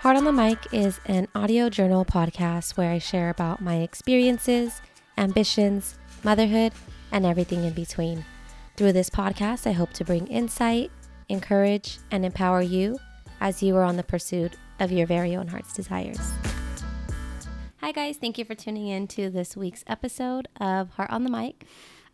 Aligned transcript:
Heart 0.00 0.16
on 0.16 0.24
the 0.24 0.32
Mic 0.32 0.72
is 0.72 1.00
an 1.06 1.26
audio 1.34 1.68
journal 1.68 2.04
podcast 2.04 2.76
where 2.76 2.92
I 2.92 2.98
share 2.98 3.30
about 3.30 3.60
my 3.60 3.76
experiences, 3.78 4.80
ambitions, 5.16 5.98
motherhood, 6.22 6.72
and 7.10 7.26
everything 7.26 7.64
in 7.64 7.72
between. 7.72 8.24
Through 8.76 8.92
this 8.92 9.10
podcast, 9.10 9.66
I 9.66 9.72
hope 9.72 9.92
to 9.94 10.04
bring 10.04 10.28
insight, 10.28 10.92
encourage, 11.28 11.98
and 12.12 12.24
empower 12.24 12.62
you 12.62 12.96
as 13.40 13.60
you 13.60 13.74
are 13.74 13.82
on 13.82 13.96
the 13.96 14.04
pursuit 14.04 14.52
of 14.78 14.92
your 14.92 15.06
very 15.06 15.34
own 15.34 15.48
heart's 15.48 15.72
desires. 15.72 16.20
Hi, 17.80 17.90
guys. 17.90 18.18
Thank 18.18 18.38
you 18.38 18.44
for 18.44 18.54
tuning 18.54 18.86
in 18.86 19.08
to 19.08 19.30
this 19.30 19.56
week's 19.56 19.82
episode 19.88 20.46
of 20.60 20.90
Heart 20.90 21.10
on 21.10 21.24
the 21.24 21.30
Mic. 21.30 21.64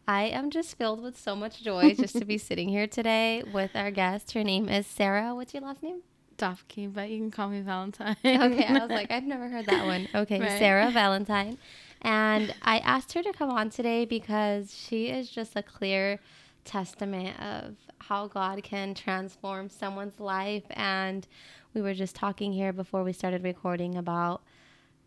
I 0.09 0.25
am 0.25 0.51
just 0.51 0.79
filled 0.79 1.03
with 1.03 1.19
so 1.19 1.37
much 1.37 1.63
joy 1.63 1.95
just 1.95 2.17
to 2.17 2.25
be 2.25 2.39
sitting 2.39 2.71
here 2.71 2.87
today 2.87 3.43
with 3.53 3.73
our 3.75 3.91
guest. 3.91 4.33
Her 4.33 4.43
name 4.43 4.71
is 4.71 4.87
Sarah. 4.87 5.35
What's 5.35 5.53
your 5.53 5.63
last 5.63 5.83
name? 5.83 6.01
But 6.49 7.11
you 7.11 7.19
can 7.19 7.31
call 7.31 7.49
me 7.49 7.61
Valentine. 7.61 8.17
Okay, 8.25 8.65
I 8.67 8.73
was 8.73 8.91
like, 8.91 9.11
I've 9.11 9.25
never 9.25 9.49
heard 9.49 9.67
that 9.67 9.87
one. 9.87 10.09
Okay, 10.15 10.41
Right. 10.41 10.59
Sarah 10.59 10.91
Valentine. 10.93 11.59
And 12.03 12.55
I 12.63 12.79
asked 12.81 13.13
her 13.15 13.23
to 13.23 13.33
come 13.33 13.51
on 13.51 13.71
today 13.71 14.05
because 14.05 14.75
she 14.77 15.07
is 15.09 15.31
just 15.31 15.57
a 15.57 15.63
clear 15.63 16.21
testament 16.65 17.39
of 17.41 17.77
how 17.99 18.27
God 18.27 18.63
can 18.63 18.95
transform 18.95 19.69
someone's 19.71 20.21
life. 20.21 20.65
And 20.71 21.27
we 21.73 21.81
were 21.81 21.95
just 21.95 22.15
talking 22.15 22.53
here 22.53 22.73
before 22.73 23.03
we 23.05 23.13
started 23.15 23.43
recording 23.43 23.97
about 23.97 24.43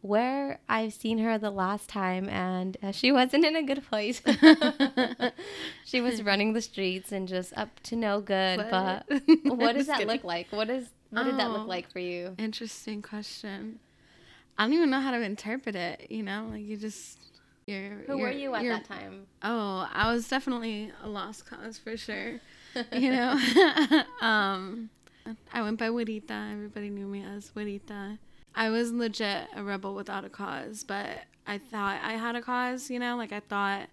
where 0.02 0.60
I've 0.70 0.94
seen 0.94 1.18
her 1.20 1.38
the 1.40 1.50
last 1.50 1.90
time, 1.90 2.30
and 2.30 2.78
uh, 2.84 2.92
she 2.92 3.12
wasn't 3.12 3.44
in 3.46 3.56
a 3.56 3.64
good 3.64 3.84
place. 3.88 4.22
she 5.86 6.02
was 6.02 6.22
running 6.24 6.54
the 6.54 6.62
streets 6.62 7.12
and 7.12 7.28
just 7.28 7.52
up 7.58 7.80
to 7.84 7.96
no 7.96 8.22
good. 8.22 8.58
But, 8.70 9.06
But- 9.10 9.58
what 9.58 9.74
does 9.76 9.88
that 9.88 10.00
look 10.00 10.08
kidding. 10.10 10.28
like? 10.28 10.48
What 10.52 10.70
is 10.70 10.90
what 11.10 11.24
did 11.24 11.38
that 11.38 11.52
look 11.52 11.62
Oh. 11.64 11.66
like 11.70 11.92
for 11.92 12.00
you? 12.00 12.36
Interesting 12.38 13.02
question. 13.02 13.80
I 14.58 14.64
don't 14.66 14.74
even 14.74 14.90
know 14.90 15.00
how 15.02 15.12
to 15.12 15.22
interpret 15.22 15.76
it. 15.76 16.08
You 16.10 16.24
know, 16.24 16.48
like 16.52 16.64
you 16.64 16.78
just 16.78 17.20
you're. 17.66 17.90
Who 18.08 18.18
were 18.18 18.30
you're- 18.32 18.42
you 18.42 18.56
at 18.56 18.64
that 18.64 18.86
time? 18.86 19.28
Oh, 19.44 19.88
I 19.94 20.12
was 20.12 20.28
definitely 20.28 20.92
a 21.04 21.08
lost 21.10 21.46
cause 21.46 21.78
for 21.78 21.96
sure. 21.98 22.40
you 22.94 23.12
know, 23.12 23.40
um, 24.22 24.90
I 25.54 25.62
went 25.62 25.80
by 25.80 25.90
Juanita. 25.90 26.50
Everybody 26.52 26.90
knew 26.90 27.08
me 27.08 27.24
as 27.24 27.52
Juanita. 27.56 28.18
I 28.56 28.70
was 28.70 28.92
legit 28.92 29.48
a 29.56 29.64
rebel 29.64 29.94
without 29.94 30.26
a 30.26 30.30
cause, 30.30 30.84
but 30.84 31.08
I 31.46 31.58
thought 31.60 32.00
I 32.04 32.14
had 32.14 32.36
a 32.36 32.42
cause. 32.42 32.90
You 32.90 33.00
know, 33.00 33.16
like 33.16 33.32
I 33.32 33.40
thought 33.42 33.90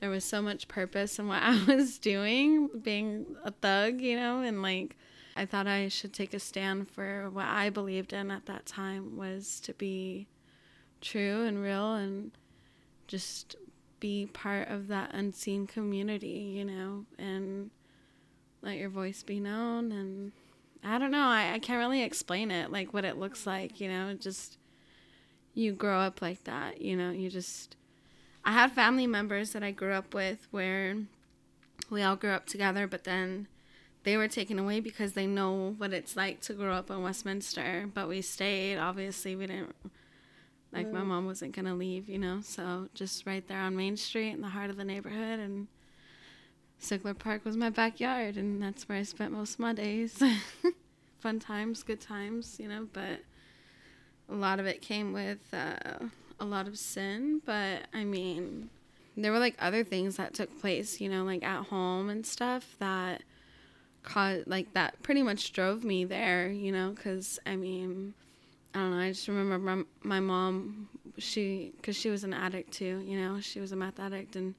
there 0.00 0.08
was 0.10 0.24
so 0.24 0.40
much 0.40 0.66
purpose 0.68 1.18
in 1.18 1.28
what 1.28 1.42
I 1.42 1.62
was 1.66 1.98
doing, 1.98 2.68
being 2.82 3.26
a 3.44 3.50
thug. 3.50 4.00
You 4.00 4.16
know, 4.16 4.40
and 4.40 4.62
like 4.62 4.96
I 5.36 5.46
thought 5.46 5.66
I 5.66 5.88
should 5.88 6.12
take 6.12 6.34
a 6.34 6.38
stand 6.38 6.90
for 6.90 7.30
what 7.30 7.46
I 7.46 7.70
believed 7.70 8.12
in 8.12 8.30
at 8.30 8.46
that 8.46 8.66
time 8.66 9.16
was 9.16 9.60
to 9.60 9.74
be 9.74 10.26
true 11.00 11.44
and 11.44 11.62
real 11.62 11.94
and 11.94 12.32
just 13.06 13.56
be 14.00 14.26
part 14.26 14.68
of 14.68 14.88
that 14.88 15.14
unseen 15.14 15.66
community, 15.66 16.52
you 16.56 16.64
know, 16.64 17.04
and 17.18 17.70
let 18.62 18.76
your 18.76 18.88
voice 18.88 19.22
be 19.22 19.40
known. 19.40 19.92
And 19.92 20.32
I 20.82 20.98
don't 20.98 21.10
know, 21.10 21.26
I, 21.26 21.52
I 21.54 21.58
can't 21.58 21.78
really 21.78 22.02
explain 22.02 22.50
it, 22.50 22.72
like 22.72 22.92
what 22.92 23.04
it 23.04 23.18
looks 23.18 23.46
like, 23.46 23.80
you 23.80 23.88
know, 23.88 24.14
just 24.14 24.58
you 25.54 25.72
grow 25.72 25.98
up 25.98 26.22
like 26.22 26.44
that, 26.44 26.80
you 26.80 26.96
know, 26.96 27.10
you 27.10 27.30
just. 27.30 27.76
I 28.42 28.52
had 28.52 28.72
family 28.72 29.06
members 29.06 29.52
that 29.52 29.62
I 29.62 29.70
grew 29.70 29.92
up 29.92 30.14
with 30.14 30.48
where 30.50 30.96
we 31.90 32.02
all 32.02 32.16
grew 32.16 32.30
up 32.30 32.46
together, 32.46 32.86
but 32.86 33.04
then 33.04 33.48
they 34.02 34.16
were 34.16 34.28
taken 34.28 34.58
away 34.58 34.80
because 34.80 35.12
they 35.12 35.26
know 35.26 35.74
what 35.76 35.92
it's 35.92 36.16
like 36.16 36.40
to 36.42 36.54
grow 36.54 36.72
up 36.72 36.90
in 36.90 37.02
Westminster. 37.02 37.88
But 37.92 38.08
we 38.08 38.22
stayed. 38.22 38.78
Obviously, 38.78 39.36
we 39.36 39.46
didn't. 39.46 39.74
Like 40.72 40.92
my 40.92 41.02
mom 41.02 41.26
wasn't 41.26 41.54
gonna 41.54 41.74
leave, 41.74 42.08
you 42.08 42.18
know. 42.18 42.40
So 42.42 42.88
just 42.94 43.26
right 43.26 43.46
there 43.48 43.58
on 43.58 43.76
Main 43.76 43.96
Street 43.96 44.30
in 44.30 44.40
the 44.40 44.48
heart 44.48 44.70
of 44.70 44.76
the 44.76 44.84
neighborhood, 44.84 45.40
and 45.40 45.66
Sigler 46.80 47.18
Park 47.18 47.44
was 47.44 47.56
my 47.56 47.70
backyard, 47.70 48.36
and 48.36 48.62
that's 48.62 48.88
where 48.88 48.98
I 48.98 49.02
spent 49.02 49.32
most 49.32 49.54
of 49.54 49.60
my 49.60 49.72
days. 49.72 50.22
Fun 51.18 51.40
times, 51.40 51.82
good 51.82 52.00
times, 52.00 52.58
you 52.60 52.68
know. 52.68 52.86
But 52.92 53.20
a 54.28 54.34
lot 54.34 54.60
of 54.60 54.66
it 54.66 54.80
came 54.80 55.12
with 55.12 55.52
uh, 55.52 56.06
a 56.38 56.44
lot 56.44 56.68
of 56.68 56.78
sin. 56.78 57.42
But 57.44 57.88
I 57.92 58.04
mean, 58.04 58.70
there 59.16 59.32
were 59.32 59.40
like 59.40 59.56
other 59.58 59.82
things 59.82 60.16
that 60.16 60.34
took 60.34 60.60
place, 60.60 61.00
you 61.00 61.08
know, 61.08 61.24
like 61.24 61.42
at 61.42 61.66
home 61.66 62.08
and 62.08 62.24
stuff 62.24 62.76
that 62.78 63.22
caused 64.02 64.46
like 64.46 64.72
that 64.74 65.02
pretty 65.02 65.22
much 65.22 65.52
drove 65.52 65.84
me 65.84 66.04
there, 66.04 66.50
you 66.50 66.72
know, 66.72 66.92
because 66.94 67.38
I 67.46 67.56
mean, 67.56 68.14
I 68.74 68.78
don't 68.78 68.90
know. 68.92 68.98
I 68.98 69.08
just 69.10 69.26
remember 69.28 69.58
my, 69.58 69.84
my 70.02 70.20
mom, 70.20 70.88
she, 71.18 71.72
because 71.76 71.96
she 71.96 72.08
was 72.08 72.24
an 72.24 72.32
addict 72.32 72.72
too, 72.72 73.02
you 73.04 73.20
know, 73.20 73.40
she 73.40 73.60
was 73.60 73.72
a 73.72 73.76
meth 73.76 73.98
addict, 73.98 74.36
and 74.36 74.54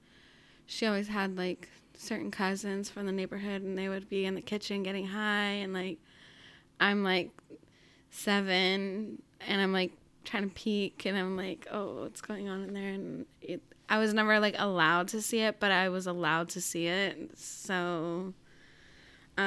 she 0.66 0.86
always 0.86 1.08
had 1.08 1.38
like 1.38 1.70
certain 1.98 2.32
cousins 2.32 2.90
from 2.90 3.06
the 3.06 3.12
neighborhood, 3.12 3.62
and 3.62 3.78
they 3.78 3.90
would 3.90 4.10
be 4.10 4.26
in 4.26 4.36
the 4.36 4.42
kitchen 4.42 4.84
getting 4.84 5.08
high, 5.08 5.62
and 5.62 5.74
like, 5.74 5.98
I'm 6.80 7.04
like 7.04 7.32
seven, 8.10 9.22
and 9.48 9.62
I'm 9.62 9.72
like 9.72 9.94
trying 10.26 10.50
to 10.50 10.54
peek, 10.54 11.06
and 11.06 11.18
I'm 11.18 11.38
like, 11.38 11.68
oh, 11.72 12.02
what's 12.02 12.22
going 12.22 12.50
on 12.50 12.64
in 12.64 12.74
there? 12.74 12.90
And 12.90 13.26
it, 13.42 13.62
I 13.88 13.98
was 13.98 14.14
never 14.14 14.40
like 14.40 14.56
allowed 14.58 15.08
to 15.10 15.22
see 15.22 15.40
it, 15.40 15.60
but 15.60 15.72
I 15.72 15.90
was 15.90 16.06
allowed 16.06 16.50
to 16.50 16.62
see 16.62 16.88
it, 16.88 17.38
so 17.38 18.34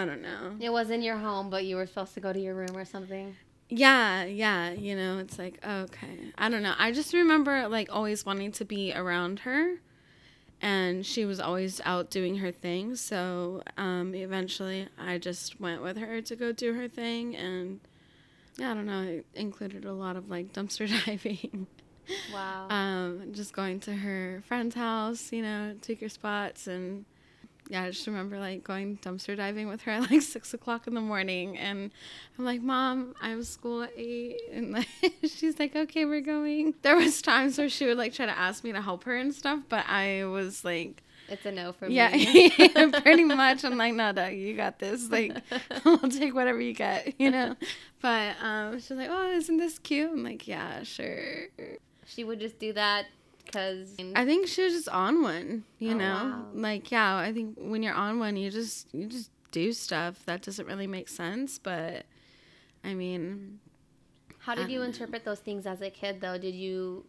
I 0.03 0.05
don't 0.05 0.23
know. 0.23 0.57
It 0.61 0.71
was 0.71 0.91
in 0.91 1.03
your 1.03 1.17
home, 1.17 1.51
but 1.51 1.65
you 1.65 1.77
were 1.77 1.87
supposed 1.87 2.15
to 2.15 2.21
go 2.21 2.33
to 2.33 2.41
your 2.41 2.55
room 2.55 2.77
or 2.77 2.85
something. 2.85 3.37
Yeah, 3.69 4.25
yeah, 4.25 4.71
you 4.73 4.95
know, 4.97 5.19
it's 5.19 5.39
like, 5.39 5.59
okay. 5.67 6.33
I 6.37 6.49
don't 6.49 6.63
know. 6.63 6.75
I 6.79 6.93
just 6.93 7.15
remember 7.15 7.69
like 7.69 7.89
always 7.91 8.27
wanting 8.27 8.53
to 8.53 8.65
be 8.65 8.93
around 8.93 9.41
her 9.41 9.77
and 10.61 11.05
she 11.05 11.25
was 11.25 11.41
always 11.41 11.81
out 11.85 12.11
doing 12.11 12.37
her 12.39 12.51
thing. 12.53 12.97
So, 12.97 13.63
um 13.77 14.15
eventually 14.15 14.89
I 14.99 15.19
just 15.19 15.61
went 15.61 15.83
with 15.83 15.97
her 15.99 16.21
to 16.21 16.37
go 16.37 16.53
do 16.53 16.75
her 16.75 16.89
thing 16.89 17.37
and 17.37 17.81
yeah, 18.59 18.71
I 18.71 18.75
don't 18.75 18.87
know, 18.87 19.03
it 19.03 19.27
included 19.35 19.85
a 19.85 19.93
lot 19.93 20.17
of 20.17 20.29
like 20.29 20.53
dumpster 20.57 20.89
diving. 21.07 21.67
Wow. 22.33 22.67
um 22.69 23.33
just 23.33 23.55
going 23.55 23.81
to 23.81 23.95
her 23.95 24.43
friend's 24.47 24.75
house, 24.75 25.33
you 25.33 25.43
know, 25.43 25.75
take 25.81 26.01
her 26.01 26.09
spots 26.09 26.67
and 26.67 27.07
yeah, 27.69 27.85
I 27.85 27.91
just 27.91 28.07
remember 28.07 28.39
like 28.39 28.63
going 28.63 28.99
dumpster 28.99 29.37
diving 29.37 29.69
with 29.69 29.83
her 29.83 29.93
at 29.93 30.11
like 30.11 30.23
six 30.35 30.53
o'clock 30.55 30.87
in 30.87 30.95
the 30.95 31.01
morning, 31.01 31.57
and 31.57 31.91
I'm 32.39 32.45
like, 32.45 32.63
"Mom, 32.63 33.15
I 33.21 33.31
have 33.31 33.47
school 33.47 33.83
at 33.83 33.93
8. 33.97 34.37
and 34.53 34.73
like, 34.73 34.89
she's 35.23 35.59
like, 35.59 35.75
"Okay, 35.75 36.05
we're 36.05 36.21
going." 36.21 36.75
There 36.83 36.97
was 36.97 37.23
times 37.23 37.59
where 37.59 37.69
she 37.69 37.87
would 37.87 37.99
like 37.99 38.13
try 38.13 38.27
to 38.27 38.39
ask 38.39 38.65
me 38.65 38.73
to 38.73 38.83
help 38.83 39.05
her 39.05 39.17
and 39.17 39.35
stuff, 39.35 39.61
but 39.69 39.85
I 39.89 40.25
was 40.25 40.65
like, 40.65 41.03
it's 41.29 41.47
a 41.47 41.53
no 41.53 41.73
for 41.73 41.89
"Yeah, 41.89 42.11
me. 42.11 42.53
Yeah, 42.59 42.91
pretty 43.01 43.25
much." 43.25 43.65
I'm 43.65 43.79
like, 43.79 43.95
"No, 43.95 44.13
Doug, 44.13 44.35
you 44.35 44.55
got 44.57 44.79
this. 44.79 45.11
Like, 45.11 45.37
I'll 45.85 45.99
take 45.99 46.35
whatever 46.35 46.61
you 46.61 46.75
get, 46.75 47.19
you 47.19 47.31
know." 47.31 47.57
But 48.03 48.37
um, 48.43 48.79
she's 48.79 48.91
like, 48.91 49.09
"Oh, 49.11 49.31
isn't 49.31 49.57
this 49.57 49.79
cute?" 49.79 50.11
I'm 50.11 50.23
like, 50.23 50.47
"Yeah, 50.47 50.83
sure." 50.83 51.49
she 52.07 52.23
would 52.23 52.39
just 52.39 52.59
do 52.59 52.73
that 52.75 53.07
because 53.45 53.97
I 54.15 54.25
think 54.25 54.47
she 54.49 54.63
was 54.63 54.73
just 54.73 54.89
on 54.89 55.23
one, 55.23 55.65
you 55.79 55.95
Oh, 55.95 55.99
know? 55.99 56.15
wow. 56.31 56.47
Like, 56.55 56.91
yeah, 56.91 57.17
I 57.17 57.33
think 57.33 57.57
when 57.59 57.83
you're 57.83 57.95
on 57.95 58.19
one, 58.19 58.37
you 58.37 58.51
just 58.51 58.93
you 58.95 59.07
just 59.07 59.31
do 59.51 59.73
stuff 59.73 60.25
that 60.27 60.43
doesn't 60.43 60.67
really 60.67 60.87
make 60.87 61.09
sense, 61.09 61.59
but 61.59 62.05
I 62.83 62.95
mean, 62.95 63.61
How 64.41 64.55
did 64.55 64.69
you 64.71 64.81
know. 64.81 64.87
interpret 64.87 65.25
those 65.25 65.41
things 65.41 65.67
as 65.67 65.81
a 65.81 65.91
kid, 65.91 66.21
though? 66.21 66.39
Did 66.39 66.55
you 66.55 67.07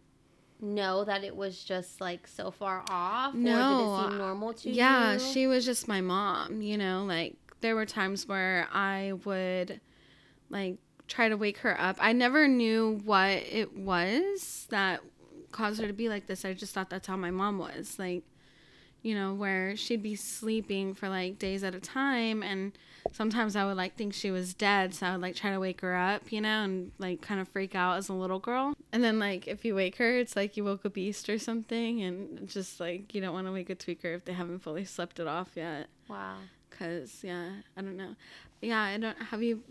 know 0.60 1.04
that 1.04 1.22
it 1.24 1.36
was 1.36 1.62
just 1.64 2.00
like 2.00 2.26
so 2.26 2.50
far 2.50 2.84
off, 2.88 3.34
or 3.34 3.38
did 3.38 3.78
No, 3.78 3.80
it 3.80 3.96
seem 3.96 4.16
normal 4.16 4.52
to 4.54 4.70
you? 4.70 4.74
yeah, 4.74 5.18
she 5.18 5.46
was 5.46 5.64
just 5.64 5.88
my 5.88 6.00
mom, 6.00 6.62
you 6.62 6.78
know? 6.78 7.04
Like 7.04 7.34
there 7.60 7.74
were 7.74 7.86
times 7.86 8.26
where 8.26 8.68
I 8.72 9.12
would 9.24 9.80
like 10.50 10.78
try 11.08 11.28
to 11.28 11.36
wake 11.36 11.58
her 11.58 11.78
up. 11.80 11.96
I 12.00 12.12
never 12.12 12.48
knew 12.48 13.00
what 13.04 13.30
it 13.30 13.76
was 13.76 14.66
that 14.70 15.00
caused 15.56 15.80
her 15.80 15.86
to 15.86 15.92
be 15.92 16.08
like 16.08 16.26
this. 16.26 16.44
I 16.44 16.52
just 16.52 16.74
thought 16.74 16.90
that's 16.90 17.06
how 17.08 17.16
my 17.16 17.30
mom 17.30 17.58
was. 17.58 17.98
Like 17.98 18.22
you 19.02 19.14
know, 19.14 19.32
where 19.34 19.76
she'd 19.76 20.02
be 20.02 20.16
sleeping 20.16 20.92
for 20.92 21.08
like 21.08 21.38
days 21.38 21.62
at 21.62 21.76
a 21.76 21.80
time 21.80 22.42
and 22.42 22.72
sometimes 23.12 23.54
I 23.54 23.64
would 23.64 23.76
like 23.76 23.94
think 23.94 24.12
she 24.12 24.32
was 24.32 24.52
dead, 24.52 24.94
so 24.94 25.06
I 25.06 25.12
would 25.12 25.20
like 25.20 25.36
try 25.36 25.52
to 25.52 25.60
wake 25.60 25.80
her 25.82 25.94
up, 25.94 26.32
you 26.32 26.40
know, 26.40 26.64
and 26.64 26.90
like 26.98 27.20
kind 27.20 27.40
of 27.40 27.46
freak 27.48 27.76
out 27.76 27.98
as 27.98 28.08
a 28.08 28.12
little 28.14 28.40
girl. 28.40 28.74
And 28.92 29.04
then 29.04 29.20
like 29.20 29.46
if 29.46 29.64
you 29.64 29.76
wake 29.76 29.96
her, 29.98 30.18
it's 30.18 30.34
like 30.34 30.56
you 30.56 30.64
woke 30.64 30.84
a 30.84 30.90
beast 30.90 31.28
or 31.28 31.38
something 31.38 32.02
and 32.02 32.48
just 32.48 32.80
like 32.80 33.14
you 33.14 33.20
don't 33.20 33.32
want 33.34 33.46
to 33.46 33.52
wake 33.52 33.70
a 33.70 33.76
tweaker 33.76 34.12
if 34.16 34.24
they 34.24 34.32
haven't 34.32 34.58
fully 34.60 34.84
slept 34.84 35.20
it 35.20 35.28
off 35.28 35.50
yet 35.54 35.86
Wow. 36.08 36.38
cuz 36.70 37.22
yeah, 37.22 37.50
I 37.76 37.82
don't 37.82 37.96
know. 37.96 38.16
Yeah, 38.60 38.82
I 38.82 38.96
don't 38.98 39.18
have 39.30 39.42
you 39.42 39.62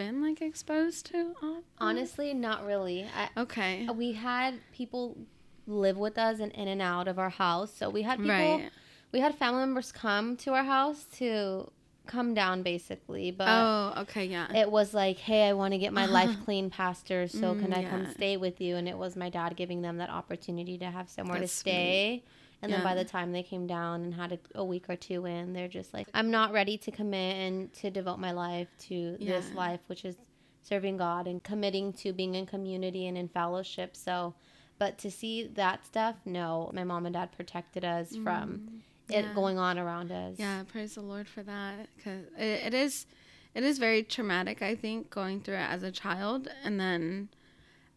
been 0.00 0.22
like 0.22 0.40
exposed 0.40 1.04
to 1.12 1.34
all 1.42 1.62
Honestly, 1.76 2.32
not 2.32 2.64
really. 2.64 3.06
I, 3.14 3.28
Okay. 3.42 3.86
we 3.94 4.12
had 4.12 4.54
people 4.72 5.18
live 5.66 5.98
with 5.98 6.16
us 6.16 6.40
and 6.40 6.50
in 6.52 6.68
and 6.68 6.80
out 6.80 7.06
of 7.06 7.18
our 7.18 7.28
house. 7.28 7.70
So 7.76 7.90
we 7.90 8.00
had 8.00 8.18
people 8.18 8.56
Right. 8.56 8.70
we 9.12 9.20
had 9.20 9.34
family 9.34 9.60
members 9.60 9.92
come 9.92 10.36
to 10.38 10.54
our 10.54 10.64
house 10.64 11.04
to 11.18 11.70
come 12.06 12.32
down 12.32 12.62
basically, 12.62 13.30
but 13.30 13.48
oh, 13.48 14.00
okay, 14.02 14.24
yeah. 14.24 14.50
it 14.56 14.70
was 14.70 14.94
like, 14.94 15.18
hey, 15.18 15.48
I 15.48 15.52
want 15.52 15.72
to 15.74 15.78
get 15.78 15.92
my 15.92 16.06
life 16.06 16.34
clean, 16.44 16.70
Pastor. 16.70 17.28
So 17.28 17.54
Mm, 17.54 17.60
can 17.60 17.72
I 17.74 17.84
come 17.84 18.06
stay 18.06 18.38
with 18.38 18.58
you? 18.60 18.76
And 18.76 18.88
it 18.88 18.96
was 18.96 19.16
my 19.16 19.28
dad 19.28 19.54
giving 19.54 19.82
them 19.82 19.98
that 19.98 20.08
opportunity 20.08 20.78
to 20.78 20.86
have 20.90 21.10
somewhere 21.10 21.40
That's 21.40 21.52
to 21.52 21.58
stay. 21.58 22.24
And 22.62 22.70
then 22.72 22.82
by 22.84 22.94
the 22.94 23.04
time 23.04 23.32
they 23.32 23.42
came 23.42 23.66
down 23.66 24.02
and 24.02 24.12
had 24.14 24.32
a, 24.32 24.38
a 24.54 24.64
week 24.64 24.90
or 24.90 24.96
two 24.96 25.24
in, 25.26 25.52
they're 25.54 25.68
just 25.68 25.94
like, 25.94 26.08
I'm 26.12 26.30
not 26.30 26.52
ready 26.52 26.76
to 26.78 26.90
commit 26.90 27.36
and 27.36 27.72
to 27.74 27.90
devote 27.90 28.18
my 28.18 28.32
life 28.32 28.68
to 28.88 29.16
this 29.18 29.52
life, 29.54 29.80
which 29.86 30.04
is 30.04 30.16
serving 30.62 30.98
God 30.98 31.26
and 31.26 31.42
committing 31.42 31.92
to 31.94 32.12
being 32.12 32.34
in 32.34 32.44
community 32.46 33.06
and 33.06 33.16
in 33.16 33.28
fellowship. 33.28 33.96
So, 33.96 34.34
but 34.78 34.98
to 34.98 35.10
see 35.10 35.46
that 35.54 35.86
stuff, 35.86 36.16
no, 36.26 36.70
my 36.74 36.84
mom 36.84 37.06
and 37.06 37.14
dad 37.14 37.32
protected 37.32 37.84
us 37.84 38.14
from 38.16 38.82
it 39.08 39.14
Mm, 39.14 39.22
yeah. 39.28 39.34
going 39.34 39.58
on 39.58 39.78
around 39.78 40.12
us. 40.12 40.36
Yeah, 40.38 40.62
praise 40.70 40.94
the 40.94 41.00
Lord 41.00 41.26
for 41.28 41.42
that 41.42 41.88
because 41.96 42.26
it, 42.38 42.66
it 42.66 42.74
is, 42.74 43.06
it 43.54 43.64
is 43.64 43.78
very 43.78 44.02
traumatic. 44.02 44.60
I 44.62 44.74
think 44.76 45.10
going 45.10 45.40
through 45.40 45.56
it 45.56 45.68
as 45.70 45.82
a 45.82 45.90
child, 45.90 46.48
and 46.62 46.78
then, 46.78 47.28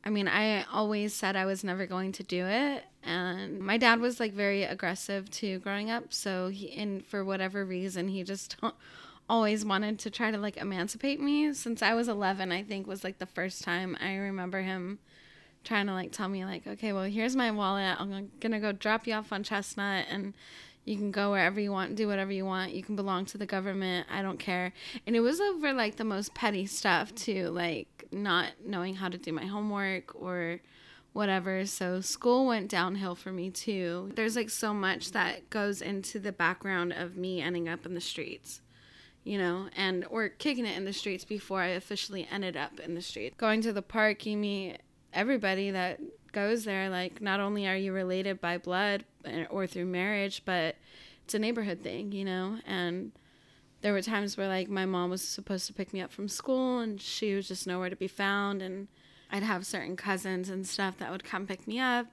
I 0.06 0.10
mean, 0.10 0.28
I 0.28 0.64
always 0.64 1.14
said 1.14 1.36
I 1.36 1.46
was 1.46 1.64
never 1.64 1.86
going 1.86 2.12
to 2.14 2.24
do 2.24 2.46
it, 2.46 2.84
and 3.04 3.60
my 3.60 3.78
dad 3.78 4.00
was 4.00 4.20
like 4.20 4.34
very 4.34 4.64
aggressive 4.64 5.30
too 5.30 5.60
growing 5.60 5.90
up. 5.90 6.14
So 6.14 6.50
he, 6.50 6.74
and 6.74 7.06
for 7.06 7.24
whatever 7.24 7.64
reason, 7.64 8.10
he 8.10 8.24
just 8.24 8.58
always 9.30 9.64
wanted 9.64 10.00
to 10.00 10.10
try 10.10 10.32
to 10.32 10.38
like 10.38 10.58
emancipate 10.58 11.22
me. 11.22 11.54
Since 11.54 11.82
I 11.82 11.94
was 11.94 12.08
11, 12.08 12.52
I 12.52 12.64
think 12.64 12.86
was 12.86 13.04
like 13.04 13.20
the 13.20 13.26
first 13.26 13.64
time 13.64 13.98
I 14.02 14.16
remember 14.16 14.62
him 14.62 15.00
trying 15.64 15.88
to 15.88 15.94
like 15.94 16.12
tell 16.12 16.28
me 16.28 16.44
like, 16.44 16.68
okay, 16.68 16.92
well, 16.92 17.04
here's 17.04 17.36
my 17.36 17.52
wallet. 17.52 18.00
I'm 18.00 18.30
gonna 18.40 18.60
go 18.60 18.72
drop 18.74 19.08
you 19.08 19.14
off 19.14 19.32
on 19.32 19.44
Chestnut 19.44 20.06
and 20.10 20.34
you 20.86 20.98
can 20.98 21.12
go 21.12 21.32
wherever 21.32 21.60
you 21.60 21.72
want, 21.72 21.96
do 21.96 22.08
whatever 22.08 22.32
you 22.32 22.46
want. 22.46 22.74
You 22.74 22.84
can 22.84 22.96
belong 22.96 23.26
to 23.26 23.38
the 23.38 23.46
government. 23.46 24.08
I 24.12 24.22
don't 24.22 24.40
care. 24.40 24.74
And 25.08 25.16
it 25.16 25.22
was 25.22 25.40
over 25.40 25.74
like 25.74 25.96
the 25.96 26.04
most 26.04 26.34
petty 26.34 26.66
stuff 26.66 27.16
too, 27.16 27.50
like 27.50 28.06
not 28.12 28.52
knowing 28.66 28.96
how 28.96 29.10
to 29.10 29.18
do 29.18 29.32
my 29.32 29.46
homework 29.46 30.14
or 30.16 30.60
whatever. 31.14 31.66
So 31.66 32.02
school 32.02 32.48
went 32.48 32.70
downhill 32.70 33.16
for 33.16 33.32
me 33.32 33.50
too. 33.50 34.12
There's 34.16 34.36
like 34.36 34.50
so 34.50 34.74
much 34.74 35.12
that 35.12 35.50
goes 35.50 35.82
into 35.82 36.20
the 36.20 36.32
background 36.32 36.92
of 36.92 37.16
me 37.16 37.42
ending 37.42 37.70
up 37.70 37.86
in 37.86 37.94
the 37.94 38.02
streets. 38.02 38.62
You 39.26 39.38
know, 39.38 39.70
and 39.78 40.06
or 40.10 40.28
kicking 40.28 40.66
it 40.66 40.76
in 40.76 40.84
the 40.84 40.92
streets 40.92 41.24
before 41.24 41.62
I 41.62 41.68
officially 41.68 42.28
ended 42.30 42.58
up 42.58 42.82
in 42.82 42.94
the 42.94 43.02
streets. 43.02 43.38
Going 43.38 43.62
to 43.62 43.72
the 43.72 43.82
park, 43.82 44.26
you 44.26 44.36
meet 44.36 44.80
everybody 45.14 45.72
that 45.72 46.02
goes 46.34 46.66
there. 46.66 46.90
Like, 46.90 47.22
not 47.22 47.40
only 47.40 47.68
are 47.68 47.78
you 47.78 47.94
related 47.94 48.42
by 48.42 48.58
blood 48.58 49.06
eh, 49.24 49.46
or 49.50 49.66
through 49.66 49.86
marriage, 49.86 50.42
but 50.44 50.76
it's 51.24 51.34
a 51.34 51.40
neighborhood 51.40 51.82
thing, 51.82 52.12
you 52.12 52.26
know? 52.26 52.58
And 52.68 53.14
there 53.82 53.94
were 53.94 54.02
times 54.02 54.36
where, 54.36 54.50
like, 54.50 54.70
my 54.70 54.86
mom 54.86 55.10
was 55.10 55.22
supposed 55.22 55.68
to 55.68 55.74
pick 55.74 55.94
me 55.94 56.02
up 56.02 56.12
from 56.12 56.28
school 56.28 56.80
and 56.80 57.00
she 57.00 57.34
was 57.34 57.48
just 57.48 57.66
nowhere 57.66 57.90
to 57.90 57.96
be 57.96 58.08
found. 58.08 58.62
And 58.62 58.90
I'd 59.32 59.44
have 59.44 59.66
certain 59.66 59.96
cousins 59.96 60.50
and 60.50 60.68
stuff 60.68 60.98
that 60.98 61.12
would 61.12 61.24
come 61.24 61.48
pick 61.48 61.66
me 61.68 61.80
up. 61.80 62.08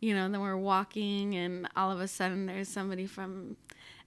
You 0.00 0.14
know, 0.14 0.28
then 0.28 0.40
we're 0.40 0.56
walking, 0.56 1.34
and 1.34 1.68
all 1.74 1.90
of 1.90 1.98
a 1.98 2.06
sudden 2.06 2.46
there's 2.46 2.68
somebody 2.68 3.06
from 3.06 3.56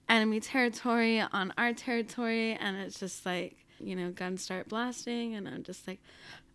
enemy 0.08 0.40
territory 0.40 1.20
on 1.20 1.52
our 1.58 1.74
territory, 1.74 2.54
and 2.54 2.78
it's 2.78 2.98
just 2.98 3.26
like, 3.26 3.56
you 3.78 3.94
know, 3.94 4.10
guns 4.10 4.42
start 4.42 4.70
blasting, 4.70 5.34
and 5.34 5.46
I'm 5.46 5.62
just 5.62 5.86
like, 5.86 6.00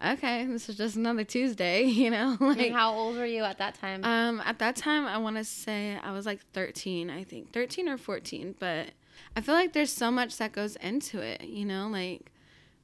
okay, 0.05 0.45
this 0.45 0.69
is 0.69 0.77
just 0.77 0.95
another 0.95 1.23
Tuesday, 1.23 1.83
you 2.01 2.09
know? 2.09 2.37
And 2.41 2.57
like, 2.57 2.71
how 2.73 2.93
old 2.93 3.15
were 3.17 3.25
you 3.25 3.43
at 3.43 3.57
that 3.59 3.75
time? 3.75 4.03
um, 4.03 4.41
at 4.45 4.59
that 4.59 4.75
time, 4.75 5.05
I 5.05 5.17
want 5.17 5.37
to 5.37 5.43
say 5.43 5.97
I 6.01 6.11
was 6.11 6.25
like 6.25 6.41
13, 6.53 7.09
I 7.09 7.23
think, 7.23 7.51
13 7.53 7.87
or 7.89 7.97
14, 7.97 8.55
but 8.59 8.87
I 9.35 9.41
feel 9.41 9.55
like 9.55 9.73
there's 9.73 9.91
so 9.91 10.11
much 10.11 10.37
that 10.37 10.51
goes 10.51 10.75
into 10.77 11.19
it, 11.19 11.43
you 11.43 11.65
know, 11.65 11.87
like, 11.87 12.31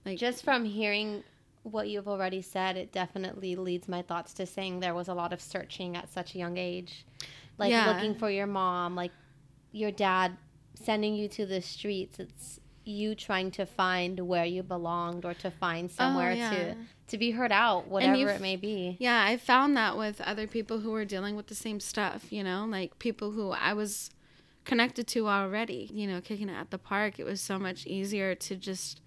like 0.05 0.17
Just 0.17 0.43
from 0.43 0.65
hearing 0.65 1.23
what 1.63 1.87
you've 1.87 2.07
already 2.09 2.41
said, 2.41 2.75
it 2.75 2.91
definitely 2.91 3.55
leads 3.55 3.87
my 3.87 4.01
thoughts 4.01 4.33
to 4.33 4.45
saying 4.45 4.79
there 4.79 4.93
was 4.93 5.07
a 5.07 5.13
lot 5.13 5.31
of 5.31 5.39
searching 5.41 5.95
at 5.95 6.11
such 6.11 6.35
a 6.35 6.37
young 6.37 6.57
age. 6.57 7.05
Like 7.57 7.69
Yeah. 7.71 7.87
looking 7.87 8.15
for 8.15 8.29
your 8.29 8.47
mom, 8.47 8.95
like 8.95 9.11
your 9.71 9.91
dad 9.91 10.35
sending 10.73 11.15
you 11.15 11.27
to 11.29 11.45
the 11.45 11.61
streets. 11.61 12.19
It's 12.19 12.59
you 12.85 13.15
trying 13.15 13.51
to 13.51 13.65
find 13.65 14.19
where 14.19 14.45
you 14.45 14.63
belonged 14.63 15.25
or 15.25 15.33
to 15.35 15.51
find 15.51 15.89
oh, 15.89 15.93
somewhere 15.95 16.31
Oh, 16.31 16.35
yeah. 16.35 16.49
to 16.51 16.75
to 17.05 17.17
be 17.17 17.31
heard 17.31 17.51
out, 17.51 17.87
whatever 17.87 18.29
it 18.29 18.41
may 18.41 18.55
be. 18.55 18.95
Yeah, 18.99 19.23
I 19.23 19.37
found 19.37 19.75
that 19.77 19.97
with 19.97 20.21
other 20.21 20.47
people 20.47 20.79
who 20.79 20.91
were 20.91 21.05
dealing 21.05 21.35
with 21.35 21.47
the 21.47 21.55
same 21.55 21.79
stuff, 21.79 22.31
you 22.31 22.43
know, 22.43 22.65
like 22.65 22.97
people 22.97 23.31
who 23.31 23.51
I 23.51 23.73
was 23.73 24.09
connected 24.63 25.07
to 25.07 25.27
already, 25.27 25.89
you 25.93 26.07
know, 26.07 26.21
kicking 26.21 26.49
it 26.49 26.53
at 26.53 26.71
the 26.71 26.77
park. 26.77 27.19
It 27.19 27.25
was 27.25 27.41
so 27.41 27.59
much 27.59 27.85
easier 27.85 28.35
to 28.35 28.55
just 28.55 29.01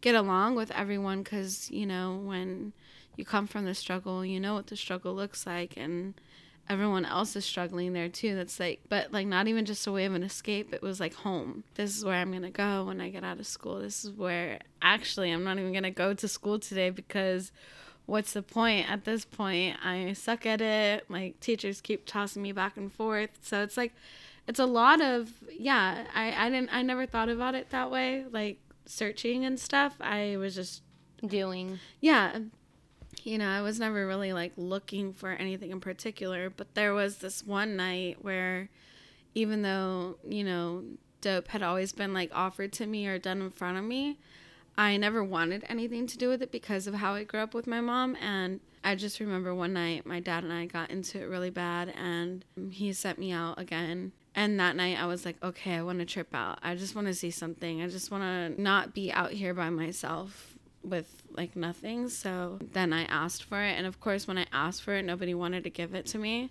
get 0.00 0.14
along 0.14 0.54
with 0.56 0.70
everyone 0.72 1.22
because, 1.22 1.70
you 1.70 1.86
know, 1.86 2.20
when 2.24 2.72
you 3.16 3.24
come 3.24 3.46
from 3.46 3.66
the 3.66 3.74
struggle, 3.74 4.24
you 4.24 4.40
know 4.40 4.54
what 4.54 4.68
the 4.68 4.76
struggle 4.76 5.14
looks 5.14 5.46
like 5.46 5.74
and 5.76 6.14
everyone 6.68 7.04
else 7.04 7.36
is 7.36 7.44
struggling 7.44 7.92
there 7.92 8.08
too. 8.08 8.34
That's 8.34 8.58
like, 8.58 8.80
but 8.88 9.12
like 9.12 9.26
not 9.26 9.48
even 9.48 9.64
just 9.64 9.86
a 9.86 9.92
way 9.92 10.04
of 10.04 10.14
an 10.14 10.22
escape. 10.22 10.72
It 10.72 10.82
was 10.82 11.00
like 11.00 11.14
home. 11.14 11.64
This 11.74 11.96
is 11.96 12.04
where 12.04 12.14
I'm 12.14 12.30
going 12.30 12.42
to 12.42 12.50
go 12.50 12.84
when 12.84 13.00
I 13.00 13.10
get 13.10 13.24
out 13.24 13.40
of 13.40 13.46
school. 13.46 13.80
This 13.80 14.04
is 14.04 14.10
where 14.12 14.58
actually 14.80 15.30
I'm 15.30 15.44
not 15.44 15.58
even 15.58 15.72
going 15.72 15.82
to 15.84 15.90
go 15.90 16.14
to 16.14 16.28
school 16.28 16.58
today 16.58 16.90
because 16.90 17.52
what's 18.06 18.32
the 18.32 18.42
point 18.42 18.90
at 18.90 19.04
this 19.04 19.24
point 19.24 19.76
i 19.84 20.12
suck 20.12 20.44
at 20.44 20.60
it 20.60 21.08
like 21.08 21.38
teachers 21.38 21.80
keep 21.80 22.04
tossing 22.04 22.42
me 22.42 22.50
back 22.50 22.76
and 22.76 22.92
forth 22.92 23.30
so 23.42 23.62
it's 23.62 23.76
like 23.76 23.92
it's 24.48 24.58
a 24.58 24.66
lot 24.66 25.00
of 25.00 25.30
yeah 25.56 26.04
i 26.12 26.46
i 26.46 26.50
didn't 26.50 26.68
i 26.74 26.82
never 26.82 27.06
thought 27.06 27.28
about 27.28 27.54
it 27.54 27.70
that 27.70 27.92
way 27.92 28.24
like 28.32 28.58
searching 28.86 29.44
and 29.44 29.58
stuff 29.60 29.94
i 30.00 30.36
was 30.36 30.56
just 30.56 30.82
Doing 31.24 31.78
yeah 32.00 32.40
you 33.24 33.38
know 33.38 33.48
i 33.48 33.60
was 33.60 33.78
never 33.78 34.06
really 34.06 34.32
like 34.32 34.52
looking 34.56 35.12
for 35.12 35.30
anything 35.30 35.70
in 35.70 35.80
particular 35.80 36.50
but 36.50 36.74
there 36.74 36.92
was 36.92 37.18
this 37.18 37.44
one 37.44 37.76
night 37.76 38.18
where 38.22 38.68
even 39.34 39.62
though 39.62 40.16
you 40.28 40.44
know 40.44 40.82
dope 41.20 41.48
had 41.48 41.62
always 41.62 41.92
been 41.92 42.12
like 42.12 42.30
offered 42.34 42.72
to 42.72 42.86
me 42.86 43.06
or 43.06 43.18
done 43.18 43.40
in 43.40 43.50
front 43.50 43.78
of 43.78 43.84
me 43.84 44.18
i 44.76 44.96
never 44.96 45.22
wanted 45.22 45.64
anything 45.68 46.06
to 46.06 46.18
do 46.18 46.28
with 46.28 46.42
it 46.42 46.50
because 46.50 46.86
of 46.86 46.94
how 46.94 47.14
i 47.14 47.24
grew 47.24 47.40
up 47.40 47.54
with 47.54 47.66
my 47.66 47.80
mom 47.80 48.16
and 48.16 48.60
i 48.82 48.94
just 48.94 49.20
remember 49.20 49.54
one 49.54 49.72
night 49.72 50.04
my 50.04 50.20
dad 50.20 50.42
and 50.42 50.52
i 50.52 50.66
got 50.66 50.90
into 50.90 51.20
it 51.20 51.24
really 51.24 51.50
bad 51.50 51.92
and 51.96 52.44
he 52.70 52.92
sent 52.92 53.18
me 53.18 53.32
out 53.32 53.58
again. 53.58 54.12
And 54.34 54.58
that 54.58 54.76
night 54.76 54.98
i 54.98 55.04
was 55.04 55.26
like 55.26 55.36
okay 55.42 55.74
i 55.74 55.82
want 55.82 55.98
to 55.98 56.06
trip 56.06 56.34
out. 56.34 56.58
I 56.62 56.74
just 56.74 56.94
want 56.94 57.06
to 57.06 57.14
see 57.14 57.30
something. 57.30 57.82
I 57.82 57.88
just 57.88 58.10
want 58.10 58.22
to 58.22 58.60
not 58.60 58.94
be 58.94 59.12
out 59.12 59.32
here 59.32 59.52
by 59.52 59.68
myself 59.68 60.51
with 60.84 61.22
like 61.36 61.56
nothing. 61.56 62.08
So 62.08 62.58
then 62.72 62.92
I 62.92 63.04
asked 63.04 63.44
for 63.44 63.62
it. 63.62 63.72
And 63.76 63.86
of 63.86 64.00
course, 64.00 64.26
when 64.26 64.38
I 64.38 64.46
asked 64.52 64.82
for 64.82 64.94
it, 64.94 65.04
nobody 65.04 65.34
wanted 65.34 65.64
to 65.64 65.70
give 65.70 65.94
it 65.94 66.06
to 66.06 66.18
me. 66.18 66.50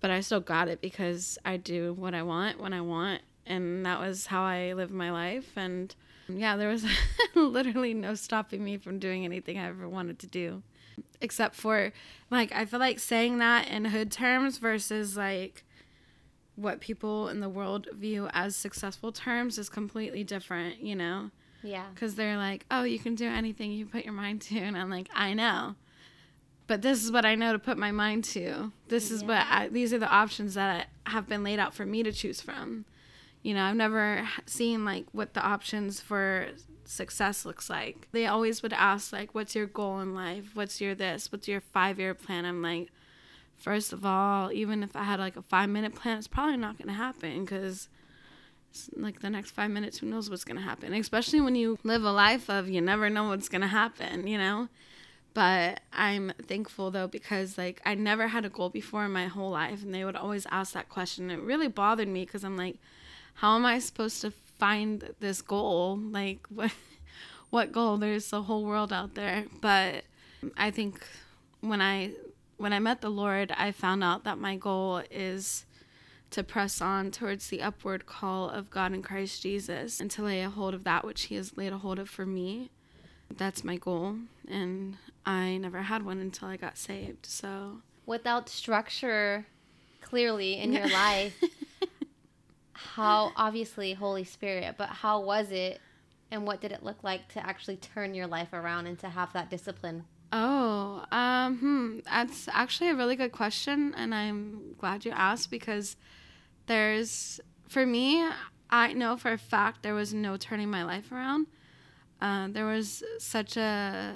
But 0.00 0.10
I 0.10 0.20
still 0.20 0.40
got 0.40 0.68
it 0.68 0.80
because 0.80 1.38
I 1.44 1.56
do 1.56 1.94
what 1.94 2.14
I 2.14 2.22
want 2.22 2.60
when 2.60 2.72
I 2.72 2.80
want. 2.80 3.22
And 3.46 3.86
that 3.86 4.00
was 4.00 4.26
how 4.26 4.42
I 4.42 4.74
live 4.74 4.90
my 4.90 5.10
life. 5.10 5.52
And 5.56 5.94
yeah, 6.28 6.56
there 6.56 6.68
was 6.68 6.84
literally 7.34 7.94
no 7.94 8.14
stopping 8.14 8.62
me 8.62 8.76
from 8.76 8.98
doing 8.98 9.24
anything 9.24 9.58
I 9.58 9.68
ever 9.68 9.88
wanted 9.88 10.18
to 10.20 10.26
do. 10.26 10.62
Except 11.20 11.54
for, 11.54 11.92
like, 12.30 12.52
I 12.52 12.64
feel 12.64 12.80
like 12.80 12.98
saying 12.98 13.38
that 13.38 13.68
in 13.68 13.86
hood 13.86 14.10
terms 14.10 14.58
versus 14.58 15.16
like 15.16 15.64
what 16.56 16.80
people 16.80 17.28
in 17.28 17.40
the 17.40 17.48
world 17.48 17.86
view 17.94 18.28
as 18.32 18.56
successful 18.56 19.12
terms 19.12 19.58
is 19.58 19.68
completely 19.68 20.24
different, 20.24 20.80
you 20.80 20.96
know? 20.96 21.30
Yeah. 21.62 21.86
because 21.94 22.14
they're 22.14 22.36
like, 22.36 22.64
oh, 22.70 22.82
you 22.82 22.98
can 22.98 23.14
do 23.14 23.28
anything 23.28 23.72
you 23.72 23.86
put 23.86 24.04
your 24.04 24.14
mind 24.14 24.42
to. 24.42 24.58
And 24.58 24.76
I'm 24.76 24.90
like, 24.90 25.08
I 25.14 25.34
know. 25.34 25.74
But 26.66 26.82
this 26.82 27.02
is 27.02 27.10
what 27.10 27.24
I 27.24 27.34
know 27.34 27.52
to 27.52 27.58
put 27.58 27.78
my 27.78 27.90
mind 27.90 28.24
to. 28.24 28.72
This 28.88 29.10
is 29.10 29.24
what 29.24 29.46
I, 29.48 29.68
these 29.68 29.92
are 29.94 29.98
the 29.98 30.08
options 30.08 30.54
that 30.54 30.88
have 31.06 31.26
been 31.26 31.42
laid 31.42 31.58
out 31.58 31.72
for 31.72 31.86
me 31.86 32.02
to 32.02 32.12
choose 32.12 32.40
from. 32.42 32.84
You 33.42 33.54
know, 33.54 33.64
I've 33.64 33.76
never 33.76 34.28
seen 34.44 34.84
like 34.84 35.06
what 35.12 35.32
the 35.32 35.42
options 35.42 36.00
for 36.00 36.48
success 36.84 37.46
looks 37.46 37.70
like. 37.70 38.08
They 38.12 38.26
always 38.26 38.62
would 38.62 38.74
ask 38.74 39.12
like, 39.12 39.34
what's 39.34 39.54
your 39.54 39.66
goal 39.66 40.00
in 40.00 40.14
life? 40.14 40.50
What's 40.54 40.80
your 40.80 40.94
this? 40.94 41.32
What's 41.32 41.48
your 41.48 41.60
five 41.60 41.98
year 41.98 42.14
plan? 42.14 42.44
I'm 42.44 42.60
like, 42.60 42.90
first 43.56 43.92
of 43.92 44.04
all, 44.04 44.52
even 44.52 44.82
if 44.82 44.94
I 44.94 45.04
had 45.04 45.20
like 45.20 45.36
a 45.36 45.42
five 45.42 45.70
minute 45.70 45.94
plan, 45.94 46.18
it's 46.18 46.28
probably 46.28 46.58
not 46.58 46.76
going 46.76 46.88
to 46.88 46.94
happen 46.94 47.44
because 47.44 47.88
like 48.96 49.20
the 49.20 49.30
next 49.30 49.50
five 49.52 49.70
minutes, 49.70 49.98
who 49.98 50.06
knows 50.06 50.30
what's 50.30 50.44
gonna 50.44 50.60
happen? 50.60 50.92
Especially 50.94 51.40
when 51.40 51.54
you 51.54 51.78
live 51.82 52.04
a 52.04 52.12
life 52.12 52.48
of 52.48 52.68
you 52.68 52.80
never 52.80 53.08
know 53.10 53.28
what's 53.28 53.48
gonna 53.48 53.68
happen, 53.68 54.26
you 54.26 54.38
know. 54.38 54.68
But 55.34 55.80
I'm 55.92 56.32
thankful 56.46 56.90
though 56.90 57.06
because 57.06 57.56
like 57.58 57.80
I 57.84 57.94
never 57.94 58.28
had 58.28 58.44
a 58.44 58.48
goal 58.48 58.70
before 58.70 59.04
in 59.04 59.12
my 59.12 59.26
whole 59.26 59.50
life, 59.50 59.82
and 59.82 59.94
they 59.94 60.04
would 60.04 60.16
always 60.16 60.46
ask 60.50 60.72
that 60.72 60.88
question. 60.88 61.30
It 61.30 61.40
really 61.40 61.68
bothered 61.68 62.08
me 62.08 62.24
because 62.24 62.44
I'm 62.44 62.56
like, 62.56 62.76
how 63.34 63.56
am 63.56 63.64
I 63.64 63.78
supposed 63.78 64.20
to 64.22 64.30
find 64.30 65.14
this 65.20 65.42
goal? 65.42 65.96
Like 65.96 66.46
what? 66.54 66.72
What 67.50 67.72
goal? 67.72 67.96
There's 67.96 68.30
a 68.32 68.42
whole 68.42 68.64
world 68.64 68.92
out 68.92 69.14
there. 69.14 69.46
But 69.60 70.04
I 70.56 70.70
think 70.70 71.06
when 71.60 71.80
I 71.80 72.12
when 72.58 72.72
I 72.72 72.78
met 72.78 73.00
the 73.00 73.10
Lord, 73.10 73.52
I 73.56 73.72
found 73.72 74.04
out 74.04 74.24
that 74.24 74.38
my 74.38 74.56
goal 74.56 75.02
is 75.10 75.64
to 76.30 76.42
press 76.42 76.80
on 76.80 77.10
towards 77.10 77.48
the 77.48 77.62
upward 77.62 78.06
call 78.06 78.50
of 78.50 78.70
God 78.70 78.92
in 78.92 79.02
Christ 79.02 79.42
Jesus 79.42 80.00
and 80.00 80.10
to 80.10 80.22
lay 80.22 80.42
a 80.42 80.50
hold 80.50 80.74
of 80.74 80.84
that 80.84 81.04
which 81.04 81.24
He 81.24 81.36
has 81.36 81.56
laid 81.56 81.72
a 81.72 81.78
hold 81.78 81.98
of 81.98 82.08
for 82.08 82.26
me. 82.26 82.70
That's 83.34 83.64
my 83.64 83.76
goal. 83.76 84.16
And 84.46 84.96
I 85.24 85.58
never 85.58 85.82
had 85.82 86.04
one 86.04 86.18
until 86.18 86.48
I 86.48 86.56
got 86.56 86.78
saved. 86.78 87.26
So, 87.26 87.78
without 88.06 88.48
structure 88.48 89.46
clearly 90.00 90.58
in 90.58 90.72
your 90.72 90.88
life, 90.92 91.34
how 92.72 93.32
obviously 93.36 93.92
Holy 93.92 94.24
Spirit, 94.24 94.76
but 94.78 94.88
how 94.88 95.20
was 95.20 95.50
it 95.50 95.80
and 96.30 96.46
what 96.46 96.60
did 96.60 96.72
it 96.72 96.82
look 96.82 97.02
like 97.02 97.28
to 97.28 97.44
actually 97.44 97.76
turn 97.76 98.14
your 98.14 98.26
life 98.26 98.52
around 98.52 98.86
and 98.86 98.98
to 98.98 99.08
have 99.08 99.32
that 99.32 99.50
discipline? 99.50 100.04
Oh, 100.30 101.04
um, 101.10 101.58
hmm, 101.58 101.98
that's 102.04 102.48
actually 102.52 102.90
a 102.90 102.94
really 102.94 103.16
good 103.16 103.32
question, 103.32 103.94
and 103.96 104.14
I'm 104.14 104.74
glad 104.76 105.06
you 105.06 105.10
asked 105.12 105.50
because 105.50 105.96
there's, 106.68 107.40
for 107.68 107.84
me, 107.84 108.24
I 108.70 108.92
know 108.92 109.16
for 109.16 109.32
a 109.32 109.38
fact 109.38 109.82
there 109.82 109.94
was 109.94 110.14
no 110.14 110.36
turning 110.36 110.70
my 110.70 110.84
life 110.84 111.10
around. 111.10 111.48
Uh, 112.20 112.48
there 112.48 112.66
was 112.66 113.02
such 113.18 113.56
a 113.56 114.14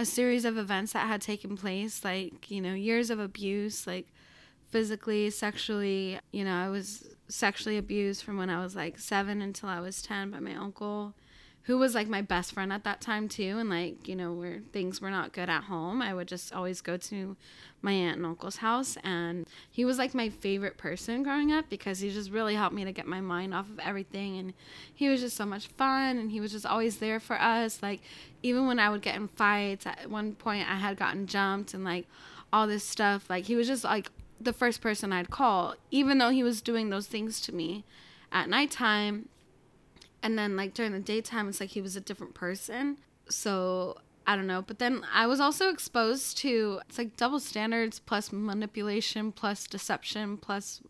a 0.00 0.04
series 0.04 0.44
of 0.44 0.56
events 0.56 0.92
that 0.92 1.08
had 1.08 1.20
taken 1.20 1.56
place, 1.56 2.04
like 2.04 2.50
you 2.50 2.60
know, 2.60 2.74
years 2.74 3.10
of 3.10 3.18
abuse, 3.18 3.86
like 3.86 4.06
physically, 4.68 5.30
sexually. 5.30 6.18
You 6.32 6.44
know, 6.44 6.54
I 6.54 6.68
was 6.68 7.14
sexually 7.28 7.78
abused 7.78 8.22
from 8.22 8.38
when 8.38 8.50
I 8.50 8.62
was 8.62 8.76
like 8.76 8.98
seven 8.98 9.42
until 9.42 9.68
I 9.68 9.80
was 9.80 10.02
ten 10.02 10.30
by 10.30 10.40
my 10.40 10.54
uncle 10.54 11.14
who 11.68 11.76
was 11.76 11.94
like 11.94 12.08
my 12.08 12.22
best 12.22 12.52
friend 12.54 12.72
at 12.72 12.82
that 12.84 12.98
time 12.98 13.28
too 13.28 13.58
and 13.58 13.68
like 13.68 14.08
you 14.08 14.16
know 14.16 14.32
where 14.32 14.60
things 14.72 15.02
were 15.02 15.10
not 15.10 15.34
good 15.34 15.50
at 15.50 15.64
home 15.64 16.00
i 16.00 16.14
would 16.14 16.26
just 16.26 16.50
always 16.50 16.80
go 16.80 16.96
to 16.96 17.36
my 17.82 17.92
aunt 17.92 18.16
and 18.16 18.24
uncle's 18.24 18.56
house 18.56 18.96
and 19.04 19.46
he 19.70 19.84
was 19.84 19.98
like 19.98 20.14
my 20.14 20.30
favorite 20.30 20.78
person 20.78 21.22
growing 21.22 21.52
up 21.52 21.68
because 21.68 22.00
he 22.00 22.10
just 22.10 22.30
really 22.30 22.54
helped 22.54 22.74
me 22.74 22.86
to 22.86 22.90
get 22.90 23.06
my 23.06 23.20
mind 23.20 23.52
off 23.52 23.68
of 23.68 23.78
everything 23.80 24.38
and 24.38 24.54
he 24.94 25.10
was 25.10 25.20
just 25.20 25.36
so 25.36 25.44
much 25.44 25.66
fun 25.66 26.16
and 26.16 26.32
he 26.32 26.40
was 26.40 26.52
just 26.52 26.64
always 26.64 26.96
there 26.96 27.20
for 27.20 27.38
us 27.38 27.82
like 27.82 28.00
even 28.42 28.66
when 28.66 28.78
i 28.78 28.88
would 28.88 29.02
get 29.02 29.14
in 29.14 29.28
fights 29.28 29.84
at 29.84 30.08
one 30.08 30.34
point 30.34 30.66
i 30.70 30.76
had 30.76 30.96
gotten 30.96 31.26
jumped 31.26 31.74
and 31.74 31.84
like 31.84 32.06
all 32.50 32.66
this 32.66 32.82
stuff 32.82 33.28
like 33.28 33.44
he 33.44 33.54
was 33.54 33.66
just 33.66 33.84
like 33.84 34.10
the 34.40 34.54
first 34.54 34.80
person 34.80 35.12
i'd 35.12 35.28
call 35.28 35.74
even 35.90 36.16
though 36.16 36.30
he 36.30 36.42
was 36.42 36.62
doing 36.62 36.88
those 36.88 37.06
things 37.06 37.42
to 37.42 37.54
me 37.54 37.84
at 38.32 38.48
nighttime 38.48 39.28
and 40.22 40.38
then 40.38 40.56
like 40.56 40.74
during 40.74 40.92
the 40.92 41.00
daytime 41.00 41.48
it's 41.48 41.60
like 41.60 41.70
he 41.70 41.80
was 41.80 41.96
a 41.96 42.00
different 42.00 42.34
person. 42.34 42.98
So 43.28 43.96
i 44.26 44.36
don't 44.36 44.46
know. 44.46 44.62
But 44.62 44.78
then 44.78 45.04
i 45.12 45.26
was 45.26 45.40
also 45.40 45.70
exposed 45.70 46.38
to 46.38 46.80
it's 46.88 46.98
like 46.98 47.16
double 47.16 47.40
standards 47.40 47.98
plus 47.98 48.32
manipulation 48.32 49.32
plus 49.32 49.66
deception 49.66 50.36
plus 50.36 50.80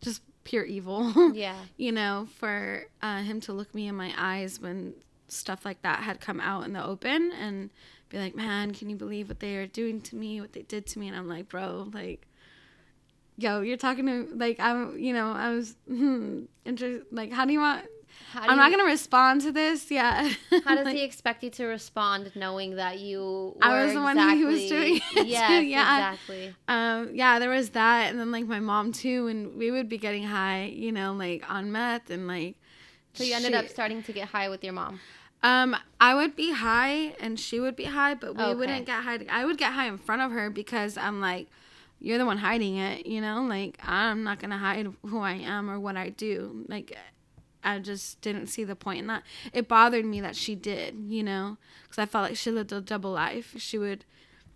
just 0.00 0.22
pure 0.44 0.64
evil. 0.64 1.32
Yeah. 1.34 1.56
You 1.76 1.92
know 1.92 2.28
for 2.36 2.86
uh, 3.02 3.22
him 3.22 3.40
to 3.42 3.52
look 3.52 3.74
me 3.74 3.88
in 3.88 3.94
my 3.94 4.12
eyes 4.16 4.60
when 4.60 4.94
stuff 5.28 5.64
like 5.64 5.82
that 5.82 6.00
had 6.00 6.20
come 6.20 6.40
out 6.40 6.64
in 6.64 6.72
the 6.72 6.84
open 6.84 7.30
and 7.32 7.70
be 8.08 8.18
like 8.18 8.34
man 8.34 8.72
can 8.72 8.90
you 8.90 8.96
believe 8.96 9.28
what 9.28 9.38
they 9.38 9.56
are 9.56 9.66
doing 9.66 10.00
to 10.00 10.16
me 10.16 10.40
what 10.40 10.52
they 10.52 10.62
did 10.62 10.86
to 10.86 10.98
me? 10.98 11.08
And 11.08 11.16
i'm 11.16 11.28
like 11.28 11.48
bro 11.48 11.88
like 11.92 12.26
yo 13.36 13.60
you're 13.62 13.76
talking 13.76 14.06
to 14.06 14.28
like 14.34 14.60
i'm 14.60 14.98
you 14.98 15.12
know 15.12 15.32
i 15.32 15.50
was 15.50 15.76
hmm, 15.88 16.42
interested 16.64 17.06
like 17.10 17.32
how 17.32 17.44
do 17.44 17.52
you 17.52 17.60
want 17.60 17.86
I'm 18.34 18.56
not 18.56 18.70
gonna 18.70 18.84
respond 18.84 19.40
to 19.42 19.52
this. 19.52 19.90
Yeah. 19.90 20.30
how 20.64 20.74
does 20.76 20.92
he 20.92 21.02
expect 21.02 21.42
you 21.42 21.50
to 21.50 21.66
respond, 21.66 22.32
knowing 22.34 22.76
that 22.76 22.98
you? 22.98 23.56
I 23.60 23.84
was 23.84 23.92
the 23.92 24.00
exactly, 24.00 24.22
one 24.22 24.38
who 24.38 24.46
was 24.46 24.68
doing 24.68 24.96
it. 24.96 25.26
Yes, 25.26 25.64
yeah. 25.64 26.12
exactly. 26.12 26.54
Um, 26.68 27.10
yeah, 27.14 27.38
there 27.38 27.50
was 27.50 27.70
that, 27.70 28.10
and 28.10 28.18
then 28.18 28.30
like 28.30 28.46
my 28.46 28.60
mom 28.60 28.92
too, 28.92 29.28
and 29.28 29.56
we 29.56 29.70
would 29.70 29.88
be 29.88 29.98
getting 29.98 30.24
high, 30.24 30.64
you 30.64 30.92
know, 30.92 31.12
like 31.12 31.50
on 31.50 31.72
meth 31.72 32.10
and 32.10 32.26
like. 32.26 32.56
So 33.14 33.24
you 33.24 33.34
ended 33.34 33.52
she, 33.52 33.56
up 33.56 33.68
starting 33.68 34.02
to 34.04 34.12
get 34.12 34.28
high 34.28 34.48
with 34.48 34.62
your 34.62 34.72
mom. 34.72 35.00
Um, 35.42 35.74
I 36.00 36.14
would 36.14 36.36
be 36.36 36.52
high 36.52 37.14
and 37.18 37.40
she 37.40 37.60
would 37.60 37.74
be 37.74 37.84
high, 37.84 38.14
but 38.14 38.36
we 38.36 38.42
okay. 38.42 38.54
wouldn't 38.54 38.86
get 38.86 39.02
high. 39.02 39.18
I 39.30 39.44
would 39.44 39.58
get 39.58 39.72
high 39.72 39.86
in 39.86 39.98
front 39.98 40.22
of 40.22 40.30
her 40.32 40.50
because 40.50 40.96
I'm 40.98 41.20
like, 41.20 41.48
you're 41.98 42.18
the 42.18 42.26
one 42.26 42.38
hiding 42.38 42.76
it, 42.76 43.06
you 43.06 43.20
know? 43.20 43.42
Like, 43.42 43.78
I'm 43.82 44.22
not 44.22 44.38
gonna 44.38 44.58
hide 44.58 44.88
who 45.02 45.20
I 45.20 45.32
am 45.32 45.70
or 45.70 45.80
what 45.80 45.96
I 45.96 46.10
do. 46.10 46.64
Like, 46.68 46.96
I 47.62 47.78
just 47.78 48.20
didn't 48.20 48.46
see 48.46 48.64
the 48.64 48.76
point 48.76 49.00
in 49.00 49.06
that. 49.08 49.22
It 49.52 49.68
bothered 49.68 50.04
me 50.04 50.20
that 50.20 50.36
she 50.36 50.54
did, 50.54 50.96
you 51.08 51.22
know, 51.22 51.58
because 51.82 51.98
I 51.98 52.06
felt 52.06 52.28
like 52.28 52.36
she 52.36 52.50
lived 52.50 52.72
a 52.72 52.80
double 52.80 53.12
life. 53.12 53.54
She 53.58 53.78
would, 53.78 54.04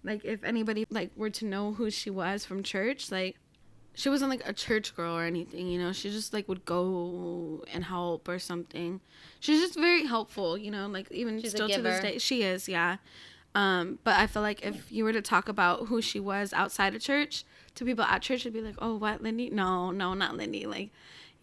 like, 0.02 0.24
if 0.24 0.42
anybody 0.44 0.86
like 0.90 1.10
were 1.16 1.30
to 1.30 1.44
know 1.44 1.72
who 1.74 1.90
she 1.90 2.10
was 2.10 2.44
from 2.44 2.62
church, 2.62 3.10
like, 3.10 3.36
she 3.94 4.08
wasn't 4.08 4.30
like 4.30 4.46
a 4.48 4.52
church 4.52 4.96
girl 4.96 5.16
or 5.16 5.22
anything, 5.22 5.68
you 5.68 5.78
know. 5.78 5.92
She 5.92 6.10
just 6.10 6.32
like 6.32 6.48
would 6.48 6.64
go 6.64 7.64
and 7.72 7.84
help 7.84 8.28
or 8.28 8.38
something. 8.38 9.00
She's 9.38 9.60
just 9.60 9.78
very 9.78 10.04
helpful, 10.04 10.58
you 10.58 10.70
know. 10.70 10.88
Like 10.88 11.10
even 11.12 11.40
She's 11.40 11.52
still 11.52 11.68
to 11.68 11.80
this 11.80 12.00
day, 12.00 12.18
she 12.18 12.42
is, 12.42 12.68
yeah. 12.68 12.96
Um, 13.54 14.00
but 14.02 14.18
I 14.18 14.26
feel 14.26 14.42
like 14.42 14.66
if 14.66 14.90
you 14.90 15.04
were 15.04 15.12
to 15.12 15.22
talk 15.22 15.48
about 15.48 15.86
who 15.86 16.02
she 16.02 16.18
was 16.18 16.52
outside 16.52 16.96
of 16.96 17.02
church 17.02 17.44
to 17.76 17.84
people 17.84 18.04
at 18.04 18.20
church, 18.20 18.40
it'd 18.40 18.52
be 18.52 18.60
like, 18.60 18.74
oh, 18.78 18.96
what, 18.96 19.22
Lindy? 19.22 19.48
No, 19.48 19.92
no, 19.92 20.12
not 20.12 20.36
Lindy. 20.36 20.66
Like, 20.66 20.90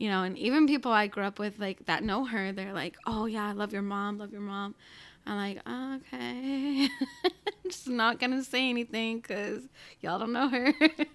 you 0.01 0.09
know, 0.09 0.23
and 0.23 0.35
even 0.35 0.65
people 0.65 0.91
I 0.91 1.05
grew 1.05 1.25
up 1.25 1.37
with 1.37 1.59
like 1.59 1.85
that 1.85 2.03
know 2.03 2.25
her, 2.25 2.51
they're 2.51 2.73
like, 2.73 2.97
"Oh 3.05 3.27
yeah, 3.27 3.47
I 3.47 3.51
love 3.51 3.71
your 3.71 3.83
mom, 3.83 4.17
love 4.17 4.31
your 4.31 4.41
mom." 4.41 4.73
I'm 5.27 5.37
like, 5.37 5.61
okay, 5.69 6.89
just 7.65 7.87
not 7.87 8.19
gonna 8.19 8.43
say 8.43 8.67
anything 8.67 9.19
because 9.19 9.61
y'all 9.99 10.17
don't 10.17 10.33
know 10.33 10.49
her. 10.49 10.73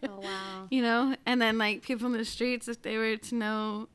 oh 0.09 0.21
wow. 0.21 0.67
You 0.71 0.83
know, 0.83 1.17
and 1.27 1.43
then 1.43 1.59
like 1.59 1.83
people 1.83 2.07
in 2.07 2.13
the 2.13 2.25
streets, 2.25 2.69
if 2.69 2.83
they 2.83 2.97
were 2.97 3.17
to 3.17 3.35
know, 3.35 3.89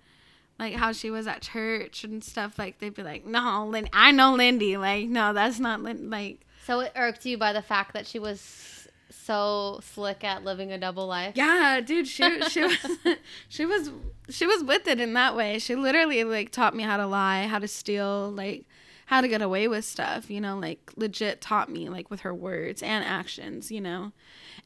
like 0.59 0.73
how 0.73 0.91
she 0.91 1.09
was 1.09 1.25
at 1.25 1.41
church 1.41 2.03
and 2.03 2.21
stuff, 2.21 2.59
like 2.59 2.79
they'd 2.79 2.93
be 2.93 3.03
like, 3.03 3.25
no, 3.25 3.67
Lynn, 3.67 3.87
I 3.93 4.11
know 4.11 4.33
Lindy. 4.33 4.75
Like, 4.75 5.07
no, 5.07 5.31
that's 5.31 5.57
not 5.57 5.81
Lynn. 5.81 6.09
Like, 6.09 6.41
so 6.65 6.81
it 6.81 6.91
irked 6.97 7.25
you 7.25 7.37
by 7.37 7.53
the 7.53 7.61
fact 7.61 7.93
that 7.93 8.05
she 8.05 8.19
was 8.19 8.80
so 9.11 9.79
slick 9.83 10.23
at 10.23 10.43
living 10.43 10.71
a 10.71 10.77
double 10.77 11.07
life. 11.07 11.35
Yeah, 11.35 11.81
dude, 11.81 12.07
she 12.07 12.41
she 12.49 12.63
was 12.63 12.77
she 13.49 13.65
was 13.65 13.91
she 14.29 14.45
was 14.45 14.63
with 14.63 14.87
it 14.87 14.99
in 14.99 15.13
that 15.13 15.35
way. 15.35 15.59
She 15.59 15.75
literally 15.75 16.23
like 16.23 16.51
taught 16.51 16.75
me 16.75 16.83
how 16.83 16.97
to 16.97 17.05
lie, 17.05 17.47
how 17.47 17.59
to 17.59 17.67
steal, 17.67 18.31
like 18.31 18.65
how 19.11 19.19
to 19.19 19.27
get 19.27 19.41
away 19.41 19.67
with 19.67 19.83
stuff, 19.83 20.29
you 20.29 20.39
know, 20.39 20.57
like 20.57 20.91
legit 20.95 21.41
taught 21.41 21.69
me 21.69 21.89
like 21.89 22.09
with 22.09 22.21
her 22.21 22.33
words 22.33 22.81
and 22.81 23.03
actions, 23.03 23.69
you 23.69 23.81
know. 23.81 24.13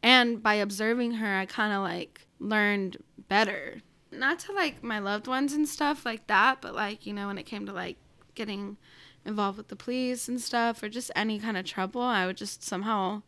And 0.04 0.42
by 0.44 0.56
observing 0.56 1.14
her, 1.14 1.38
I 1.40 1.46
kind 1.46 1.74
of 1.74 1.82
like 1.82 2.22
learned 2.40 2.98
better. 3.28 3.82
Not 4.12 4.40
to 4.40 4.54
like 4.54 4.84
my 4.84 5.00
loved 5.00 5.28
ones 5.28 5.54
and 5.54 5.68
stuff 5.68 6.06
like 6.06 6.28
that, 6.28 6.62
but 6.62 6.76
like, 6.76 7.08
you 7.08 7.14
know, 7.14 7.28
when 7.28 7.40
it 7.40 7.48
came 7.48 7.66
to 7.66 7.74
like 7.74 7.98
getting 8.36 8.78
involved 9.26 9.58
with 9.58 9.70
the 9.70 9.76
police 9.76 10.28
and 10.28 10.40
stuff 10.40 10.84
or 10.84 10.90
just 10.90 11.10
any 11.16 11.40
kind 11.40 11.58
of 11.58 11.66
trouble, 11.66 12.02
I 12.02 12.28
would 12.28 12.38
just 12.38 12.64
somehow 12.64 13.24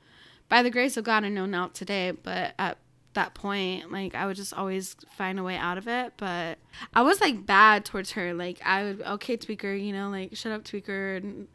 by 0.49 0.63
the 0.63 0.69
grace 0.69 0.97
of 0.97 1.03
God, 1.03 1.23
I 1.23 1.29
know 1.29 1.45
now 1.45 1.67
today, 1.67 2.11
but 2.11 2.53
at 2.57 2.77
that 3.13 3.33
point, 3.33 3.91
like 3.91 4.15
I 4.15 4.25
would 4.25 4.35
just 4.35 4.53
always 4.53 4.95
find 5.17 5.39
a 5.39 5.43
way 5.43 5.57
out 5.57 5.77
of 5.77 5.87
it. 5.87 6.13
But 6.17 6.59
I 6.93 7.01
was 7.01 7.19
like 7.19 7.45
bad 7.45 7.83
towards 7.83 8.11
her. 8.11 8.33
Like 8.33 8.61
I 8.65 8.83
would 8.83 9.01
okay 9.01 9.37
tweaker, 9.37 9.79
you 9.79 9.91
know, 9.91 10.09
like 10.09 10.35
shut 10.35 10.51
up 10.51 10.63
tweaker, 10.63 11.17
and 11.17 11.47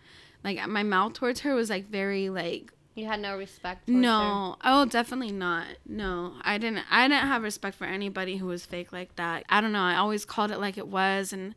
like 0.44 0.66
my 0.68 0.82
mouth 0.82 1.14
towards 1.14 1.40
her 1.40 1.54
was 1.54 1.70
like 1.70 1.88
very 1.88 2.28
like. 2.28 2.72
You 2.94 3.06
had 3.06 3.20
no 3.20 3.38
respect. 3.38 3.88
no, 3.88 4.56
her. 4.60 4.70
oh, 4.70 4.84
definitely 4.84 5.32
not. 5.32 5.64
No, 5.86 6.34
I 6.42 6.58
didn't. 6.58 6.84
I 6.90 7.08
didn't 7.08 7.26
have 7.26 7.42
respect 7.42 7.76
for 7.76 7.86
anybody 7.86 8.36
who 8.36 8.46
was 8.46 8.66
fake 8.66 8.92
like 8.92 9.16
that. 9.16 9.44
I 9.48 9.62
don't 9.62 9.72
know. 9.72 9.80
I 9.80 9.96
always 9.96 10.26
called 10.26 10.50
it 10.50 10.58
like 10.58 10.76
it 10.76 10.88
was, 10.88 11.32
and 11.32 11.54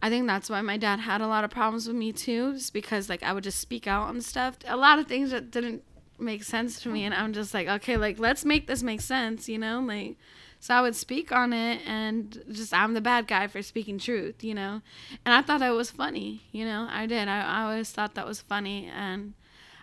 I 0.00 0.10
think 0.10 0.28
that's 0.28 0.48
why 0.48 0.60
my 0.60 0.76
dad 0.76 1.00
had 1.00 1.20
a 1.20 1.26
lot 1.26 1.42
of 1.42 1.50
problems 1.50 1.88
with 1.88 1.96
me 1.96 2.12
too, 2.12 2.52
just 2.54 2.72
because 2.72 3.08
like 3.08 3.24
I 3.24 3.32
would 3.32 3.42
just 3.42 3.58
speak 3.58 3.88
out 3.88 4.06
on 4.06 4.20
stuff. 4.20 4.58
A 4.64 4.76
lot 4.76 5.00
of 5.00 5.08
things 5.08 5.32
that 5.32 5.50
didn't 5.50 5.82
make 6.18 6.42
sense 6.42 6.80
to 6.80 6.88
me 6.88 7.04
and 7.04 7.14
i'm 7.14 7.32
just 7.32 7.52
like 7.52 7.68
okay 7.68 7.96
like 7.96 8.18
let's 8.18 8.44
make 8.44 8.66
this 8.66 8.82
make 8.82 9.00
sense 9.00 9.48
you 9.48 9.58
know 9.58 9.80
like 9.80 10.16
so 10.60 10.74
i 10.74 10.80
would 10.80 10.96
speak 10.96 11.30
on 11.32 11.52
it 11.52 11.80
and 11.86 12.42
just 12.50 12.72
i'm 12.72 12.94
the 12.94 13.00
bad 13.00 13.26
guy 13.26 13.46
for 13.46 13.62
speaking 13.62 13.98
truth 13.98 14.42
you 14.42 14.54
know 14.54 14.80
and 15.24 15.34
i 15.34 15.42
thought 15.42 15.60
that 15.60 15.70
was 15.74 15.90
funny 15.90 16.42
you 16.52 16.64
know 16.64 16.86
i 16.90 17.06
did 17.06 17.28
i, 17.28 17.40
I 17.40 17.62
always 17.62 17.90
thought 17.90 18.14
that 18.14 18.26
was 18.26 18.40
funny 18.40 18.90
and 18.94 19.34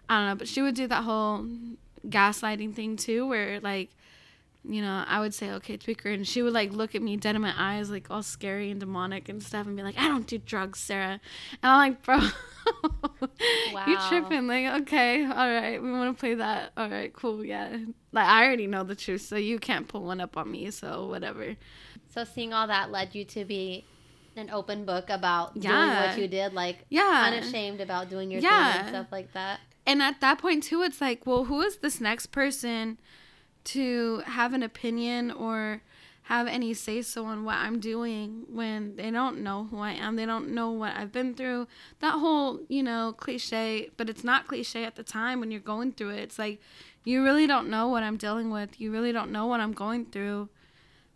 i 0.09 0.19
don't 0.19 0.29
know 0.29 0.35
but 0.35 0.47
she 0.47 0.61
would 0.61 0.75
do 0.75 0.87
that 0.87 1.03
whole 1.03 1.45
gaslighting 2.07 2.73
thing 2.73 2.97
too 2.97 3.27
where 3.27 3.59
like 3.61 3.89
you 4.65 4.81
know, 4.81 5.03
I 5.07 5.19
would 5.19 5.33
say, 5.33 5.51
okay, 5.51 5.77
tweaker. 5.77 6.13
And 6.13 6.27
she 6.27 6.41
would 6.41 6.53
like 6.53 6.71
look 6.71 6.95
at 6.95 7.01
me 7.01 7.17
dead 7.17 7.35
in 7.35 7.41
my 7.41 7.53
eyes, 7.57 7.89
like 7.89 8.09
all 8.09 8.23
scary 8.23 8.71
and 8.71 8.79
demonic 8.79 9.27
and 9.27 9.43
stuff, 9.43 9.67
and 9.67 9.75
be 9.75 9.83
like, 9.83 9.97
I 9.97 10.07
don't 10.07 10.25
do 10.25 10.37
drugs, 10.37 10.79
Sarah. 10.79 11.19
And 11.61 11.71
I'm 11.71 11.77
like, 11.77 12.03
bro, 12.03 12.19
wow. 13.73 13.85
you 13.87 13.97
tripping. 14.07 14.47
Like, 14.47 14.81
okay, 14.83 15.25
all 15.25 15.31
right, 15.31 15.81
we 15.81 15.91
want 15.91 16.15
to 16.15 16.19
play 16.19 16.35
that. 16.35 16.71
All 16.77 16.89
right, 16.89 17.13
cool, 17.13 17.43
yeah. 17.43 17.77
Like, 18.11 18.25
I 18.25 18.45
already 18.45 18.67
know 18.67 18.83
the 18.83 18.95
truth, 18.95 19.21
so 19.21 19.35
you 19.35 19.59
can't 19.59 19.87
pull 19.87 20.03
one 20.03 20.21
up 20.21 20.37
on 20.37 20.49
me, 20.49 20.71
so 20.71 21.07
whatever. 21.07 21.55
So, 22.13 22.23
seeing 22.23 22.53
all 22.53 22.67
that 22.67 22.89
led 22.89 23.15
you 23.15 23.25
to 23.25 23.43
be 23.43 23.85
an 24.37 24.49
open 24.49 24.85
book 24.85 25.09
about 25.09 25.57
yeah. 25.57 25.71
doing 25.71 26.09
what 26.09 26.17
you 26.19 26.27
did, 26.27 26.53
like, 26.53 26.85
yeah. 26.89 27.25
unashamed 27.27 27.81
about 27.81 28.09
doing 28.09 28.31
your 28.31 28.39
yeah. 28.39 28.71
thing 28.71 28.81
and 28.81 28.89
stuff 28.89 29.07
like 29.11 29.33
that. 29.33 29.59
And 29.85 30.01
at 30.01 30.21
that 30.21 30.37
point, 30.37 30.63
too, 30.63 30.81
it's 30.83 31.01
like, 31.01 31.25
well, 31.25 31.45
who 31.45 31.61
is 31.61 31.77
this 31.77 31.99
next 31.99 32.27
person? 32.27 32.97
To 33.65 34.19
have 34.25 34.53
an 34.53 34.63
opinion 34.63 35.31
or 35.31 35.81
have 36.27 36.47
any 36.47 36.73
say 36.73 37.01
so 37.01 37.25
on 37.25 37.43
what 37.43 37.55
I'm 37.55 37.79
doing 37.81 38.45
when 38.47 38.95
they 38.95 39.11
don't 39.11 39.41
know 39.43 39.65
who 39.69 39.79
I 39.79 39.91
am. 39.91 40.15
They 40.15 40.25
don't 40.25 40.51
know 40.53 40.71
what 40.71 40.95
I've 40.95 41.11
been 41.11 41.33
through. 41.33 41.67
That 41.99 42.13
whole, 42.19 42.61
you 42.69 42.81
know, 42.81 43.13
cliche, 43.17 43.89
but 43.97 44.09
it's 44.09 44.23
not 44.23 44.47
cliche 44.47 44.85
at 44.85 44.95
the 44.95 45.03
time 45.03 45.41
when 45.41 45.51
you're 45.51 45.59
going 45.59 45.91
through 45.91 46.11
it. 46.11 46.19
It's 46.19 46.39
like 46.39 46.61
you 47.03 47.23
really 47.23 47.45
don't 47.45 47.69
know 47.69 47.89
what 47.89 48.03
I'm 48.03 48.15
dealing 48.15 48.51
with. 48.51 48.79
You 48.79 48.89
really 48.91 49.11
don't 49.11 49.31
know 49.31 49.47
what 49.47 49.59
I'm 49.59 49.73
going 49.73 50.05
through. 50.05 50.47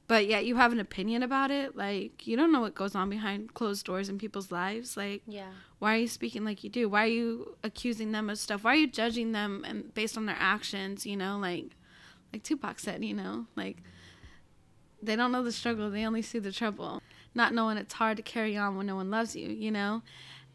But 0.07 0.27
yet 0.27 0.45
you 0.45 0.55
have 0.55 0.71
an 0.73 0.79
opinion 0.79 1.23
about 1.23 1.51
it. 1.51 1.75
Like 1.77 2.27
you 2.27 2.35
don't 2.35 2.51
know 2.51 2.61
what 2.61 2.75
goes 2.75 2.93
on 2.93 3.09
behind 3.09 3.53
closed 3.53 3.85
doors 3.85 4.09
in 4.09 4.17
people's 4.17 4.51
lives. 4.51 4.97
Like 4.97 5.21
Yeah. 5.25 5.51
why 5.79 5.95
are 5.95 5.99
you 5.99 6.07
speaking 6.09 6.43
like 6.43 6.65
you 6.65 6.69
do? 6.69 6.89
Why 6.89 7.03
are 7.03 7.07
you 7.07 7.55
accusing 7.63 8.11
them 8.11 8.29
of 8.29 8.39
stuff? 8.39 8.65
Why 8.65 8.73
are 8.73 8.75
you 8.77 8.87
judging 8.87 9.31
them 9.31 9.63
and 9.65 9.93
based 9.93 10.17
on 10.17 10.25
their 10.25 10.37
actions, 10.37 11.05
you 11.05 11.15
know, 11.15 11.37
like 11.37 11.76
like 12.37 12.43
Tupac 12.43 12.79
said, 12.79 13.03
you 13.03 13.15
know, 13.15 13.47
like 13.55 13.77
they 15.01 15.15
don't 15.15 15.31
know 15.31 15.43
the 15.43 15.51
struggle, 15.51 15.89
they 15.89 16.05
only 16.05 16.21
see 16.21 16.37
the 16.37 16.51
trouble. 16.51 17.01
Not 17.33 17.53
knowing 17.53 17.77
it's 17.77 17.95
hard 17.95 18.17
to 18.17 18.23
carry 18.23 18.55
on 18.55 18.77
when 18.77 18.85
no 18.85 18.95
one 18.95 19.09
loves 19.09 19.35
you, 19.35 19.49
you 19.49 19.71
know? 19.71 20.03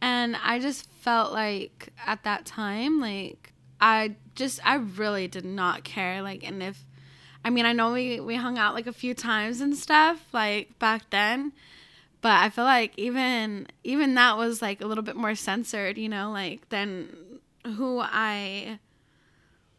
And 0.00 0.36
I 0.36 0.60
just 0.60 0.88
felt 1.00 1.32
like 1.32 1.92
at 2.06 2.22
that 2.22 2.46
time, 2.46 3.00
like 3.00 3.52
I 3.80 4.14
just 4.36 4.64
I 4.64 4.76
really 4.76 5.26
did 5.26 5.44
not 5.44 5.82
care. 5.82 6.22
Like 6.22 6.44
and 6.44 6.62
if 6.62 6.84
I 7.44 7.50
mean 7.50 7.66
I 7.66 7.72
know 7.72 7.92
we, 7.92 8.20
we 8.20 8.36
hung 8.36 8.58
out 8.58 8.74
like 8.74 8.86
a 8.86 8.92
few 8.92 9.12
times 9.12 9.60
and 9.60 9.76
stuff, 9.76 10.24
like 10.32 10.78
back 10.78 11.10
then. 11.10 11.52
But 12.20 12.40
I 12.40 12.50
feel 12.50 12.64
like 12.64 12.92
even 12.96 13.66
even 13.82 14.14
that 14.14 14.36
was 14.36 14.62
like 14.62 14.80
a 14.80 14.86
little 14.86 15.02
bit 15.02 15.16
more 15.16 15.34
censored, 15.34 15.98
you 15.98 16.08
know, 16.08 16.30
like 16.30 16.68
than 16.68 17.08
who 17.76 17.98
I 18.00 18.78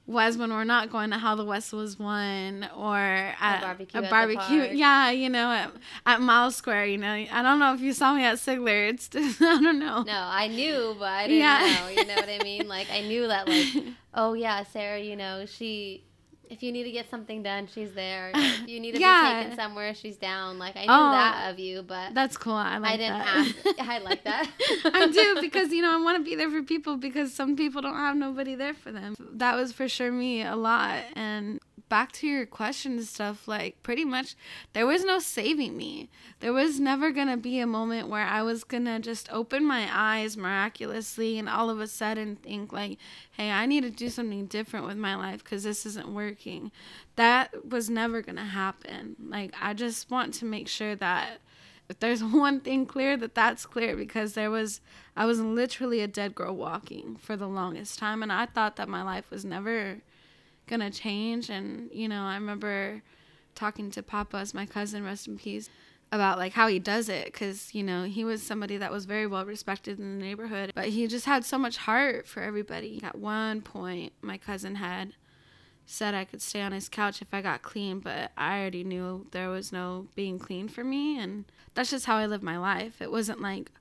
was 0.06 0.38
when 0.38 0.52
we're 0.52 0.66
not 0.66 0.92
going 0.92 1.12
to 1.12 1.18
how 1.18 1.34
the 1.36 1.46
West 1.46 1.72
was 1.72 1.98
won 1.98 2.68
or 2.76 2.98
at 2.98 3.62
barbecue 3.62 4.00
a 4.02 4.10
barbecue. 4.10 4.68
yeah, 4.74 5.10
you 5.12 5.30
know, 5.30 5.50
at, 5.52 5.72
at 6.06 6.20
Miles 6.22 6.56
Square. 6.58 6.88
You 6.88 6.98
know, 6.98 7.08
I 7.14 7.42
don't 7.42 7.58
know 7.60 7.74
if 7.74 7.80
you 7.80 7.94
saw 7.94 8.14
me 8.14 8.24
at 8.26 8.36
Sigler. 8.36 8.90
It's 8.90 9.10
I 9.42 9.62
don't 9.62 9.80
know. 9.80 10.04
No, 10.04 10.12
I 10.14 10.48
knew, 10.50 10.96
but 11.00 11.08
I 11.08 11.28
didn't 11.28 11.40
Yeah. 11.40 11.80
know. 11.82 11.88
You 11.90 12.06
know 12.06 12.16
what 12.16 12.30
I 12.30 12.44
mean? 12.44 12.68
Like 12.68 12.90
I 12.92 13.00
knew 13.02 13.28
that, 13.28 13.48
like, 13.48 13.68
oh 14.14 14.34
yeah, 14.34 14.64
Sarah. 14.64 15.00
You 15.00 15.16
know, 15.16 15.46
she. 15.46 16.04
If 16.54 16.62
you 16.62 16.72
need 16.72 16.84
to 16.84 16.92
get 16.92 17.10
something 17.10 17.42
done, 17.42 17.68
she's 17.74 17.92
there. 17.94 18.32
If 18.64 18.68
you 18.70 18.80
need 18.80 18.94
to 18.94 19.00
Yeah. 19.00 19.34
be 19.34 19.44
taken 19.44 19.56
somewhere, 19.58 19.94
she's 19.96 20.18
down. 20.18 20.60
Like 20.60 20.76
I 20.78 20.82
knew 20.82 20.88
Oh, 20.94 21.12
that 21.12 21.52
of 21.52 21.60
you, 21.60 21.82
but 21.82 22.14
That's 22.14 22.38
cool. 22.38 22.54
I 22.54 22.78
like 22.78 22.94
I 22.94 22.98
didn't 22.98 23.20
that. 23.20 23.28
ask. 23.28 23.80
I 23.90 23.98
like 24.00 24.24
that. 24.24 24.48
I 24.86 25.08
do 25.08 25.38
because 25.42 25.72
you 25.74 25.82
know 25.82 25.92
I 25.92 26.02
want 26.02 26.18
to 26.20 26.24
be 26.24 26.36
there 26.36 26.50
for 26.52 26.62
people 26.64 26.98
because 26.98 27.34
some 27.34 27.56
people 27.56 27.82
don't 27.82 27.96
have 27.96 28.16
nobody 28.16 28.56
there 28.56 28.74
for 28.76 28.92
them. 28.92 29.16
That 29.20 29.56
was 29.56 29.74
for 29.74 29.90
sure 29.90 30.12
me 30.12 30.44
a 30.44 30.56
lot. 30.56 31.04
And 31.16 31.60
back 31.90 32.12
to 32.12 32.28
your 32.28 32.46
question 32.46 32.94
and 32.94 33.06
stuff, 33.06 33.48
like 33.48 33.82
pretty 33.84 34.06
much 34.06 34.36
there 34.74 34.88
was 34.88 35.04
no 35.04 35.20
saving 35.20 35.76
me. 35.78 36.10
There 36.40 36.54
was 36.54 36.80
never 36.80 37.12
gonna 37.12 37.38
be 37.38 37.60
a 37.60 37.68
moment 37.68 38.08
where 38.08 38.26
I 38.26 38.42
was 38.42 38.64
gonna 38.64 39.00
just 39.00 39.32
open 39.32 39.64
my 39.66 39.88
eyes 39.92 40.36
miraculously 40.38 41.38
and 41.38 41.48
all 41.50 41.70
of 41.70 41.80
a 41.80 41.88
sudden 41.88 42.36
think 42.38 42.72
like, 42.74 42.98
hey, 43.38 43.52
I 43.52 43.66
need 43.66 43.82
to 43.84 43.92
do 43.92 44.10
something 44.10 44.46
different 44.48 44.86
with 44.88 44.98
my 44.98 45.16
life 45.16 45.44
because 45.44 45.64
this 45.64 45.86
isn't 45.86 46.08
working. 46.08 46.43
That 47.16 47.70
was 47.70 47.90
never 47.90 48.22
gonna 48.22 48.46
happen. 48.46 49.16
Like 49.24 49.54
I 49.62 49.74
just 49.74 50.10
want 50.12 50.34
to 50.36 50.46
make 50.46 50.68
sure 50.68 50.96
that 50.96 51.40
if 51.90 52.00
there's 52.00 52.24
one 52.24 52.60
thing 52.60 52.86
clear 52.86 53.18
that 53.18 53.36
that's 53.36 53.66
clear 53.66 53.96
because 53.96 54.34
there 54.34 54.50
was 54.50 54.82
i 55.16 55.26
was 55.26 55.40
literally 55.40 56.00
a 56.00 56.08
dead 56.08 56.34
girl 56.34 56.56
walking 56.56 57.18
for 57.18 57.36
the 57.36 57.48
longest 57.48 58.00
time 58.00 58.24
and 58.24 58.32
i 58.32 58.46
thought 58.46 58.78
that 58.78 58.88
my 58.88 59.04
life 59.04 59.30
was 59.30 59.44
never 59.44 59.98
gonna 60.68 60.90
change. 60.90 61.50
And 61.50 61.90
you 61.92 62.08
know 62.08 62.24
i 62.24 62.36
remember 62.36 63.02
talking 63.56 63.92
to 63.92 64.02
papa 64.02 64.38
as 64.38 64.54
my 64.54 64.66
cousin 64.66 65.04
rest 65.04 65.28
in 65.28 65.38
peace 65.38 65.70
about 66.12 66.38
like 66.38 66.54
how 66.54 66.68
he 66.68 66.80
does 66.80 67.10
it 67.10 67.26
because 67.26 67.74
you 67.74 67.84
know 67.84 68.04
he 68.04 68.24
was 68.24 68.42
somebody 68.42 68.78
that 68.78 68.92
was 68.92 69.06
very 69.06 69.28
well 69.28 69.46
respected 69.46 70.00
in 70.00 70.18
the 70.20 70.26
neighborhood 70.26 70.72
but 70.76 70.86
he 70.86 71.08
just 71.08 71.26
had 71.26 71.44
so 71.44 71.58
much 71.58 71.78
heart 71.78 72.28
for 72.28 72.42
everybody. 72.42 73.02
At 73.04 73.18
one 73.18 73.62
point 73.62 74.14
my 74.22 74.38
cousin 74.38 74.76
had 74.76 75.14
said 75.86 76.14
I 76.14 76.26
could 76.26 76.42
stay 76.42 76.62
on 76.62 76.72
his 76.72 76.90
couch 76.90 77.22
if 77.22 77.34
I 77.34 77.42
got 77.42 77.62
clean, 77.62 78.00
but 78.00 78.32
I 78.38 78.60
already 78.60 78.84
knew 78.84 79.28
there 79.32 79.50
was 79.50 79.72
no 79.72 80.08
being 80.16 80.40
clean 80.40 80.68
for 80.68 80.84
me. 80.84 81.20
And 81.20 81.46
that's 81.74 81.92
just 81.92 82.06
how 82.06 82.18
I 82.18 82.26
lived 82.26 82.44
my 82.44 82.58
life. 82.58 83.02
It 83.02 83.12
wasn't 83.12 83.42
like, 83.42 83.72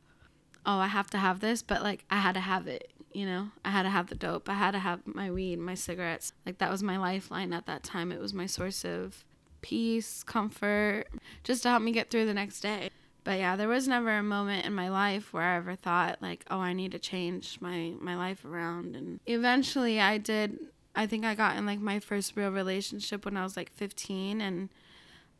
oh, 0.67 0.79
I 0.79 0.89
have 0.89 1.11
to 1.11 1.19
have 1.19 1.41
this, 1.41 1.63
but 1.63 1.83
like 1.83 2.05
I 2.11 2.19
had 2.19 2.35
to 2.35 2.41
have 2.41 2.67
it, 2.67 2.93
you 3.13 3.27
know? 3.27 3.49
I 3.65 3.71
had 3.71 3.83
to 3.85 3.91
have 3.91 4.09
the 4.09 4.15
dope. 4.15 4.49
I 4.49 4.55
had 4.55 4.73
to 4.73 4.79
have 4.79 5.01
my 5.07 5.31
weed, 5.31 5.59
my 5.59 5.75
cigarettes. 5.75 6.33
Like 6.45 6.59
that 6.59 6.71
was 6.71 6.83
my 6.83 6.97
lifeline 6.99 7.53
at 7.53 7.67
that 7.67 7.83
time. 7.83 8.13
It 8.13 8.21
was 8.21 8.35
my 8.35 8.47
source 8.47 8.85
of 8.85 9.25
peace, 9.61 10.23
comfort, 10.23 11.07
just 11.45 11.63
to 11.63 11.71
help 11.71 11.83
me 11.83 11.93
get 11.93 12.11
through 12.11 12.27
the 12.27 12.35
next 12.35 12.61
day. 12.61 12.91
But 13.25 13.39
yeah, 13.39 13.55
there 13.55 13.69
was 13.69 13.87
never 13.87 14.19
a 14.19 14.23
moment 14.23 14.67
in 14.67 14.75
my 14.75 14.89
life 14.89 15.33
where 15.33 15.45
I 15.45 15.57
ever 15.57 15.77
thought 15.77 16.21
like, 16.21 16.45
oh, 16.51 16.59
I 16.59 16.73
need 16.73 16.91
to 16.93 16.99
change 16.99 17.59
my 17.61 17.93
my 18.01 18.17
life 18.17 18.45
around. 18.45 18.97
And 18.97 19.21
eventually 19.27 20.01
I 20.01 20.19
did 20.19 20.59
I 20.95 21.07
think 21.07 21.25
I 21.25 21.35
got 21.35 21.57
in 21.57 21.67
like 21.67 21.81
my 21.81 22.01
first 22.01 22.37
real 22.37 22.51
relationship 22.51 23.25
when 23.25 23.37
I 23.37 23.43
was 23.43 23.57
like 23.57 23.73
15 23.73 24.41
and 24.41 24.69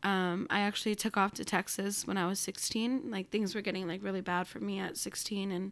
um, 0.01 0.47
I 0.49 0.61
actually 0.61 0.95
took 0.95 1.15
off 1.15 1.33
to 1.35 1.45
Texas 1.45 2.05
when 2.05 2.17
I 2.17 2.27
was 2.27 2.39
16. 2.39 3.09
Like 3.09 3.29
things 3.29 3.55
were 3.55 3.61
getting 3.61 3.87
like 3.87 4.03
really 4.03 4.21
bad 4.21 4.47
for 4.47 4.59
me 4.59 4.79
at 4.79 4.97
16 4.97 5.51
and 5.51 5.71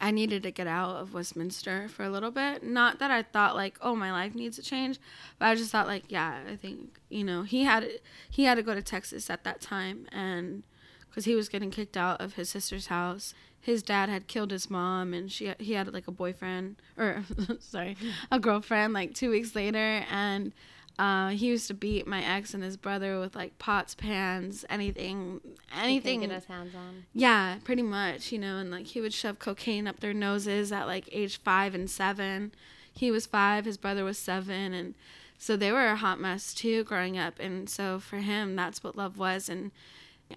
I 0.00 0.10
needed 0.10 0.42
to 0.42 0.50
get 0.50 0.66
out 0.66 0.96
of 0.96 1.14
Westminster 1.14 1.88
for 1.88 2.04
a 2.04 2.10
little 2.10 2.30
bit. 2.30 2.62
Not 2.62 2.98
that 2.98 3.10
I 3.10 3.22
thought 3.22 3.56
like, 3.56 3.78
oh, 3.80 3.94
my 3.94 4.12
life 4.12 4.34
needs 4.34 4.56
to 4.56 4.62
change, 4.62 4.98
but 5.38 5.46
I 5.46 5.54
just 5.54 5.70
thought 5.70 5.86
like, 5.86 6.04
yeah, 6.08 6.40
I 6.50 6.56
think 6.56 7.00
you 7.08 7.24
know 7.24 7.42
he 7.42 7.64
had 7.64 7.88
he 8.30 8.44
had 8.44 8.56
to 8.56 8.62
go 8.62 8.74
to 8.74 8.82
Texas 8.82 9.30
at 9.30 9.44
that 9.44 9.60
time, 9.60 10.06
and 10.12 10.62
because 11.08 11.24
he 11.24 11.34
was 11.34 11.48
getting 11.48 11.70
kicked 11.70 11.96
out 11.96 12.20
of 12.20 12.34
his 12.34 12.48
sister's 12.48 12.86
house. 12.86 13.34
His 13.60 13.82
dad 13.82 14.08
had 14.08 14.28
killed 14.28 14.50
his 14.50 14.70
mom, 14.70 15.12
and 15.12 15.30
she 15.30 15.52
he 15.58 15.74
had 15.74 15.92
like 15.92 16.08
a 16.08 16.12
boyfriend 16.12 16.76
or 16.96 17.24
sorry, 17.60 17.96
a 18.30 18.38
girlfriend 18.38 18.92
like 18.92 19.14
two 19.14 19.30
weeks 19.30 19.54
later, 19.54 20.04
and 20.10 20.52
uh, 20.98 21.28
he 21.28 21.46
used 21.46 21.68
to 21.68 21.74
beat 21.74 22.06
my 22.06 22.22
ex 22.24 22.54
and 22.54 22.62
his 22.62 22.76
brother 22.76 23.20
with 23.20 23.36
like 23.36 23.56
pots, 23.58 23.94
pans, 23.94 24.64
anything, 24.68 25.40
anything. 25.76 26.20
Get 26.20 26.30
his 26.30 26.44
hands 26.46 26.74
on. 26.74 27.04
Yeah, 27.14 27.56
pretty 27.62 27.82
much, 27.82 28.32
you 28.32 28.38
know, 28.38 28.56
and 28.56 28.70
like 28.70 28.86
he 28.86 29.00
would 29.00 29.14
shove 29.14 29.38
cocaine 29.38 29.86
up 29.86 30.00
their 30.00 30.14
noses 30.14 30.72
at 30.72 30.86
like 30.88 31.08
age 31.12 31.40
five 31.40 31.74
and 31.74 31.88
seven. 31.88 32.52
He 32.92 33.12
was 33.12 33.26
five, 33.26 33.64
his 33.64 33.76
brother 33.76 34.02
was 34.02 34.18
seven, 34.18 34.74
and 34.74 34.94
so 35.38 35.56
they 35.56 35.70
were 35.70 35.86
a 35.86 35.96
hot 35.96 36.18
mess 36.18 36.52
too 36.52 36.82
growing 36.82 37.16
up. 37.16 37.38
And 37.38 37.70
so 37.70 38.00
for 38.00 38.16
him, 38.16 38.56
that's 38.56 38.82
what 38.82 38.96
love 38.96 39.18
was. 39.18 39.48
And 39.48 39.70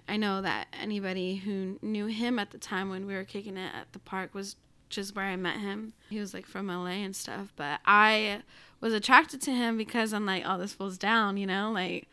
I 0.07 0.17
know 0.17 0.41
that 0.41 0.67
anybody 0.79 1.35
who 1.35 1.77
knew 1.81 2.07
him 2.07 2.39
at 2.39 2.51
the 2.51 2.57
time 2.57 2.89
when 2.89 3.05
we 3.05 3.13
were 3.13 3.23
kicking 3.23 3.57
it 3.57 3.71
at 3.73 3.91
the 3.93 3.99
park 3.99 4.33
was 4.33 4.55
just 4.89 5.15
where 5.15 5.25
I 5.25 5.35
met 5.35 5.59
him. 5.59 5.93
He 6.09 6.19
was 6.19 6.33
like 6.33 6.45
from 6.45 6.67
LA 6.67 7.03
and 7.03 7.15
stuff, 7.15 7.51
but 7.55 7.79
I 7.85 8.41
was 8.79 8.93
attracted 8.93 9.41
to 9.43 9.51
him 9.51 9.77
because 9.77 10.13
I'm 10.13 10.25
like, 10.25 10.43
oh, 10.45 10.57
this 10.57 10.73
fool's 10.73 10.97
down, 10.97 11.37
you 11.37 11.47
know, 11.47 11.71
like 11.71 12.07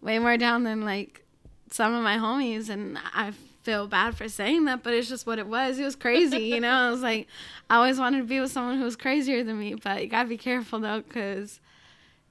way 0.00 0.18
more 0.18 0.36
down 0.36 0.64
than 0.64 0.84
like 0.84 1.24
some 1.70 1.94
of 1.94 2.02
my 2.02 2.16
homies 2.16 2.68
and 2.68 2.98
I 3.14 3.32
feel 3.62 3.86
bad 3.86 4.16
for 4.16 4.28
saying 4.28 4.64
that, 4.66 4.82
but 4.82 4.94
it's 4.94 5.08
just 5.08 5.26
what 5.26 5.38
it 5.38 5.46
was. 5.46 5.78
It 5.78 5.84
was 5.84 5.96
crazy, 5.96 6.38
you 6.38 6.60
know. 6.60 6.70
I 6.70 6.90
was 6.90 7.02
like, 7.02 7.26
I 7.68 7.76
always 7.76 7.98
wanted 7.98 8.18
to 8.18 8.24
be 8.24 8.40
with 8.40 8.52
someone 8.52 8.78
who 8.78 8.84
was 8.84 8.96
crazier 8.96 9.42
than 9.42 9.58
me, 9.58 9.74
but 9.74 10.02
you 10.02 10.08
gotta 10.08 10.28
be 10.28 10.38
careful 10.38 10.80
though, 10.80 11.02
cause 11.02 11.60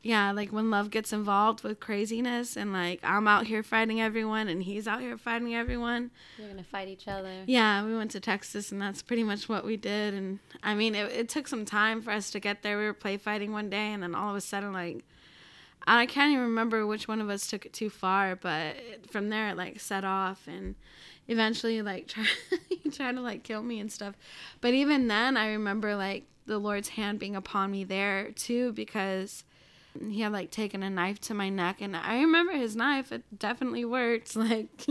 yeah, 0.06 0.32
like 0.34 0.52
when 0.52 0.70
love 0.70 0.92
gets 0.92 1.12
involved 1.12 1.64
with 1.64 1.80
craziness 1.80 2.56
and 2.56 2.72
like 2.72 3.00
I'm 3.02 3.28
out 3.28 3.48
here 3.48 3.64
fighting 3.64 4.00
everyone 4.00 4.48
and 4.48 4.62
he's 4.62 4.88
out 4.88 5.02
here 5.02 5.18
fighting 5.18 5.56
everyone. 5.56 6.12
You're 6.38 6.48
gonna 6.48 6.64
fight 6.64 6.88
each 6.88 7.08
other. 7.08 7.42
Yeah, 7.48 7.84
we 7.84 7.98
went 7.98 8.12
to 8.12 8.20
Texas 8.20 8.72
and 8.72 8.80
that's 8.80 9.02
pretty 9.02 9.24
much 9.24 9.50
what 9.50 9.66
we 9.66 9.78
did. 9.78 10.14
And 10.14 10.38
I 10.62 10.76
mean, 10.76 10.94
it, 10.94 11.12
it 11.12 11.30
took 11.30 11.48
some 11.48 11.66
time 11.66 12.04
for 12.04 12.12
us 12.12 12.30
to 12.30 12.40
get 12.40 12.62
there. 12.62 12.78
We 12.78 12.86
were 12.86 12.94
play 12.94 13.18
fighting 13.18 13.52
one 13.52 13.72
day 13.72 13.94
and 13.94 14.04
then 14.04 14.14
all 14.14 14.30
of 14.30 14.36
a 14.36 14.42
sudden, 14.42 14.74
like, 14.74 15.04
I 15.88 16.06
can't 16.06 16.34
even 16.34 16.44
remember 16.44 16.86
which 16.86 17.08
one 17.08 17.20
of 17.20 17.32
us 17.32 17.48
took 17.48 17.66
it 17.66 17.74
too 17.74 17.90
far, 17.90 18.36
but 18.36 18.76
from 19.10 19.30
there 19.30 19.50
it 19.50 19.58
like 19.58 19.80
set 19.80 20.04
off 20.04 20.48
and 20.48 20.76
eventually 21.28 21.82
like 21.82 22.08
try, 22.10 22.28
trying 22.92 23.16
to 23.16 23.22
like 23.22 23.42
kill 23.42 23.64
me 23.64 23.80
and 23.80 23.92
stuff. 23.92 24.14
But 24.62 24.76
even 24.76 25.08
then, 25.08 25.36
I 25.36 25.48
remember 25.48 25.96
like 25.96 26.26
the 26.46 26.60
Lord's 26.60 26.90
hand 26.90 27.18
being 27.18 27.36
upon 27.36 27.72
me 27.72 27.84
there 27.84 28.30
too 28.34 28.72
because 28.74 29.44
he 30.10 30.22
had 30.22 30.32
like 30.32 30.52
taken 30.52 30.84
a 30.84 30.90
knife 30.90 31.20
to 31.20 31.34
my 31.34 31.50
neck 31.50 31.82
and 31.82 31.96
i 31.96 32.16
remember 32.20 32.54
his 32.54 32.76
knife 32.76 33.12
it 33.12 33.24
definitely 33.38 33.86
worked 33.86 34.36
like 34.48 34.86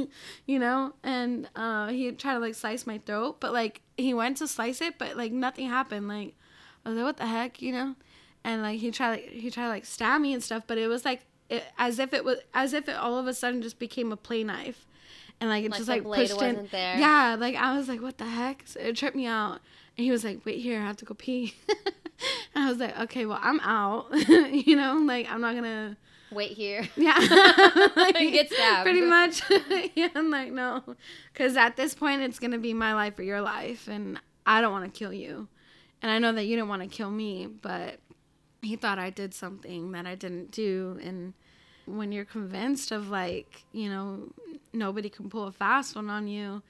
you 0.47 0.59
know 0.59 0.93
and 1.03 1.49
uh 1.57 1.89
he 1.89 2.11
tried 2.13 2.35
to 2.35 2.39
like 2.41 2.55
slice 2.55 2.87
my 2.87 2.99
throat 2.99 3.37
but 3.41 3.53
like 3.53 3.81
he 3.97 4.13
went 4.15 4.37
to 4.37 4.47
slice 4.49 4.81
it 4.81 4.99
but 4.99 5.17
like 5.17 5.33
nothing 5.33 5.69
happened 5.69 6.09
like 6.09 6.35
i 6.85 6.89
was 6.89 6.97
like 6.97 7.05
what 7.05 7.17
the 7.17 7.27
heck? 7.27 7.61
you 7.63 7.73
know? 7.73 7.95
And 8.47 8.61
like 8.61 8.79
he 8.79 8.91
tried 8.91 9.11
like 9.11 9.29
he 9.31 9.51
tried 9.51 9.65
to 9.65 9.69
like 9.71 9.87
stab 9.87 10.21
me 10.21 10.35
and 10.35 10.43
stuff 10.43 10.65
but 10.67 10.77
it 10.77 10.87
was 10.87 11.05
like 11.05 11.25
it, 11.49 11.63
as 11.79 11.99
if 11.99 12.13
it 12.13 12.25
was 12.25 12.39
as 12.53 12.73
if 12.75 12.89
it 12.89 12.97
all 12.97 13.19
of 13.19 13.27
a 13.27 13.33
sudden 13.35 13.63
just 13.63 13.79
became 13.79 14.13
a 14.13 14.17
play 14.17 14.45
knife. 14.45 14.85
And 15.41 15.49
like 15.51 15.65
it 15.65 15.71
Like 15.71 15.79
just 15.79 15.87
the 15.87 15.93
like 15.95 16.03
blade 16.05 16.29
pushed 16.29 16.43
in 16.43 16.55
wasn't 16.57 16.71
there. 16.71 16.99
yeah 16.99 17.37
like 17.39 17.57
i 17.57 17.77
was 17.77 17.89
like 17.89 18.03
what 18.03 18.19
the 18.19 18.25
heck? 18.27 18.63
So 18.67 18.81
it 18.81 18.97
tripped 18.97 19.17
me 19.17 19.27
out. 19.27 19.61
And 19.97 20.05
he 20.05 20.11
was 20.11 20.25
like 20.25 20.45
wait 20.45 20.59
here 20.61 20.79
i 20.81 20.85
have 20.85 20.97
to 20.99 21.05
go 21.07 21.15
pee 21.15 21.55
i 22.65 22.69
was 22.69 22.79
like 22.79 22.99
okay 22.99 23.27
well 23.27 23.41
i'm 23.43 23.61
out 23.61 24.07
you 24.29 24.77
know 24.77 24.95
like 24.97 25.27
i'm 25.31 25.41
not 25.41 25.55
gonna 25.55 25.97
wait 26.35 26.53
here. 26.53 26.89
Yeah. 26.97 27.17
like, 27.97 28.15
Get 28.15 28.51
stabbed. 28.51 28.85
Pretty 28.85 29.01
much. 29.01 29.43
yeah, 29.95 30.09
I'm 30.15 30.31
like, 30.31 30.53
no. 30.53 30.83
Because 31.33 31.57
at 31.57 31.77
this 31.77 31.95
point, 31.95 32.23
it's 32.23 32.39
going 32.39 32.51
to 32.53 32.59
be 32.59 32.75
my 32.75 32.95
life 32.95 33.19
or 33.19 33.23
your 33.23 33.41
life. 33.41 33.89
And 33.89 34.21
I 34.47 34.61
don't 34.61 34.73
want 34.73 34.93
to 34.93 34.99
kill 34.99 35.13
you. 35.13 35.49
And 36.03 36.11
I 36.11 36.19
know 36.19 36.33
that 36.33 36.45
you 36.45 36.57
didn't 36.57 36.69
want 36.69 36.83
to 36.83 36.89
kill 36.89 37.11
me, 37.11 37.47
but 37.47 37.99
he 38.63 38.77
thought 38.77 38.99
I 38.99 39.11
did 39.11 39.35
something 39.35 39.93
that 39.93 40.07
I 40.07 40.15
didn't 40.15 40.51
do. 40.51 40.99
And 41.03 41.35
when 41.87 42.13
you're 42.13 42.25
convinced 42.25 42.93
of, 42.93 43.11
like, 43.11 43.65
you 43.73 43.89
know, 43.89 44.33
nobody 44.73 45.09
can 45.09 45.29
pull 45.29 45.47
a 45.47 45.53
fast 45.53 45.97
one 45.97 46.11
on 46.11 46.27
you, 46.27 46.63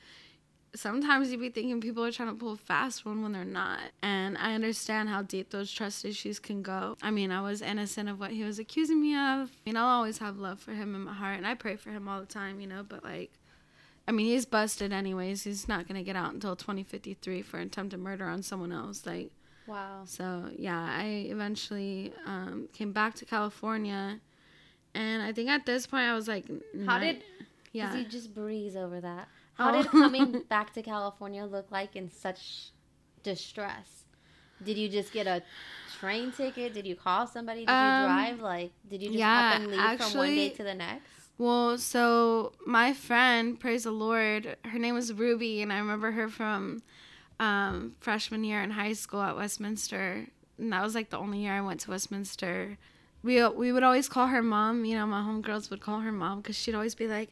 sometimes 0.74 1.30
you 1.30 1.38
be 1.38 1.48
thinking 1.50 1.80
people 1.80 2.04
are 2.04 2.12
trying 2.12 2.28
to 2.30 2.34
pull 2.34 2.52
a 2.52 2.56
fast 2.56 3.04
one 3.04 3.22
when 3.22 3.32
they're 3.32 3.44
not. 3.44 3.80
And 4.02 4.36
I 4.38 4.54
understand 4.54 5.08
how 5.08 5.22
deep 5.22 5.50
those 5.50 5.70
trust 5.70 6.04
issues 6.04 6.38
can 6.38 6.62
go. 6.62 6.96
I 7.02 7.10
mean, 7.10 7.30
I 7.30 7.40
was 7.40 7.62
innocent 7.62 8.08
of 8.08 8.18
what 8.18 8.30
he 8.32 8.42
was 8.42 8.58
accusing 8.58 9.00
me 9.00 9.14
of. 9.14 9.50
I 9.50 9.58
mean, 9.66 9.76
I'll 9.76 9.86
always 9.86 10.18
have 10.18 10.36
love 10.38 10.60
for 10.60 10.72
him 10.72 10.94
in 10.94 11.02
my 11.02 11.12
heart, 11.12 11.36
and 11.38 11.46
I 11.46 11.54
pray 11.54 11.76
for 11.76 11.90
him 11.90 12.08
all 12.08 12.20
the 12.20 12.26
time, 12.26 12.60
you 12.60 12.66
know, 12.66 12.82
but 12.82 13.04
like, 13.04 13.30
I 14.06 14.12
mean, 14.12 14.26
he's 14.26 14.44
busted 14.44 14.92
anyways. 14.92 15.44
He's 15.44 15.66
not 15.68 15.88
going 15.88 15.96
to 15.98 16.04
get 16.04 16.16
out 16.16 16.34
until 16.34 16.56
2053 16.56 17.42
for 17.42 17.58
attempted 17.58 18.00
murder 18.00 18.26
on 18.26 18.42
someone 18.42 18.72
else. 18.72 19.06
Like, 19.06 19.30
Wow. 19.66 20.02
so 20.04 20.50
yeah, 20.58 20.78
I 20.78 21.26
eventually 21.30 22.12
um, 22.26 22.68
came 22.74 22.92
back 22.92 23.14
to 23.14 23.24
California. 23.24 24.20
And 24.94 25.22
I 25.22 25.32
think 25.32 25.48
at 25.48 25.64
this 25.64 25.86
point 25.86 26.02
I 26.04 26.14
was 26.14 26.28
like, 26.28 26.44
How 26.86 26.98
did 26.98 27.22
yeah. 27.72 27.96
you 27.96 28.04
just 28.04 28.34
breeze 28.34 28.76
over 28.76 29.00
that? 29.00 29.26
How 29.54 29.70
Oh. 29.70 29.82
did 29.82 29.90
coming 29.90 30.42
back 30.48 30.72
to 30.74 30.82
California 30.82 31.44
look 31.44 31.70
like 31.70 31.96
in 31.96 32.10
such 32.10 32.70
distress? 33.22 34.04
Did 34.62 34.78
you 34.78 34.88
just 34.88 35.12
get 35.12 35.26
a 35.26 35.42
train 35.98 36.32
ticket? 36.32 36.74
Did 36.74 36.86
you 36.86 36.96
call 36.96 37.26
somebody? 37.26 37.60
Did 37.60 37.70
Um, 37.70 38.00
you 38.00 38.06
drive? 38.06 38.40
Like, 38.40 38.72
did 38.88 39.02
you 39.02 39.08
just 39.08 39.18
yeah, 39.18 39.50
up 39.54 39.60
and 39.60 39.70
leave 39.70 40.00
from 40.00 40.14
one 40.18 40.28
day 40.34 40.48
to 40.50 40.62
the 40.62 40.74
next? 40.74 41.04
Well, 41.38 41.78
so 41.78 42.52
my 42.64 42.92
friend, 42.92 43.58
praise 43.58 43.84
the 43.84 43.90
Lord, 43.90 44.56
her 44.64 44.78
name 44.78 44.94
was 44.94 45.12
Ruby, 45.12 45.62
and 45.62 45.72
I 45.72 45.78
remember 45.78 46.12
her 46.12 46.28
from 46.28 46.82
um, 47.40 47.96
freshman 48.00 48.44
year 48.44 48.62
in 48.62 48.70
high 48.70 48.92
school 48.92 49.20
at 49.20 49.36
Westminster. 49.36 50.26
And 50.58 50.72
that 50.72 50.82
was 50.84 50.94
like 50.94 51.10
the 51.10 51.18
only 51.18 51.38
year 51.40 51.52
I 51.52 51.60
went 51.60 51.80
to 51.80 51.90
Westminster. 51.90 52.78
We, 53.24 53.44
we 53.48 53.72
would 53.72 53.82
always 53.82 54.08
call 54.08 54.28
her 54.28 54.42
mom. 54.42 54.84
You 54.84 54.96
know, 54.96 55.06
my 55.06 55.22
homegirls 55.22 55.70
would 55.70 55.80
call 55.80 56.00
her 56.00 56.12
mom 56.12 56.40
because 56.40 56.56
she'd 56.56 56.74
always 56.76 56.94
be 56.94 57.08
like, 57.08 57.30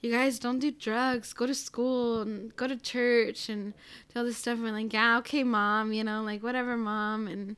you 0.00 0.12
guys 0.12 0.38
don't 0.38 0.58
do 0.58 0.70
drugs, 0.70 1.32
go 1.32 1.46
to 1.46 1.54
school 1.54 2.20
and 2.20 2.54
go 2.56 2.66
to 2.66 2.76
church 2.76 3.48
and 3.48 3.74
do 4.12 4.20
all 4.20 4.24
this 4.24 4.36
stuff. 4.36 4.58
And 4.58 4.72
like, 4.72 4.92
yeah, 4.92 5.18
okay, 5.18 5.42
mom, 5.42 5.92
you 5.92 6.04
know, 6.04 6.22
like 6.22 6.42
whatever, 6.42 6.76
mom. 6.76 7.26
And 7.26 7.56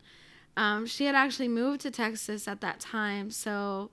um, 0.56 0.86
she 0.86 1.04
had 1.04 1.14
actually 1.14 1.48
moved 1.48 1.82
to 1.82 1.90
Texas 1.90 2.48
at 2.48 2.60
that 2.62 2.80
time. 2.80 3.30
So 3.30 3.90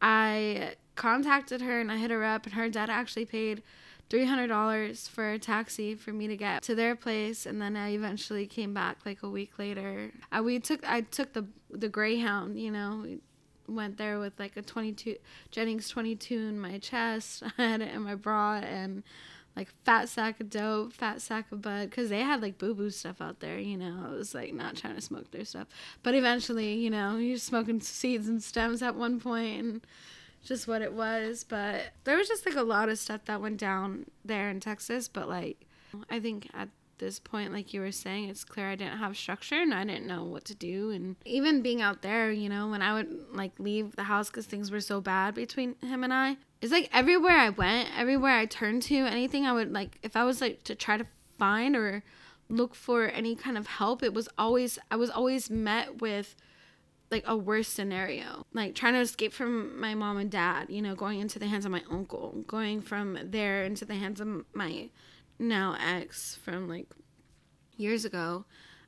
I 0.00 0.74
contacted 0.96 1.60
her 1.60 1.80
and 1.80 1.92
I 1.92 1.98
hit 1.98 2.10
her 2.10 2.24
up, 2.24 2.44
and 2.44 2.54
her 2.54 2.68
dad 2.68 2.90
actually 2.90 3.26
paid 3.26 3.62
$300 4.10 5.08
for 5.08 5.30
a 5.32 5.38
taxi 5.38 5.94
for 5.94 6.12
me 6.12 6.26
to 6.26 6.36
get 6.36 6.62
to 6.64 6.74
their 6.74 6.96
place 6.96 7.46
and 7.46 7.62
then 7.62 7.76
I 7.76 7.90
eventually 7.92 8.44
came 8.44 8.74
back 8.74 8.98
like 9.06 9.22
a 9.22 9.30
week 9.30 9.56
later. 9.56 10.10
I 10.32 10.40
we 10.40 10.58
took 10.58 10.86
I 10.88 11.02
took 11.02 11.32
the 11.32 11.46
the 11.70 11.88
Greyhound, 11.88 12.58
you 12.58 12.72
know, 12.72 13.06
went 13.74 13.96
there 13.96 14.18
with 14.18 14.38
like 14.38 14.56
a 14.56 14.62
22 14.62 15.16
Jennings 15.50 15.88
22 15.88 16.34
in 16.34 16.60
my 16.60 16.78
chest. 16.78 17.42
I 17.58 17.62
had 17.62 17.80
it 17.80 17.94
in 17.94 18.02
my 18.02 18.14
bra 18.14 18.56
and 18.56 19.02
like 19.56 19.68
fat 19.84 20.08
sack 20.08 20.40
of 20.40 20.48
dope, 20.48 20.92
fat 20.92 21.20
sack 21.20 21.50
of 21.50 21.62
bud, 21.62 21.90
because 21.90 22.08
they 22.08 22.20
had 22.20 22.40
like 22.40 22.58
boo 22.58 22.74
boo 22.74 22.90
stuff 22.90 23.20
out 23.20 23.40
there, 23.40 23.58
you 23.58 23.76
know. 23.76 24.06
I 24.06 24.10
was 24.10 24.34
like 24.34 24.54
not 24.54 24.76
trying 24.76 24.94
to 24.94 25.00
smoke 25.00 25.30
their 25.30 25.44
stuff, 25.44 25.66
but 26.02 26.14
eventually, 26.14 26.74
you 26.74 26.90
know, 26.90 27.16
you're 27.16 27.38
smoking 27.38 27.80
seeds 27.80 28.28
and 28.28 28.42
stems 28.42 28.82
at 28.82 28.94
one 28.94 29.20
point, 29.20 29.60
and 29.60 29.86
just 30.44 30.68
what 30.68 30.82
it 30.82 30.92
was. 30.92 31.44
But 31.44 31.92
there 32.04 32.16
was 32.16 32.28
just 32.28 32.46
like 32.46 32.56
a 32.56 32.62
lot 32.62 32.88
of 32.88 32.98
stuff 32.98 33.24
that 33.26 33.40
went 33.40 33.58
down 33.58 34.06
there 34.24 34.48
in 34.48 34.60
Texas. 34.60 35.08
But 35.08 35.28
like, 35.28 35.66
I 36.08 36.20
think 36.20 36.48
at 36.54 36.68
this 37.00 37.18
point, 37.18 37.52
like 37.52 37.74
you 37.74 37.80
were 37.80 37.90
saying, 37.90 38.28
it's 38.28 38.44
clear 38.44 38.70
I 38.70 38.76
didn't 38.76 38.98
have 38.98 39.16
structure 39.16 39.60
and 39.60 39.74
I 39.74 39.84
didn't 39.84 40.06
know 40.06 40.22
what 40.22 40.44
to 40.46 40.54
do. 40.54 40.90
And 40.90 41.16
even 41.24 41.62
being 41.62 41.82
out 41.82 42.02
there, 42.02 42.30
you 42.30 42.48
know, 42.48 42.68
when 42.68 42.82
I 42.82 42.94
would 42.94 43.26
like 43.32 43.58
leave 43.58 43.96
the 43.96 44.04
house 44.04 44.28
because 44.28 44.46
things 44.46 44.70
were 44.70 44.80
so 44.80 45.00
bad 45.00 45.34
between 45.34 45.74
him 45.80 46.04
and 46.04 46.14
I, 46.14 46.36
it's 46.60 46.72
like 46.72 46.88
everywhere 46.92 47.36
I 47.36 47.48
went, 47.48 47.88
everywhere 47.98 48.38
I 48.38 48.46
turned 48.46 48.82
to, 48.84 48.94
anything 48.94 49.46
I 49.46 49.52
would 49.52 49.72
like, 49.72 49.98
if 50.02 50.14
I 50.14 50.22
was 50.22 50.40
like 50.40 50.62
to 50.64 50.76
try 50.76 50.96
to 50.96 51.06
find 51.38 51.74
or 51.74 52.04
look 52.48 52.74
for 52.74 53.08
any 53.08 53.34
kind 53.34 53.58
of 53.58 53.66
help, 53.66 54.02
it 54.02 54.14
was 54.14 54.28
always, 54.38 54.78
I 54.90 54.96
was 54.96 55.10
always 55.10 55.50
met 55.50 56.00
with 56.00 56.36
like 57.10 57.24
a 57.26 57.36
worse 57.36 57.66
scenario 57.66 58.46
like 58.52 58.74
trying 58.74 58.94
to 58.94 59.00
escape 59.00 59.32
from 59.32 59.80
my 59.80 59.94
mom 59.94 60.16
and 60.16 60.30
dad 60.30 60.70
you 60.70 60.80
know 60.80 60.94
going 60.94 61.18
into 61.18 61.38
the 61.38 61.46
hands 61.46 61.64
of 61.64 61.72
my 61.72 61.82
uncle 61.90 62.44
going 62.46 62.80
from 62.80 63.18
there 63.24 63.64
into 63.64 63.84
the 63.84 63.96
hands 63.96 64.20
of 64.20 64.28
my 64.54 64.88
now 65.40 65.76
ex 65.80 66.36
from 66.36 66.68
like 66.68 66.86
years 67.76 68.04
ago 68.04 68.44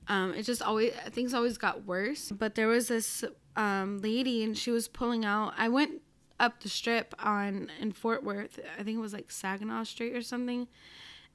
um 0.08 0.34
it 0.34 0.42
just 0.42 0.60
always 0.62 0.92
things 1.10 1.32
always 1.32 1.56
got 1.56 1.84
worse 1.86 2.30
but 2.30 2.54
there 2.54 2.68
was 2.68 2.88
this 2.88 3.24
um 3.56 4.00
lady 4.02 4.42
and 4.44 4.56
she 4.58 4.70
was 4.70 4.86
pulling 4.88 5.24
out 5.24 5.52
i 5.56 5.68
went 5.68 6.02
up 6.38 6.60
the 6.60 6.68
strip 6.68 7.14
on 7.18 7.70
in 7.80 7.90
fort 7.92 8.22
worth 8.22 8.58
i 8.78 8.82
think 8.82 8.98
it 8.98 9.00
was 9.00 9.12
like 9.12 9.30
saginaw 9.30 9.82
street 9.84 10.14
or 10.14 10.20
something 10.22 10.66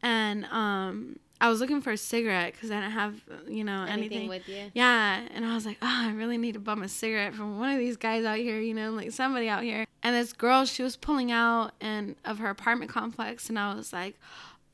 and 0.03 0.45
um 0.45 1.17
i 1.41 1.49
was 1.49 1.59
looking 1.59 1.81
for 1.81 1.91
a 1.91 1.97
cigarette 1.97 2.53
because 2.53 2.69
i 2.69 2.75
didn't 2.75 2.91
have 2.91 3.15
you 3.47 3.63
know 3.63 3.83
Anything, 3.83 3.99
anything 3.99 4.27
with 4.29 4.47
you? 4.49 4.69
yeah, 4.73 5.21
and 5.33 5.45
I 5.45 5.55
was 5.55 5.65
like, 5.65 5.77
oh, 5.81 5.87
I 6.07 6.11
really 6.11 6.37
need 6.37 6.53
to 6.53 6.59
bum 6.59 6.83
a 6.83 6.87
cigarette 6.89 7.33
from 7.33 7.57
one 7.59 7.71
of 7.71 7.79
these 7.79 7.95
guys 7.97 8.25
out 8.25 8.37
here, 8.37 8.59
you 8.59 8.73
know, 8.73 8.91
like 8.91 9.11
somebody 9.11 9.47
out 9.47 9.63
here. 9.63 9.85
And 10.03 10.15
this 10.15 10.33
girl, 10.33 10.65
she 10.65 10.83
was 10.83 10.97
pulling 10.97 11.31
out 11.31 11.71
and 11.79 12.15
of 12.25 12.39
her 12.39 12.49
apartment 12.49 12.91
complex, 12.91 13.47
and 13.49 13.57
I 13.57 13.73
was 13.73 13.93
like, 13.93 14.15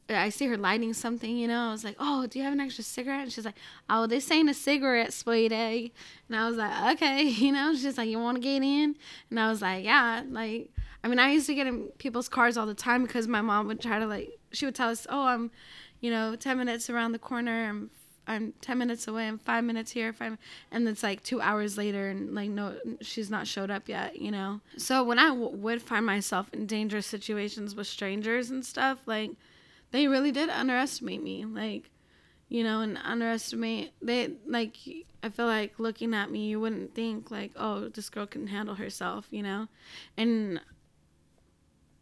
Uh, 0.10 0.16
I 0.16 0.30
see 0.30 0.48
her 0.48 0.58
lighting 0.58 0.94
something, 0.94 1.38
you 1.38 1.48
know. 1.48 1.70
I 1.70 1.72
was 1.72 1.84
like, 1.84 1.96
oh, 2.00 2.28
do 2.28 2.40
you 2.40 2.46
have 2.46 2.54
an 2.54 2.60
extra 2.60 2.84
cigarette? 2.84 3.22
And 3.24 3.32
she's 3.32 3.46
like, 3.46 3.58
oh, 3.90 4.08
this 4.08 4.30
ain't 4.32 4.50
a 4.50 4.54
cigarette, 4.54 5.14
sweetie. 5.14 5.94
And 6.28 6.38
I 6.38 6.48
was 6.48 6.58
like, 6.58 6.96
okay, 6.96 7.24
you 7.28 7.52
know. 7.52 7.74
She's 7.76 7.98
like, 7.98 8.10
you 8.10 8.20
want 8.20 8.38
to 8.38 8.42
get 8.42 8.62
in? 8.62 8.96
And 9.30 9.40
I 9.40 9.50
was 9.50 9.62
like, 9.62 9.84
yeah, 9.84 10.24
like. 10.30 10.70
I 11.06 11.10
mean, 11.10 11.20
I 11.20 11.32
used 11.32 11.48
to 11.48 11.54
get 11.54 11.68
in 11.68 11.90
people's 11.98 12.30
cars 12.30 12.56
all 12.56 12.66
the 12.66 12.74
time 12.74 13.04
because 13.04 13.28
my 13.28 13.42
mom 13.42 13.68
would 13.68 13.82
try 13.82 14.00
to 14.00 14.08
like. 14.08 14.40
She 14.54 14.66
would 14.66 14.74
tell 14.76 14.88
us, 14.90 15.06
"Oh, 15.10 15.26
I'm, 15.26 15.52
you 16.00 16.10
know, 16.10 16.38
ten 16.38 16.58
minutes 16.58 16.90
around 16.90 17.12
the 17.12 17.20
corner. 17.20 17.68
I'm 17.68 17.90
I'm 18.28 18.54
10 18.62 18.78
minutes 18.78 19.08
away. 19.08 19.28
I'm 19.28 19.38
five 19.38 19.64
minutes 19.64 19.92
here. 19.92 20.14
Five, 20.14 20.38
and 20.72 20.88
it's 20.88 21.04
like 21.04 21.24
two 21.24 21.42
hours 21.42 21.78
later, 21.78 22.10
and 22.10 22.34
like, 22.34 22.50
no, 22.50 22.76
she's 23.02 23.30
not 23.30 23.48
showed 23.48 23.70
up 23.70 23.90
yet, 23.90 24.20
you 24.20 24.32
know? 24.32 24.62
So 24.78 25.04
when 25.04 25.20
I 25.20 25.30
w- 25.30 25.50
would 25.50 25.82
find 25.82 26.06
myself 26.06 26.48
in 26.54 26.66
dangerous 26.66 27.06
situations 27.06 27.76
with 27.76 27.88
strangers 27.88 28.50
and 28.50 28.66
stuff, 28.66 29.00
like, 29.06 29.32
they 29.94 30.08
really 30.08 30.32
did 30.32 30.50
underestimate 30.50 31.24
me. 31.24 31.46
Like, 31.46 31.92
you 32.50 32.64
know, 32.64 32.82
and 32.82 33.00
underestimate, 33.04 33.94
they, 34.02 34.32
like, 34.46 34.76
I 35.22 35.30
feel 35.30 35.46
like 35.46 35.80
looking 35.80 36.14
at 36.16 36.32
me, 36.32 36.48
you 36.48 36.60
wouldn't 36.60 36.96
think, 36.96 37.30
like, 37.30 37.52
oh, 37.56 37.88
this 37.90 38.10
girl 38.10 38.26
can 38.26 38.48
handle 38.48 38.76
herself, 38.76 39.28
you 39.30 39.44
know? 39.44 39.68
And 40.18 40.60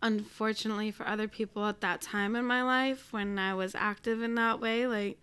unfortunately 0.02 0.90
for 0.90 1.08
other 1.08 1.28
people 1.28 1.66
at 1.66 1.82
that 1.82 2.02
time 2.02 2.36
in 2.36 2.44
my 2.46 2.64
life 2.64 3.14
when 3.14 3.38
I 3.38 3.54
was 3.54 3.76
active 3.76 4.22
in 4.24 4.36
that 4.36 4.62
way, 4.62 4.88
like, 4.88 5.20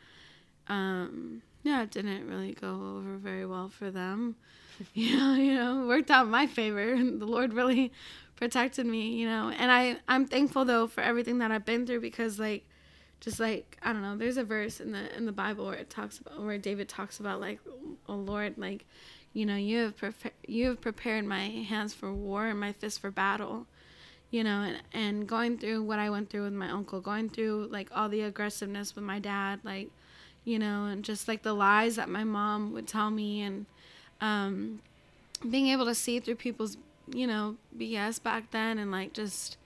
um, 0.69 1.41
yeah, 1.63 1.83
it 1.83 1.91
didn't 1.91 2.29
really 2.29 2.53
go 2.53 2.69
over 2.99 3.17
very 3.17 3.47
well 3.47 3.71
for 3.71 3.91
them. 3.91 4.37
you 4.95 5.17
know, 5.17 5.35
you 5.35 5.55
know, 5.55 5.87
worked 5.87 6.11
out 6.11 6.27
in 6.27 6.31
my 6.31 6.47
favor. 6.47 6.93
And 6.93 7.19
the 7.21 7.27
Lord 7.27 7.55
really 7.55 7.93
protected 8.39 8.87
me, 8.87 9.09
you 9.09 9.27
know. 9.27 9.51
And 9.51 9.71
I, 9.71 9.97
I'm 10.07 10.27
thankful 10.27 10.65
though 10.65 10.87
for 10.87 11.03
everything 11.03 11.39
that 11.39 11.51
I've 11.51 11.65
been 11.65 11.87
through 11.87 12.01
because 12.01 12.39
like, 12.39 12.65
just 13.21 13.41
like 13.41 13.77
I 13.83 13.93
don't 13.93 14.03
know, 14.03 14.17
there's 14.17 14.37
a 14.37 14.45
verse 14.45 14.81
in 14.81 14.93
the 14.93 15.15
in 15.17 15.27
the 15.27 15.33
Bible 15.33 15.67
where 15.67 15.75
it 15.75 15.91
talks 15.91 16.19
about 16.19 16.41
where 16.41 16.57
David 16.57 16.89
talks 16.89 17.19
about 17.21 17.41
like, 17.41 17.59
oh 18.09 18.15
Lord, 18.15 18.55
like, 18.57 18.87
you 19.33 19.45
know, 19.45 19.57
you 19.57 19.79
have 19.79 19.97
prepared 19.97 20.35
you 20.47 20.69
have 20.69 20.81
prepared 20.81 21.25
my 21.25 21.41
hands 21.41 21.93
for 21.93 22.13
war 22.13 22.47
and 22.47 22.61
my 22.61 22.73
fists 22.73 22.99
for 22.99 23.11
battle 23.11 23.67
you 24.31 24.45
know 24.45 24.61
and, 24.61 24.83
and 24.93 25.27
going 25.27 25.57
through 25.57 25.83
what 25.83 25.99
i 25.99 26.11
went 26.11 26.29
through 26.29 26.45
with 26.45 26.53
my 26.53 26.69
uncle 26.69 27.01
going 27.01 27.31
through 27.31 27.67
like 27.71 27.89
all 27.95 28.11
the 28.11 28.21
aggressiveness 28.21 28.95
with 28.95 29.03
my 29.03 29.19
dad 29.19 29.59
like 29.65 29.89
you 30.45 30.59
know 30.59 30.85
and 30.85 31.03
just 31.03 31.29
like 31.29 31.43
the 31.43 31.55
lies 31.55 31.97
that 31.97 32.11
my 32.11 32.25
mom 32.25 32.73
would 32.75 32.87
tell 32.87 33.11
me 33.11 33.41
and 33.41 33.65
um 34.21 34.81
being 35.49 35.69
able 35.69 35.87
to 35.87 35.95
see 35.95 36.21
through 36.21 36.35
people's 36.35 36.77
you 37.15 37.27
know 37.27 37.57
bs 37.77 38.23
back 38.23 38.51
then 38.51 38.79
and 38.79 38.91
like 38.91 39.13
just 39.13 39.57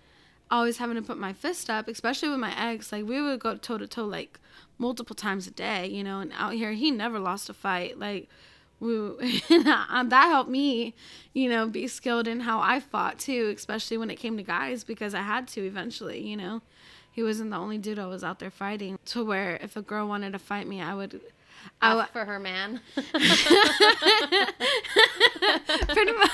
always 0.51 0.79
having 0.79 0.97
to 0.97 1.03
put 1.03 1.17
my 1.17 1.33
fist 1.33 1.71
up 1.71 1.89
especially 1.89 2.29
with 2.29 2.39
my 2.39 2.55
ex 2.59 2.93
like 2.93 3.07
we 3.07 3.21
would 3.21 3.41
go 3.41 3.57
toe 3.57 3.79
to 3.79 3.87
toe 3.87 4.05
like 4.05 4.39
multiple 4.79 5.17
times 5.17 5.47
a 5.47 5.51
day 5.51 5.87
you 5.87 6.05
know 6.05 6.21
and 6.21 6.33
out 6.37 6.53
here 6.53 6.73
he 6.73 6.91
never 6.91 7.19
lost 7.19 7.49
a 7.49 7.55
fight 7.55 7.99
like 7.99 8.29
we, 8.83 8.91
that 9.49 10.11
helped 10.11 10.51
me, 10.51 10.95
you 11.33 11.49
know, 11.49 11.69
be 11.69 11.87
skilled 11.87 12.27
in 12.27 12.41
how 12.41 12.59
I 12.59 12.81
fought 12.81 13.21
too, 13.21 13.53
especially 13.57 13.97
when 13.97 14.11
it 14.11 14.17
came 14.17 14.37
to 14.37 14.43
guys 14.43 14.83
because 14.83 15.15
I 15.15 15.23
had 15.23 15.47
to 15.49 15.65
eventually, 15.65 16.21
you 16.21 16.37
know. 16.37 16.63
He 17.13 17.23
wasn't 17.23 17.51
the 17.51 17.59
only 17.59 17.79
dude 17.79 17.99
I 17.99 18.07
was 18.07 18.25
out 18.25 18.41
there 18.41 18.51
fighting. 18.51 18.99
To 19.07 19.25
where 19.25 19.57
if 19.63 19.77
a 19.77 19.83
girl 19.83 20.09
wanted 20.09 20.33
to 20.33 20.39
fight 20.39 20.67
me, 20.67 20.81
I 20.81 20.95
would 20.95 21.21
I 21.83 22.07
for 22.13 22.25
her 22.25 22.39
man. 22.39 22.81
pretty 25.89 26.13
much 26.13 26.33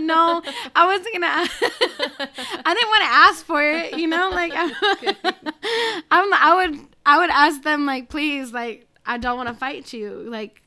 no. 0.00 0.42
I 0.74 0.86
wasn't 0.86 1.14
gonna. 1.14 1.26
Ask. 1.26 1.62
I 1.62 2.74
didn't 2.74 2.88
want 2.88 3.02
to 3.02 3.10
ask 3.10 3.44
for 3.44 3.62
it. 3.62 3.98
You 3.98 4.08
know, 4.08 4.30
like 4.30 4.52
I'm, 4.54 4.72
I'm. 6.10 6.34
I 6.34 6.54
would. 6.56 6.80
I 7.06 7.18
would 7.18 7.30
ask 7.30 7.62
them 7.62 7.86
like, 7.86 8.08
please, 8.08 8.52
like, 8.52 8.86
I 9.06 9.16
don't 9.18 9.36
want 9.36 9.48
to 9.48 9.54
fight 9.54 9.92
you. 9.92 10.10
Like, 10.10 10.62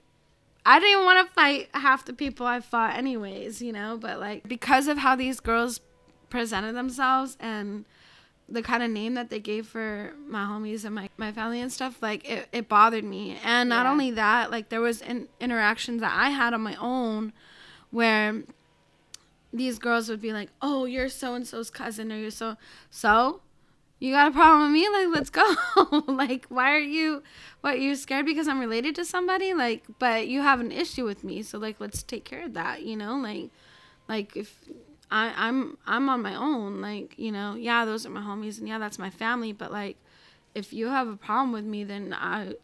I 0.66 0.80
didn't 0.80 0.92
even 0.92 1.06
want 1.06 1.28
to 1.28 1.34
fight 1.34 1.70
half 1.74 2.06
the 2.06 2.14
people 2.14 2.46
I 2.46 2.62
fought, 2.62 2.96
anyways. 2.96 3.62
You 3.62 3.74
know, 3.74 3.98
but 4.00 4.20
like 4.20 4.48
because 4.48 4.88
of 4.88 4.98
how 4.98 5.16
these 5.16 5.40
girls 5.40 5.82
presented 6.30 6.76
themselves 6.76 7.38
and 7.40 7.86
the 8.50 8.62
kind 8.62 8.84
of 8.84 8.90
name 8.92 9.14
that 9.16 9.30
they 9.30 9.40
gave 9.40 9.66
for 9.66 10.14
my 10.28 10.44
homies 10.46 10.86
and 10.86 10.94
my, 10.94 11.10
my 11.18 11.32
family 11.32 11.62
and 11.62 11.72
stuff 11.72 11.98
like 12.02 12.28
it, 12.30 12.48
it 12.52 12.68
bothered 12.70 13.04
me. 13.04 13.38
And 13.44 13.70
not 13.70 13.86
Yeah. 13.86 13.92
only 13.92 14.12
that 14.12 14.52
like 14.52 14.70
there 14.70 14.82
was 14.82 15.02
in, 15.02 15.28
interactions 15.40 16.02
that 16.02 16.14
i 16.16 16.30
had 16.30 16.54
on 16.54 16.62
my 16.62 16.76
own 16.76 17.34
where 17.92 18.44
these 19.52 19.78
girls 19.80 20.10
would 20.10 20.22
be 20.22 20.34
like 20.34 20.50
oh 20.62 20.86
you're 20.86 21.10
so 21.10 21.36
and 21.36 21.48
so's 21.48 21.70
cousin 21.70 22.12
or 22.12 22.18
you're 22.18 22.32
so 22.32 22.58
so 22.90 23.42
you 24.00 24.12
got 24.12 24.28
a 24.28 24.32
problem 24.32 24.64
with 24.64 24.72
me? 24.74 24.90
Like 24.90 25.08
let's 25.16 25.30
go. 25.30 25.56
Like 26.08 26.46
why 26.50 26.72
are 26.74 26.80
you 26.80 27.24
what 27.62 27.80
you're 27.80 27.96
scared 27.96 28.26
because 28.26 28.50
i'm 28.50 28.60
related 28.60 28.96
to 28.96 29.06
somebody? 29.06 29.54
Like 29.54 29.86
but 29.98 30.28
you 30.28 30.42
have 30.42 30.60
an 30.60 30.74
issue 30.74 31.06
with 31.06 31.24
me 31.24 31.42
so 31.42 31.58
like 31.58 31.80
let's 31.80 32.04
take 32.04 32.26
care 32.26 32.44
of 32.44 32.54
that 32.54 32.84
you 32.84 32.98
know? 32.98 33.16
Like 33.16 33.50
like 34.10 34.36
if 34.36 34.60
I, 35.14 35.32
I'm 35.38 35.78
I'm 35.86 36.10
on 36.10 36.24
my 36.24 36.34
own. 36.36 36.82
Like, 36.82 37.14
you 37.20 37.32
know, 37.32 37.54
yeah, 37.56 37.86
those 37.86 38.04
are 38.06 38.10
my 38.10 38.22
homies 38.22 38.58
and 38.58 38.68
yeah, 38.68 38.80
that's 38.80 38.98
my 38.98 39.12
family, 39.12 39.54
but 39.54 39.72
like 39.72 39.96
if 40.56 40.74
you 40.74 40.88
have 40.88 41.08
a 41.08 41.16
problem 41.16 41.52
with 41.52 41.66
me 41.66 41.84
then 41.84 42.16
I 42.20 42.56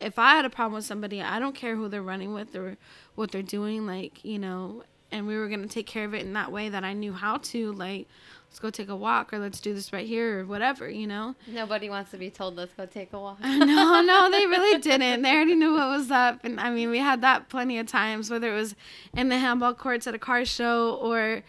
if 0.00 0.16
I 0.16 0.36
had 0.36 0.44
a 0.44 0.50
problem 0.50 0.74
with 0.74 0.84
somebody, 0.84 1.20
I 1.20 1.40
don't 1.40 1.56
care 1.56 1.74
who 1.74 1.88
they're 1.88 2.02
running 2.02 2.32
with 2.32 2.54
or 2.54 2.76
what 3.16 3.32
they're 3.32 3.42
doing, 3.42 3.84
like, 3.84 4.24
you 4.24 4.38
know, 4.38 4.84
and 5.10 5.26
we 5.26 5.36
were 5.36 5.48
gonna 5.48 5.66
take 5.66 5.86
care 5.86 6.04
of 6.04 6.14
it 6.14 6.24
in 6.24 6.34
that 6.34 6.52
way 6.52 6.68
that 6.68 6.84
I 6.84 6.92
knew 6.92 7.12
how 7.12 7.38
to, 7.38 7.72
like, 7.72 8.06
let's 8.48 8.60
go 8.60 8.70
take 8.70 8.88
a 8.88 8.94
walk 8.94 9.32
or 9.32 9.40
let's 9.40 9.58
do 9.58 9.74
this 9.74 9.92
right 9.92 10.06
here 10.06 10.38
or 10.38 10.46
whatever, 10.46 10.88
you 10.88 11.08
know? 11.08 11.34
Nobody 11.48 11.90
wants 11.90 12.12
to 12.12 12.16
be 12.16 12.30
told, 12.30 12.54
let's 12.54 12.72
go 12.74 12.86
take 12.86 13.12
a 13.12 13.18
walk. 13.18 13.40
no, 13.40 14.02
no, 14.02 14.30
they 14.30 14.46
really 14.54 14.78
didn't. 14.80 15.22
They 15.22 15.32
already 15.32 15.56
knew 15.56 15.72
what 15.72 15.88
was 15.88 16.12
up. 16.12 16.44
And 16.44 16.60
I 16.60 16.70
mean, 16.70 16.90
we 16.90 16.98
had 16.98 17.20
that 17.22 17.48
plenty 17.48 17.78
of 17.78 17.88
times, 17.88 18.30
whether 18.30 18.52
it 18.52 18.56
was 18.56 18.76
in 19.16 19.30
the 19.30 19.38
handball 19.38 19.74
courts 19.74 20.06
at 20.06 20.14
a 20.14 20.18
car 20.18 20.44
show 20.44 20.94
or 21.02 21.42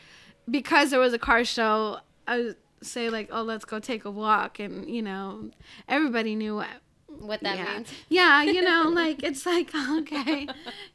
because 0.50 0.92
there 0.92 1.00
was 1.00 1.14
a 1.14 1.20
car 1.20 1.44
show, 1.44 2.00
I 2.28 2.38
would 2.38 2.56
say, 2.82 3.10
like, 3.10 3.30
oh, 3.32 3.44
let's 3.44 3.66
go 3.66 3.80
take 3.80 4.06
a 4.06 4.12
walk. 4.12 4.60
And, 4.60 4.90
you 4.90 5.02
know, 5.02 5.50
everybody 5.88 6.36
knew 6.36 6.56
what. 6.56 7.42
That 7.42 7.58
yeah. 7.58 7.74
means. 7.74 7.92
Yeah, 8.10 8.44
you 8.44 8.62
know, 8.62 8.84
like, 8.94 9.24
it's 9.24 9.46
like, 9.46 9.72
okay, 10.00 10.48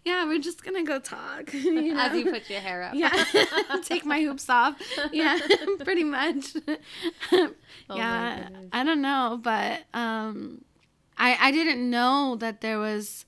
yeah, 0.05 0.25
we're 0.27 0.39
just 0.39 0.65
going 0.65 0.77
to 0.77 0.89
go 0.89 0.99
talk. 0.99 1.53
You 1.53 1.95
know? 1.95 2.01
As 2.01 2.17
you 2.17 2.31
put 2.31 2.49
your 2.49 2.61
hair 2.61 2.83
up. 2.85 2.95
Yeah, 2.95 3.13
take 3.83 4.07
my 4.07 4.23
hoops 4.23 4.49
off. 4.49 4.81
Yeah, 5.13 5.39
pretty 5.81 6.05
much. 6.05 6.57
Oh 7.33 7.97
yeah. 7.97 8.49
I 8.73 8.85
don't 8.85 9.03
know, 9.03 9.39
but 9.43 9.83
um, 9.93 10.65
I 11.19 11.37
I 11.41 11.51
didn't 11.51 11.91
know 11.91 12.37
that 12.37 12.61
there 12.61 12.79
was 12.79 13.27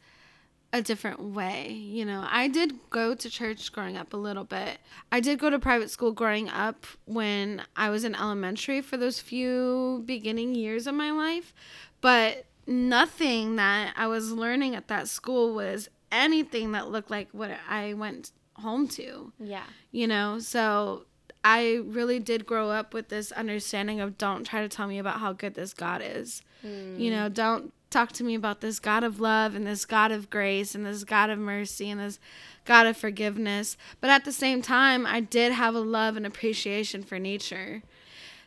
a 0.77 0.83
different 0.83 1.21
way. 1.21 1.73
You 1.73 2.05
know, 2.05 2.25
I 2.29 2.49
did 2.49 2.79
go 2.91 3.15
to 3.15 3.31
church 3.31 3.73
growing 3.73 3.97
up 3.97 4.13
a 4.13 4.17
little 4.17 4.45
bit. 4.45 4.79
I 5.11 5.21
did 5.21 5.39
go 5.39 5.51
to 5.51 5.59
private 5.59 5.91
school 5.91 6.13
growing 6.13 6.49
up 6.49 6.87
when 7.07 7.63
I 7.77 7.91
was 7.91 8.05
in 8.05 8.15
elementary 8.15 8.81
for 8.81 8.97
those 8.97 9.21
few 9.21 10.03
beginning 10.07 10.55
years 10.55 10.87
of 10.87 10.95
my 10.95 11.11
life, 11.11 11.55
but 12.01 12.47
nothing 12.67 13.57
that 13.57 13.95
I 13.97 14.07
was 14.07 14.33
learning 14.33 14.75
at 14.75 14.89
that 14.89 15.09
school 15.09 15.55
was 15.55 15.89
anything 16.13 16.73
that 16.73 16.89
looked 16.91 17.11
like 17.11 17.29
what 17.33 17.51
I 17.69 17.95
went 17.95 18.33
home 18.59 18.89
to 18.89 19.33
Yeah. 19.39 19.65
you 19.91 20.07
know 20.07 20.39
so 20.39 21.05
i 21.45 21.81
really 21.85 22.19
did 22.19 22.47
grow 22.47 22.71
up 22.71 22.95
with 22.95 23.09
this 23.09 23.31
understanding 23.33 24.01
of 24.01 24.17
don't 24.17 24.45
try 24.45 24.63
to 24.63 24.69
tell 24.69 24.87
me 24.87 24.99
about 24.99 25.21
how 25.21 25.33
good 25.35 25.55
this 25.55 25.75
god 25.75 26.01
is 26.03 26.43
mm. 26.65 26.99
you 26.99 27.11
know 27.11 27.29
don't 27.29 27.73
talk 27.97 28.13
to 28.13 28.25
me 28.25 28.35
about 28.35 28.61
this 28.61 28.79
god 28.79 29.03
of 29.03 29.21
love 29.21 29.55
and 29.55 29.67
this 29.67 29.87
god 29.87 30.13
of 30.13 30.29
grace 30.29 30.75
and 30.75 30.85
this 30.85 31.03
god 31.03 31.31
of 31.31 31.39
mercy 31.39 31.89
and 31.91 31.99
this 31.99 32.19
god 32.67 32.87
of 32.87 32.95
forgiveness. 32.95 33.75
But 34.03 34.11
at 34.11 34.27
the 34.27 34.33
same 34.33 34.61
time 34.61 35.07
i 35.07 35.21
did 35.21 35.53
have 35.53 35.75
a 35.75 35.81
love 35.81 36.15
and 36.15 36.27
appreciation 36.27 37.03
for 37.03 37.19
nature. 37.19 37.83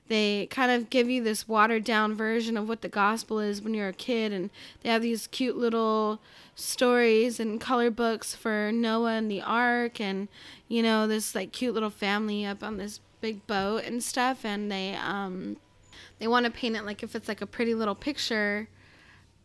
They 0.08 0.46
kind 0.52 0.72
of 0.72 0.92
give 0.92 1.10
you 1.10 1.24
this 1.24 1.48
watered 1.48 1.84
down 1.84 2.14
version 2.14 2.58
of 2.58 2.70
what 2.70 2.82
the 2.82 2.90
gospel 2.90 3.40
is 3.40 3.60
when 3.60 3.74
you're 3.74 3.88
a 3.88 3.94
kid 3.94 4.32
and 4.32 4.52
they 4.84 4.90
have 4.90 5.02
these 5.02 5.26
cute 5.26 5.58
little 5.58 6.20
stories 6.54 7.40
and 7.40 7.60
color 7.60 7.90
books 7.90 8.36
for 8.36 8.72
Noah 8.72 9.14
and 9.14 9.32
the 9.32 9.42
ark 9.42 10.00
and 10.00 10.28
you 10.68 10.84
know 10.84 11.08
this 11.08 11.34
like 11.34 11.52
cute 11.52 11.74
little 11.74 11.90
family 11.90 12.46
up 12.46 12.62
on 12.62 12.78
this 12.78 13.00
big 13.20 13.48
boat 13.48 13.84
and 13.84 14.04
stuff 14.04 14.46
and 14.46 14.72
they 14.72 14.94
um 14.94 15.58
they 16.20 16.28
want 16.28 16.46
to 16.46 16.52
paint 16.52 16.76
it 16.76 16.86
like 16.86 17.02
if 17.02 17.16
it's 17.16 17.28
like 17.28 17.42
a 17.42 17.48
pretty 17.48 17.74
little 17.74 17.96
picture 17.96 18.68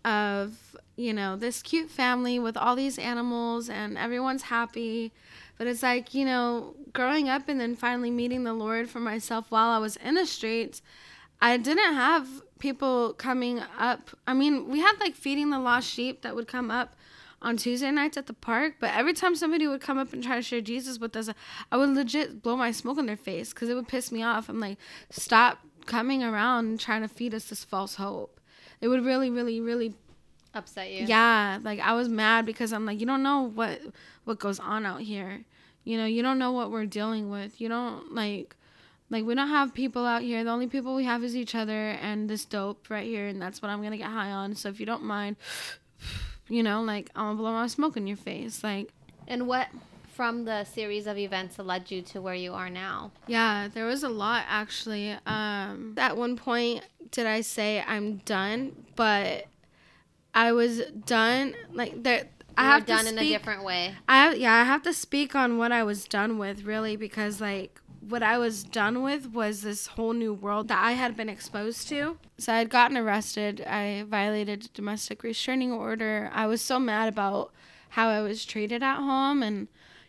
of 0.04 0.76
you 0.96 1.12
know 1.12 1.36
this 1.36 1.62
cute 1.62 1.90
family 1.90 2.38
with 2.38 2.56
all 2.56 2.76
these 2.76 2.98
animals 2.98 3.68
and 3.68 3.98
everyone's 3.98 4.42
happy. 4.42 5.12
But 5.56 5.66
it's 5.66 5.82
like 5.82 6.14
you 6.14 6.24
know 6.24 6.74
growing 6.92 7.28
up 7.28 7.48
and 7.48 7.60
then 7.60 7.74
finally 7.74 8.10
meeting 8.10 8.44
the 8.44 8.52
lord 8.52 8.88
for 8.88 9.00
myself 9.00 9.46
while 9.50 9.70
i 9.70 9.78
was 9.78 9.96
in 9.96 10.14
the 10.14 10.26
streets 10.26 10.80
i 11.42 11.56
didn't 11.56 11.94
have 11.94 12.28
people 12.58 13.12
coming 13.14 13.60
up. 13.78 14.10
I 14.26 14.32
mean 14.32 14.68
we 14.68 14.80
had 14.80 14.94
like 15.00 15.14
feeding 15.14 15.50
the 15.50 15.58
lost 15.58 15.88
sheep 15.88 16.22
that 16.22 16.34
would 16.34 16.48
come 16.48 16.70
up 16.70 16.96
on 17.42 17.56
tuesday 17.56 17.90
nights 17.90 18.16
at 18.16 18.26
the 18.26 18.32
park 18.32 18.76
but 18.80 18.90
every 18.94 19.12
time 19.12 19.34
somebody 19.34 19.66
would 19.66 19.80
come 19.80 19.98
up 19.98 20.12
and 20.14 20.22
try 20.22 20.36
to 20.36 20.42
share 20.42 20.62
jesus 20.62 20.98
with 20.98 21.14
us 21.14 21.28
i 21.70 21.76
would 21.76 21.90
legit 21.90 22.40
blow 22.40 22.56
my 22.56 22.70
smoke 22.70 22.96
in 22.96 23.04
their 23.04 23.16
face 23.16 23.52
because 23.52 23.68
it 23.68 23.74
would 23.74 23.88
piss 23.88 24.10
me 24.10 24.22
off. 24.22 24.48
I'm 24.48 24.60
like 24.60 24.78
stop 25.10 25.58
coming 25.84 26.22
around 26.22 26.66
and 26.66 26.80
trying 26.80 27.02
to 27.02 27.08
feed 27.08 27.34
us 27.34 27.44
this 27.50 27.64
false 27.64 27.96
hope 27.96 28.40
it 28.80 28.88
would 28.88 29.04
really 29.04 29.30
really 29.30 29.60
really 29.60 29.94
Upset 30.56 30.90
you. 30.92 31.04
yeah, 31.06 31.58
like 31.62 31.80
I 31.80 31.94
was 31.94 32.08
mad 32.08 32.46
because 32.46 32.72
I'm 32.72 32.86
like, 32.86 33.00
you 33.00 33.06
don't 33.06 33.22
know 33.24 33.50
what 33.54 33.80
what 34.24 34.38
goes 34.38 34.60
on 34.60 34.86
out 34.86 35.00
here. 35.00 35.40
You 35.82 35.98
know, 35.98 36.06
you 36.06 36.22
don't 36.22 36.38
know 36.38 36.52
what 36.52 36.70
we're 36.70 36.86
dealing 36.86 37.28
with. 37.28 37.60
You 37.60 37.68
don't 37.68 38.14
like 38.14 38.54
like 39.10 39.24
we 39.24 39.34
don't 39.34 39.48
have 39.48 39.74
people 39.74 40.06
out 40.06 40.22
here. 40.22 40.44
The 40.44 40.50
only 40.50 40.68
people 40.68 40.94
we 40.94 41.04
have 41.04 41.24
is 41.24 41.34
each 41.36 41.54
other 41.56 41.90
and 41.90 42.30
this 42.30 42.44
dope 42.44 42.88
right 42.88 43.04
here 43.04 43.26
and 43.26 43.42
that's 43.42 43.60
what 43.62 43.70
I'm 43.70 43.80
going 43.80 43.90
to 43.92 43.98
get 43.98 44.06
high 44.06 44.30
on. 44.30 44.54
So 44.54 44.68
if 44.68 44.78
you 44.78 44.86
don't 44.86 45.02
mind, 45.02 45.36
you 46.48 46.62
know, 46.62 46.82
like 46.82 47.10
I'm 47.16 47.24
going 47.24 47.36
to 47.36 47.42
blow 47.42 47.52
my 47.52 47.66
smoke 47.66 47.96
in 47.96 48.06
your 48.06 48.16
face. 48.16 48.62
Like 48.62 48.92
And 49.26 49.46
what 49.48 49.68
from 50.14 50.44
the 50.44 50.62
series 50.64 51.08
of 51.08 51.18
events 51.18 51.56
that 51.56 51.66
led 51.66 51.90
you 51.90 52.00
to 52.00 52.22
where 52.22 52.34
you 52.34 52.54
are 52.54 52.70
now? 52.70 53.10
Yeah, 53.26 53.68
there 53.74 53.86
was 53.86 54.04
a 54.04 54.08
lot 54.08 54.44
actually. 54.48 55.16
Um, 55.26 55.94
at 55.96 56.16
one 56.16 56.36
point, 56.36 56.84
did 57.14 57.26
I 57.26 57.42
say 57.42 57.82
I'm 57.86 58.16
done? 58.18 58.72
But 58.96 59.46
I 60.34 60.52
was 60.52 60.82
done. 61.06 61.54
Like 61.72 62.02
there, 62.02 62.24
I 62.58 62.64
have 62.64 62.86
done 62.86 63.04
to 63.04 63.10
in 63.10 63.18
a 63.18 63.28
different 63.28 63.62
way. 63.62 63.94
I 64.08 64.16
have, 64.16 64.36
yeah, 64.36 64.54
I 64.54 64.64
have 64.64 64.82
to 64.82 64.92
speak 64.92 65.34
on 65.34 65.56
what 65.56 65.70
I 65.70 65.84
was 65.84 66.06
done 66.06 66.38
with 66.38 66.64
really 66.64 66.96
because 66.96 67.40
like 67.40 67.80
what 68.00 68.22
I 68.22 68.36
was 68.36 68.64
done 68.64 69.02
with 69.02 69.32
was 69.32 69.62
this 69.62 69.86
whole 69.86 70.12
new 70.12 70.34
world 70.34 70.68
that 70.68 70.84
I 70.84 70.92
had 70.92 71.16
been 71.16 71.28
exposed 71.28 71.88
to. 71.88 72.18
So 72.36 72.52
I 72.52 72.58
had 72.58 72.68
gotten 72.68 72.96
arrested. 72.96 73.60
I 73.62 74.02
violated 74.02 74.64
a 74.64 74.68
domestic 74.68 75.22
restraining 75.22 75.72
order. 75.72 76.30
I 76.34 76.46
was 76.46 76.60
so 76.60 76.80
mad 76.80 77.08
about 77.08 77.52
how 77.90 78.08
I 78.08 78.22
was 78.22 78.44
treated 78.44 78.82
at 78.82 78.96
home 78.96 79.40
and 79.42 79.68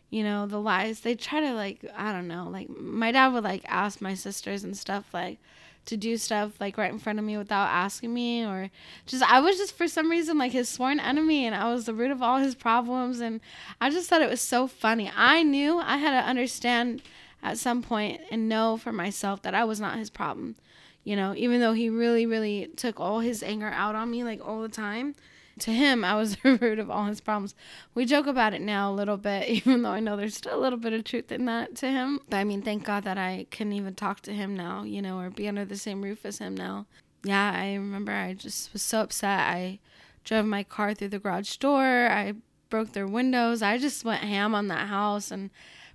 you 0.09 0.23
know 0.23 0.47
the 0.47 0.59
lies 0.59 1.01
they 1.01 1.13
try 1.13 1.39
to 1.39 1.53
like 1.53 1.85
I 1.95 2.11
don't 2.11 2.27
know 2.27 2.47
like 2.49 2.69
my 2.69 3.11
dad 3.11 3.33
would 3.33 3.43
like 3.43 3.63
ask 3.67 4.01
my 4.01 4.13
sisters 4.13 4.63
and 4.63 4.75
stuff 4.75 5.05
like 5.13 5.39
to 5.85 5.97
do 5.97 6.17
stuff 6.17 6.59
like 6.59 6.77
right 6.77 6.91
in 6.91 6.99
front 6.99 7.19
of 7.19 7.25
me 7.25 7.37
without 7.37 7.67
asking 7.67 8.13
me 8.13 8.43
or 8.43 8.69
just 9.05 9.23
I 9.23 9.39
was 9.39 9.57
just 9.57 9.77
for 9.77 9.87
some 9.87 10.09
reason 10.09 10.37
like 10.37 10.51
his 10.51 10.69
sworn 10.69 10.99
enemy 10.99 11.45
and 11.45 11.55
I 11.55 11.71
was 11.71 11.85
the 11.85 11.93
root 11.93 12.11
of 12.11 12.21
all 12.21 12.39
his 12.39 12.55
problems 12.55 13.19
and 13.19 13.39
I 13.79 13.89
just 13.89 14.09
thought 14.09 14.21
it 14.21 14.29
was 14.29 14.41
so 14.41 14.67
funny. 14.67 15.11
I 15.15 15.43
knew 15.43 15.79
I 15.79 15.97
had 15.97 16.19
to 16.19 16.27
understand 16.27 17.01
at 17.43 17.57
some 17.57 17.81
point 17.81 18.21
and 18.31 18.49
know 18.49 18.77
for 18.77 18.91
myself 18.91 19.41
that 19.43 19.53
I 19.53 19.63
was 19.63 19.79
not 19.79 19.97
his 19.97 20.09
problem. 20.09 20.55
You 21.03 21.15
know, 21.15 21.35
even 21.35 21.61
though 21.61 21.73
he 21.73 21.89
really 21.89 22.25
really 22.25 22.69
took 22.75 22.99
all 22.99 23.19
his 23.19 23.43
anger 23.43 23.69
out 23.69 23.95
on 23.95 24.09
me 24.09 24.23
like 24.23 24.45
all 24.45 24.61
the 24.61 24.69
time. 24.69 25.15
To 25.59 25.71
him, 25.71 26.03
I 26.03 26.15
was 26.15 26.35
the 26.43 26.57
root 26.57 26.79
of 26.79 26.91
all 26.91 27.05
his 27.05 27.21
problems. 27.21 27.55
We 27.93 28.05
joke 28.05 28.27
about 28.27 28.53
it 28.53 28.61
now 28.61 28.91
a 28.91 28.93
little 28.93 29.17
bit, 29.17 29.47
even 29.49 29.81
though 29.81 29.91
I 29.91 29.99
know 29.99 30.17
there's 30.17 30.35
still 30.35 30.57
a 30.57 30.61
little 30.61 30.79
bit 30.79 30.93
of 30.93 31.03
truth 31.03 31.31
in 31.31 31.45
that 31.45 31.75
to 31.77 31.87
him. 31.87 32.19
But 32.29 32.37
I 32.37 32.43
mean, 32.43 32.61
thank 32.61 32.83
God 32.83 33.03
that 33.05 33.17
I 33.17 33.47
can 33.51 33.71
even 33.71 33.95
talk 33.95 34.21
to 34.21 34.33
him 34.33 34.55
now, 34.55 34.83
you 34.83 35.01
know, 35.01 35.19
or 35.19 35.29
be 35.29 35.47
under 35.47 35.65
the 35.65 35.77
same 35.77 36.01
roof 36.01 36.25
as 36.25 36.39
him 36.39 36.55
now. 36.55 36.85
Yeah, 37.23 37.51
I 37.55 37.73
remember 37.73 38.11
I 38.11 38.33
just 38.33 38.71
was 38.73 38.81
so 38.81 39.01
upset. 39.01 39.39
I 39.39 39.79
drove 40.23 40.45
my 40.45 40.63
car 40.63 40.93
through 40.93 41.09
the 41.09 41.19
garage 41.19 41.55
door. 41.57 42.07
I 42.07 42.33
broke 42.69 42.93
their 42.93 43.07
windows. 43.07 43.61
I 43.61 43.77
just 43.77 44.05
went 44.05 44.23
ham 44.23 44.53
on 44.53 44.67
that 44.67 44.87
house, 44.87 45.31
and 45.31 45.49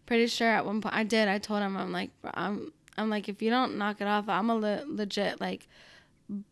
pretty 0.06 0.26
sure 0.26 0.48
at 0.48 0.66
one 0.66 0.80
point 0.80 0.94
I 0.94 1.04
did. 1.04 1.28
I 1.28 1.38
told 1.38 1.62
him, 1.62 1.76
I'm 1.76 1.92
like, 1.92 2.10
I'm, 2.34 2.72
I'm 2.96 3.10
like, 3.10 3.28
if 3.28 3.42
you 3.42 3.50
don't 3.50 3.78
knock 3.78 4.00
it 4.00 4.06
off, 4.08 4.28
I'm 4.28 4.50
a 4.50 4.56
le- 4.56 4.84
legit 4.86 5.40
like 5.40 5.68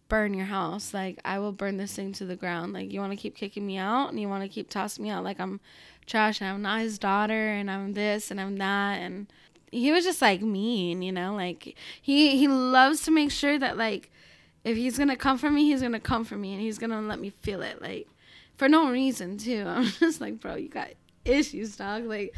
burn 0.09 0.35
your 0.35 0.47
house. 0.47 0.95
Like 0.95 1.19
I 1.25 1.39
will 1.39 1.53
burn 1.53 1.77
this 1.77 1.95
thing 1.95 2.13
to 2.15 2.25
the 2.25 2.37
ground. 2.37 2.73
Like 2.73 2.93
you 2.93 3.01
want 3.01 3.13
to 3.13 3.17
keep 3.17 3.35
kicking 3.35 3.67
me 3.67 3.79
out 3.79 4.09
and 4.09 4.21
you 4.21 4.29
want 4.29 4.43
to 4.43 4.49
keep 4.49 4.71
tossing 4.71 5.05
me 5.05 5.11
out 5.11 5.25
like 5.25 5.41
I'm 5.41 5.61
trash 6.07 6.41
and 6.41 6.51
I'm 6.51 6.63
not 6.63 6.81
his 6.81 6.99
daughter 6.99 7.49
and 7.49 7.71
I'm 7.71 7.93
this 7.93 8.31
and 8.31 8.41
I'm 8.41 8.57
that 8.57 9.01
and 9.01 9.27
he 9.71 9.93
was 9.93 10.05
just 10.05 10.23
like 10.23 10.41
mean, 10.41 11.03
you 11.03 11.13
know, 11.13 11.35
like 11.35 11.77
he 12.01 12.37
he 12.39 12.49
loves 12.49 13.03
to 13.03 13.11
make 13.11 13.31
sure 13.31 13.59
that 13.59 13.77
like 13.77 14.11
if 14.65 14.77
he's 14.77 14.99
gonna 14.99 15.17
come 15.17 15.39
for 15.39 15.51
me, 15.51 15.65
he's 15.65 15.83
gonna 15.83 16.01
come 16.01 16.25
for 16.25 16.37
me, 16.37 16.53
and 16.53 16.61
he's 16.61 16.79
gonna 16.79 17.01
let 17.01 17.21
me 17.21 17.31
feel 17.31 17.63
it, 17.63 17.81
like 17.81 18.09
for 18.57 18.69
no 18.69 18.91
reason 18.91 19.39
too. 19.39 19.65
I'm 19.67 19.85
just 19.85 20.21
like, 20.21 20.41
bro, 20.41 20.57
you 20.57 20.69
got 20.69 20.89
issues, 21.25 21.77
dog. 21.77 22.05
Like, 22.05 22.35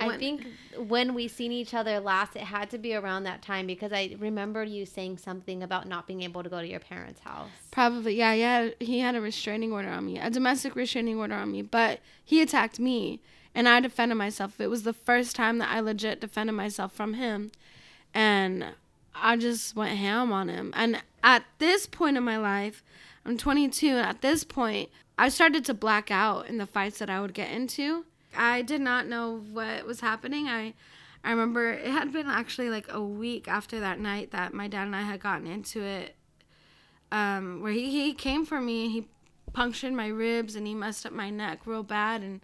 I 0.00 0.18
think 0.18 0.46
when 0.76 1.14
we 1.14 1.28
seen 1.28 1.52
each 1.52 1.74
other 1.74 2.00
last, 2.00 2.36
it 2.36 2.42
had 2.42 2.70
to 2.70 2.78
be 2.78 2.94
around 2.94 3.24
that 3.24 3.42
time 3.42 3.66
because 3.66 3.92
I 3.92 4.16
remember 4.18 4.64
you 4.64 4.86
saying 4.86 5.18
something 5.18 5.62
about 5.62 5.86
not 5.86 6.06
being 6.06 6.22
able 6.22 6.42
to 6.42 6.48
go 6.48 6.60
to 6.60 6.66
your 6.66 6.80
parents' 6.80 7.20
house. 7.20 7.50
Probably, 7.70 8.16
yeah, 8.16 8.32
yeah. 8.32 8.70
He 8.80 9.00
had 9.00 9.14
a 9.14 9.20
restraining 9.20 9.72
order 9.72 9.90
on 9.90 10.06
me, 10.06 10.18
a 10.18 10.30
domestic 10.30 10.74
restraining 10.74 11.18
order 11.18 11.34
on 11.34 11.52
me, 11.52 11.62
but 11.62 12.00
he 12.24 12.40
attacked 12.40 12.78
me, 12.78 13.20
and 13.54 13.68
I 13.68 13.80
defended 13.80 14.18
myself. 14.18 14.60
It 14.60 14.68
was 14.68 14.84
the 14.84 14.92
first 14.92 15.36
time 15.36 15.58
that 15.58 15.70
I 15.70 15.80
legit 15.80 16.20
defended 16.20 16.56
myself 16.56 16.92
from 16.92 17.14
him, 17.14 17.52
and 18.14 18.64
I 19.14 19.36
just 19.36 19.76
went 19.76 19.98
ham 19.98 20.32
on 20.32 20.48
him. 20.48 20.72
And 20.74 21.02
at 21.22 21.44
this 21.58 21.86
point 21.86 22.16
in 22.16 22.22
my 22.22 22.38
life, 22.38 22.82
I'm 23.24 23.36
22, 23.36 23.88
and 23.88 24.06
at 24.06 24.22
this 24.22 24.44
point, 24.44 24.88
I 25.18 25.28
started 25.28 25.64
to 25.66 25.74
black 25.74 26.10
out 26.10 26.46
in 26.48 26.56
the 26.56 26.66
fights 26.66 26.98
that 27.00 27.10
I 27.10 27.20
would 27.20 27.34
get 27.34 27.50
into. 27.50 28.06
I 28.36 28.62
did 28.62 28.80
not 28.80 29.06
know 29.06 29.44
what 29.52 29.86
was 29.86 30.00
happening. 30.00 30.48
I 30.48 30.74
I 31.22 31.30
remember 31.30 31.70
it 31.72 31.90
had 31.90 32.12
been 32.12 32.28
actually 32.28 32.70
like 32.70 32.86
a 32.90 33.02
week 33.02 33.48
after 33.48 33.80
that 33.80 34.00
night 34.00 34.30
that 34.30 34.54
my 34.54 34.68
dad 34.68 34.86
and 34.86 34.96
I 34.96 35.02
had 35.02 35.20
gotten 35.20 35.46
into 35.46 35.82
it. 35.82 36.16
Um, 37.12 37.60
where 37.60 37.72
he, 37.72 37.90
he 37.90 38.14
came 38.14 38.46
for 38.46 38.60
me 38.60 38.84
and 38.84 38.92
he 38.92 39.08
punctured 39.52 39.92
my 39.92 40.06
ribs 40.06 40.54
and 40.54 40.64
he 40.64 40.74
messed 40.74 41.04
up 41.04 41.12
my 41.12 41.28
neck 41.28 41.66
real 41.66 41.82
bad 41.82 42.22
and 42.22 42.40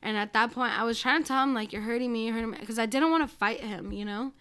and 0.00 0.16
at 0.16 0.32
that 0.32 0.52
point 0.52 0.72
I 0.72 0.84
was 0.84 0.98
trying 0.98 1.20
to 1.20 1.28
tell 1.28 1.42
him 1.42 1.52
like 1.52 1.70
you're 1.72 1.82
hurting 1.82 2.12
me, 2.12 2.24
you're 2.26 2.34
hurting 2.34 2.50
me 2.52 2.58
because 2.58 2.78
I 2.78 2.86
didn't 2.86 3.10
want 3.10 3.28
to 3.28 3.36
fight 3.36 3.60
him, 3.60 3.92
you 3.92 4.04
know 4.04 4.32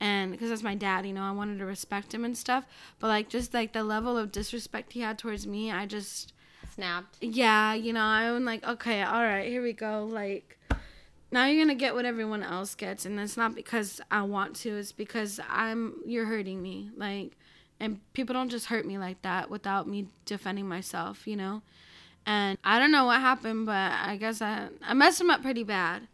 and 0.00 0.32
because 0.32 0.50
that's 0.50 0.62
my 0.62 0.74
dad 0.74 1.06
you 1.06 1.12
know 1.12 1.22
i 1.22 1.30
wanted 1.30 1.58
to 1.58 1.64
respect 1.64 2.12
him 2.12 2.24
and 2.24 2.36
stuff 2.36 2.64
but 2.98 3.08
like 3.08 3.28
just 3.28 3.54
like 3.54 3.72
the 3.72 3.84
level 3.84 4.18
of 4.18 4.32
disrespect 4.32 4.92
he 4.92 5.00
had 5.00 5.18
towards 5.18 5.46
me 5.46 5.70
i 5.70 5.86
just 5.86 6.32
snapped. 6.74 7.18
Yeah, 7.20 7.74
you 7.74 7.92
know, 7.92 8.02
I'm 8.02 8.44
like, 8.44 8.64
okay, 8.66 9.02
all 9.02 9.22
right, 9.22 9.48
here 9.48 9.62
we 9.62 9.72
go. 9.72 10.08
Like, 10.10 10.58
now 11.30 11.46
you're 11.46 11.64
gonna 11.64 11.74
get 11.74 11.94
what 11.94 12.04
everyone 12.04 12.42
else 12.42 12.74
gets, 12.74 13.06
and 13.06 13.18
it's 13.18 13.36
not 13.36 13.54
because 13.54 14.00
I 14.10 14.22
want 14.22 14.56
to. 14.56 14.76
It's 14.76 14.92
because 14.92 15.40
I'm. 15.48 15.94
You're 16.06 16.26
hurting 16.26 16.62
me, 16.62 16.90
like, 16.96 17.36
and 17.80 18.00
people 18.12 18.34
don't 18.34 18.50
just 18.50 18.66
hurt 18.66 18.86
me 18.86 18.98
like 18.98 19.22
that 19.22 19.50
without 19.50 19.88
me 19.88 20.08
defending 20.26 20.68
myself, 20.68 21.26
you 21.26 21.36
know. 21.36 21.62
And 22.26 22.58
I 22.64 22.78
don't 22.78 22.92
know 22.92 23.04
what 23.04 23.20
happened, 23.20 23.66
but 23.66 23.92
I 23.92 24.16
guess 24.16 24.40
I 24.42 24.68
I 24.82 24.94
messed 24.94 25.20
him 25.20 25.30
up 25.30 25.42
pretty 25.42 25.64
bad 25.64 26.08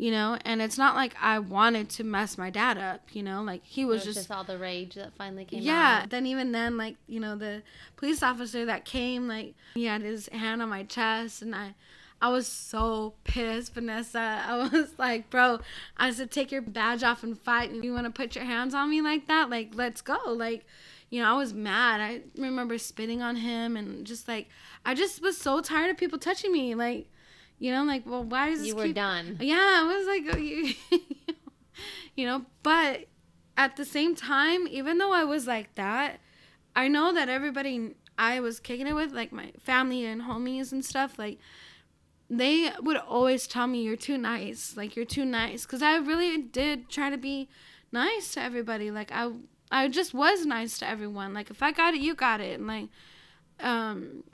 you 0.00 0.10
know 0.10 0.38
and 0.46 0.62
it's 0.62 0.78
not 0.78 0.94
like 0.94 1.14
i 1.20 1.38
wanted 1.38 1.90
to 1.90 2.02
mess 2.02 2.38
my 2.38 2.48
dad 2.48 2.78
up 2.78 3.02
you 3.12 3.22
know 3.22 3.42
like 3.42 3.60
he 3.62 3.84
was, 3.84 4.06
was 4.06 4.14
just, 4.14 4.28
just 4.28 4.30
all 4.30 4.44
the 4.44 4.56
rage 4.56 4.94
that 4.94 5.12
finally 5.14 5.44
came 5.44 5.60
yeah 5.60 6.00
out. 6.02 6.10
then 6.10 6.24
even 6.24 6.52
then 6.52 6.78
like 6.78 6.96
you 7.06 7.20
know 7.20 7.36
the 7.36 7.62
police 7.96 8.22
officer 8.22 8.64
that 8.64 8.86
came 8.86 9.28
like 9.28 9.54
he 9.74 9.84
had 9.84 10.00
his 10.00 10.26
hand 10.28 10.62
on 10.62 10.70
my 10.70 10.82
chest 10.84 11.42
and 11.42 11.54
i 11.54 11.74
i 12.22 12.30
was 12.30 12.46
so 12.46 13.12
pissed 13.24 13.74
vanessa 13.74 14.42
i 14.46 14.56
was 14.72 14.94
like 14.98 15.28
bro 15.28 15.60
i 15.98 16.10
said 16.10 16.30
take 16.30 16.50
your 16.50 16.62
badge 16.62 17.02
off 17.02 17.22
and 17.22 17.38
fight 17.38 17.70
and 17.70 17.84
you 17.84 17.92
want 17.92 18.06
to 18.06 18.10
put 18.10 18.34
your 18.34 18.44
hands 18.44 18.72
on 18.72 18.88
me 18.88 19.02
like 19.02 19.28
that 19.28 19.50
like 19.50 19.68
let's 19.74 20.00
go 20.00 20.16
like 20.26 20.64
you 21.12 21.20
know, 21.20 21.28
I 21.28 21.36
was 21.36 21.52
mad. 21.52 22.00
I 22.00 22.20
remember 22.40 22.78
spitting 22.78 23.20
on 23.20 23.34
him 23.34 23.76
and 23.76 24.06
just 24.06 24.28
like 24.28 24.48
I 24.86 24.94
just 24.94 25.20
was 25.20 25.36
so 25.36 25.60
tired 25.60 25.90
of 25.90 25.96
people 25.96 26.20
touching 26.20 26.52
me. 26.52 26.76
Like 26.76 27.08
you 27.60 27.70
know, 27.70 27.84
like, 27.84 28.04
well, 28.06 28.24
why 28.24 28.48
is 28.48 28.66
you 28.66 28.74
were 28.74 28.86
keep... 28.86 28.96
done? 28.96 29.36
Yeah, 29.38 29.56
I 29.56 29.84
was 29.84 30.06
like, 30.06 30.24
oh, 30.34 30.98
you 32.16 32.26
know, 32.26 32.46
but 32.62 33.04
at 33.56 33.76
the 33.76 33.84
same 33.84 34.16
time, 34.16 34.66
even 34.66 34.96
though 34.96 35.12
I 35.12 35.24
was 35.24 35.46
like 35.46 35.74
that, 35.74 36.20
I 36.74 36.88
know 36.88 37.12
that 37.12 37.28
everybody 37.28 37.94
I 38.18 38.40
was 38.40 38.60
kicking 38.60 38.86
it 38.86 38.94
with, 38.94 39.12
like 39.12 39.30
my 39.30 39.52
family 39.60 40.06
and 40.06 40.22
homies 40.22 40.72
and 40.72 40.82
stuff, 40.82 41.18
like 41.18 41.38
they 42.30 42.70
would 42.80 42.96
always 42.96 43.46
tell 43.46 43.66
me 43.66 43.82
you're 43.82 43.96
too 43.96 44.16
nice, 44.16 44.74
like 44.74 44.96
you're 44.96 45.04
too 45.04 45.26
nice, 45.26 45.66
because 45.66 45.82
I 45.82 45.96
really 45.96 46.38
did 46.38 46.88
try 46.88 47.10
to 47.10 47.18
be 47.18 47.50
nice 47.92 48.32
to 48.34 48.40
everybody. 48.40 48.90
Like 48.90 49.12
I, 49.12 49.32
I 49.70 49.88
just 49.88 50.14
was 50.14 50.46
nice 50.46 50.78
to 50.78 50.88
everyone. 50.88 51.34
Like 51.34 51.50
if 51.50 51.62
I 51.62 51.72
got 51.72 51.92
it, 51.92 52.00
you 52.00 52.14
got 52.14 52.40
it, 52.40 52.58
and 52.58 52.66
like, 52.66 52.88
um, 53.58 54.24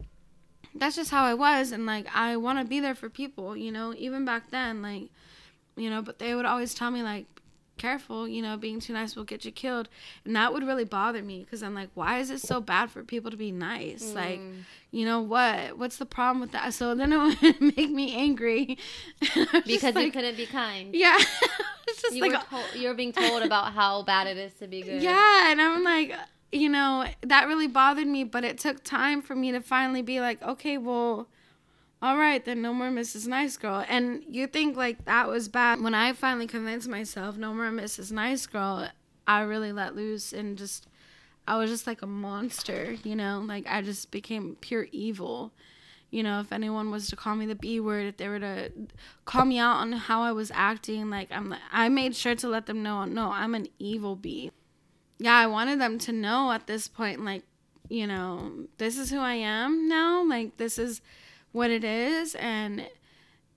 that's 0.79 0.97
just 0.97 1.11
how 1.11 1.25
I 1.25 1.35
was 1.35 1.73
and 1.73 1.87
like 1.87 2.07
I 2.15 2.37
want 2.37 2.59
to 2.59 2.65
be 2.65 2.81
there 2.81 2.95
for 2.95 3.09
people, 3.09 3.57
you 3.57 3.73
know, 3.73 3.95
even 3.95 4.25
back 4.25 4.51
then 4.51 4.83
like 4.83 5.09
you 5.77 5.91
know, 5.91 6.03
but 6.03 6.19
they 6.19 6.35
would 6.35 6.47
always 6.47 6.75
tell 6.75 6.91
me 6.91 7.03
like 7.03 7.27
careful, 7.79 8.27
you 8.27 8.43
know, 8.43 8.57
being 8.57 8.81
too 8.81 8.93
nice 8.93 9.15
will 9.17 9.25
get 9.25 9.45
you 9.45 9.53
killed. 9.53 9.89
And 10.25 10.35
that 10.37 10.53
would 10.53 10.65
really 10.65 10.85
bother 10.85 11.23
me 11.23 11.41
because 11.41 11.63
I'm 11.63 11.75
like, 11.75 11.91
why 11.95 12.19
is 12.19 12.31
it 12.31 12.41
so 12.41 12.61
bad 12.61 12.91
for 12.91 13.03
people 13.03 13.31
to 13.31 13.37
be 13.37 13.53
nice? 13.53 14.05
Mm. 14.05 14.15
Like, 14.15 14.41
you 14.91 15.05
know 15.05 15.21
what? 15.21 15.79
What's 15.79 15.99
the 15.99 16.07
problem 16.07 16.41
with 16.41 16.53
that? 16.53 16.73
So 16.75 16.95
then 16.95 17.13
it 17.13 17.19
would 17.43 17.61
make 17.77 17.91
me 17.91 18.15
angry. 18.15 18.79
because 19.67 19.95
like, 19.95 20.07
you 20.07 20.13
couldn't 20.13 20.37
be 20.37 20.47
kind. 20.47 20.95
Yeah. 20.95 21.17
it's 21.89 22.03
just 22.03 22.15
you 22.15 22.23
like 22.23 22.33
were 22.33 22.59
to- 22.73 22.79
you're 22.79 22.95
being 22.95 23.13
told 23.13 23.43
about 23.43 23.73
how 23.73 24.03
bad 24.03 24.27
it 24.27 24.37
is 24.37 24.55
to 24.55 24.67
be 24.67 24.83
good. 24.83 25.03
Yeah, 25.03 25.51
and 25.51 25.61
I'm 25.61 25.85
like 25.85 26.13
you 26.53 26.69
know, 26.69 27.07
that 27.23 27.47
really 27.47 27.67
bothered 27.67 28.07
me, 28.07 28.25
but 28.25 28.45
it 28.45 28.59
took 28.59 28.83
time 28.83 29.21
for 29.23 29.35
me 29.35 29.53
to 29.53 29.61
finally 29.61 30.03
be 30.03 30.21
like, 30.21 30.43
okay, 30.43 30.79
well, 30.79 31.29
all 32.01 32.17
right, 32.17 32.45
then 32.45 32.63
no 32.63 32.73
more 32.73 32.89
Mrs. 32.89 33.27
Nice 33.27 33.57
Girl. 33.57 33.85
And 33.89 34.23
you 34.29 34.47
think 34.47 34.77
like 34.77 35.05
that 35.07 35.29
was 35.29 35.49
bad. 35.49 35.81
When 35.81 35.95
I 35.95 36.13
finally 36.13 36.47
convinced 36.47 36.89
myself, 36.89 37.37
no 37.37 37.53
more 37.53 37.71
Mrs. 37.71 38.13
Nice 38.13 38.47
Girl, 38.47 38.89
I 39.27 39.41
really 39.41 39.73
let 39.73 39.97
loose 39.97 40.33
and 40.33 40.57
just, 40.57 40.87
I 41.49 41.57
was 41.57 41.71
just 41.71 41.87
like 41.87 42.03
a 42.03 42.07
monster, 42.07 42.97
you 43.03 43.17
know, 43.17 43.43
like 43.45 43.67
I 43.69 43.83
just 43.83 44.11
became 44.11 44.57
pure 44.61 44.87
evil. 44.93 45.53
You 46.11 46.23
know, 46.23 46.39
if 46.41 46.53
anyone 46.53 46.93
was 46.93 47.09
to 47.09 47.17
call 47.17 47.35
me 47.35 47.47
the 47.47 47.57
B 47.57 47.81
word, 47.81 48.07
if 48.07 48.17
they 48.19 48.29
were 48.29 48.39
to 48.39 48.71
call 49.25 49.45
me 49.45 49.59
out 49.59 49.79
on 49.79 49.93
how 49.93 50.23
I 50.23 50.31
was 50.33 50.53
acting, 50.55 51.11
like 51.11 51.29
I'm, 51.33 51.55
I 51.73 51.89
made 51.89 52.15
sure 52.15 52.37
to 52.37 52.49
let 52.49 52.67
them 52.67 52.83
know, 52.83 53.05
no, 53.05 53.33
I'm 53.33 53.55
an 53.57 53.67
evil 53.81 54.15
bee 54.15 54.53
yeah, 55.19 55.37
I 55.37 55.47
wanted 55.47 55.81
them 55.81 55.99
to 56.01 56.13
know 56.13 56.53
at 56.53 56.67
this 56.67 56.89
point, 56.89 57.25
like, 57.25 57.43
you 57.89 58.07
know, 58.07 58.67
this 58.79 58.99
is 58.99 59.11
who 59.11 59.19
I 59.19 59.35
am 59.35 59.89
now. 59.89 60.25
Like, 60.25 60.57
this 60.57 60.79
is 60.79 61.01
what 61.53 61.71
it 61.71 61.85
is. 61.85 62.35
And 62.35 62.89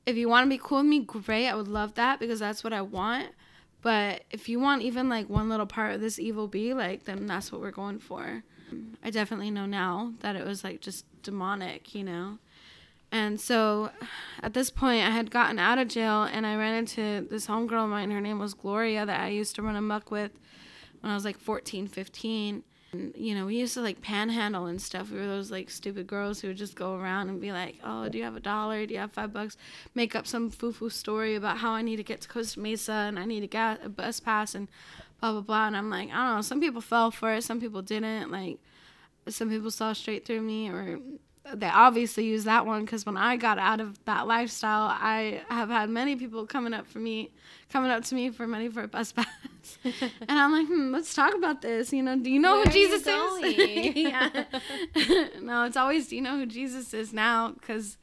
if 0.06 0.15
you 0.15 0.30
want 0.30 0.45
to 0.45 0.50
be 0.50 0.62
cool 0.62 0.80
with 0.80 0.88
me, 0.88 1.00
great. 1.00 1.48
I 1.48 1.56
would 1.56 1.67
love 1.67 1.95
that 1.95 2.19
because 2.19 2.39
that's 2.39 2.63
what 2.63 2.74
I 2.74 2.82
want. 2.82 3.30
But 3.82 4.24
if 4.32 4.50
you 4.50 4.60
want 4.60 4.82
even 4.82 5.10
like 5.10 5.30
one 5.30 5.50
little 5.50 5.65
part 5.65 5.95
of 5.95 6.02
this 6.02 6.19
evil 6.19 6.48
bee, 6.48 6.74
like, 6.74 7.06
then 7.06 7.26
that's 7.26 7.52
what 7.52 7.62
we're 7.62 7.72
going 7.72 8.00
for. 8.00 8.43
I 9.04 9.10
definitely 9.10 9.52
know 9.52 9.65
now 9.65 10.13
that 10.19 10.36
it 10.36 10.45
was 10.45 10.63
like 10.63 10.82
just 10.82 11.06
demonic, 11.24 11.95
you 11.95 12.04
know? 12.04 12.38
And 13.12 13.41
so 13.41 13.89
at 14.43 14.54
this 14.54 14.69
point, 14.69 15.04
I 15.06 15.10
had 15.10 15.32
gotten 15.32 15.58
out 15.58 15.80
of 15.80 15.88
jail 15.88 16.24
and 16.24 16.45
I 16.45 16.56
ran 16.56 16.76
into 16.76 17.28
this 17.30 17.48
homegirl 17.48 17.86
of 17.86 17.89
mine. 17.89 18.12
Her 18.12 18.22
name 18.22 18.38
was 18.38 18.54
Gloria 18.54 19.06
that 19.06 19.19
I 19.19 19.30
used 19.30 19.56
to 19.56 19.63
run 19.63 19.76
amok 19.76 20.12
with 20.12 20.32
when 21.01 21.12
I 21.12 21.15
was 21.15 21.25
like 21.25 21.39
14, 21.39 21.88
15. 21.88 22.63
And, 22.91 23.13
you 23.15 23.35
know, 23.35 23.45
we 23.45 23.57
used 23.57 23.75
to 23.75 23.81
like 23.81 24.01
panhandle 24.01 24.65
and 24.65 24.81
stuff. 24.81 25.12
We 25.12 25.19
were 25.19 25.27
those 25.27 25.51
like 25.51 25.69
stupid 25.69 26.07
girls 26.07 26.41
who 26.41 26.47
would 26.47 26.57
just 26.57 26.75
go 26.75 26.95
around 26.95 27.29
and 27.29 27.39
be 27.39 27.51
like, 27.51 27.75
oh, 27.83 28.09
do 28.09 28.17
you 28.17 28.23
have 28.23 28.35
a 28.35 28.39
dollar? 28.39 28.85
Do 28.85 28.93
you 28.93 28.99
have 28.99 29.12
five 29.12 29.31
bucks? 29.31 29.57
Make 29.93 30.15
up 30.15 30.25
some 30.25 30.49
foo 30.49 30.71
foo 30.71 30.89
story 30.89 31.35
about 31.35 31.59
how 31.59 31.71
I 31.71 31.81
need 31.81 31.97
to 31.97 32.03
get 32.03 32.21
to 32.21 32.27
Costa 32.27 32.59
Mesa 32.59 32.91
and 32.91 33.19
I 33.19 33.25
need 33.25 33.43
a, 33.43 33.47
gas, 33.47 33.77
a 33.83 33.89
bus 33.89 34.19
pass 34.19 34.55
and 34.55 34.67
blah, 35.19 35.33
blah, 35.33 35.41
blah. 35.41 35.67
And 35.67 35.77
I'm 35.77 35.89
like, 35.89 36.09
I 36.09 36.25
don't 36.25 36.35
know. 36.38 36.41
Some 36.41 36.62
people 36.62 36.81
fell 36.81 37.12
for 37.12 37.33
it, 37.33 37.43
some 37.43 37.59
people 37.59 37.81
didn't. 37.81 38.31
Like, 38.31 38.57
some 39.27 39.49
people 39.49 39.69
saw 39.69 39.93
straight 39.93 40.25
through 40.25 40.41
me 40.41 40.69
or 40.69 40.99
they 41.54 41.67
obviously 41.67 42.25
use 42.25 42.43
that 42.43 42.65
one 42.65 42.86
because 42.86 43.06
when 43.06 43.17
I 43.17 43.36
got 43.38 43.58
out 43.58 43.80
of 43.80 44.04
that 44.06 44.28
lifestyle, 44.28 44.88
I 44.89 45.41
have 45.49 45.69
had 45.69 45.89
many 45.89 46.15
people 46.15 46.45
coming 46.45 46.73
up 46.73 46.86
for 46.86 46.99
me, 46.99 47.32
coming 47.71 47.89
up 47.89 48.04
to 48.06 48.15
me 48.15 48.30
for 48.30 48.45
money 48.45 48.69
for 48.69 48.84
a 48.84 48.88
bus 48.88 49.12
pass, 49.13 49.28
and 49.84 50.39
I'm 50.39 50.52
like, 50.52 50.67
hmm, 50.67 50.91
let's 50.91 51.13
talk 51.13 51.34
about 51.34 51.62
this. 51.62 51.91
You 51.91 52.04
know, 52.04 52.17
do 52.17 52.30
you 52.30 52.39
know 52.39 52.58
Where 52.58 52.65
who 52.65 52.71
Jesus 52.71 53.08
is? 53.08 53.56
yeah. 53.95 54.30
no, 55.42 55.63
it's 55.63 55.77
always 55.77 56.08
do 56.08 56.15
you 56.15 56.21
know 56.21 56.37
who 56.37 56.46
Jesus 56.46 56.94
is 56.94 57.13
now 57.13 57.52
because 57.52 57.98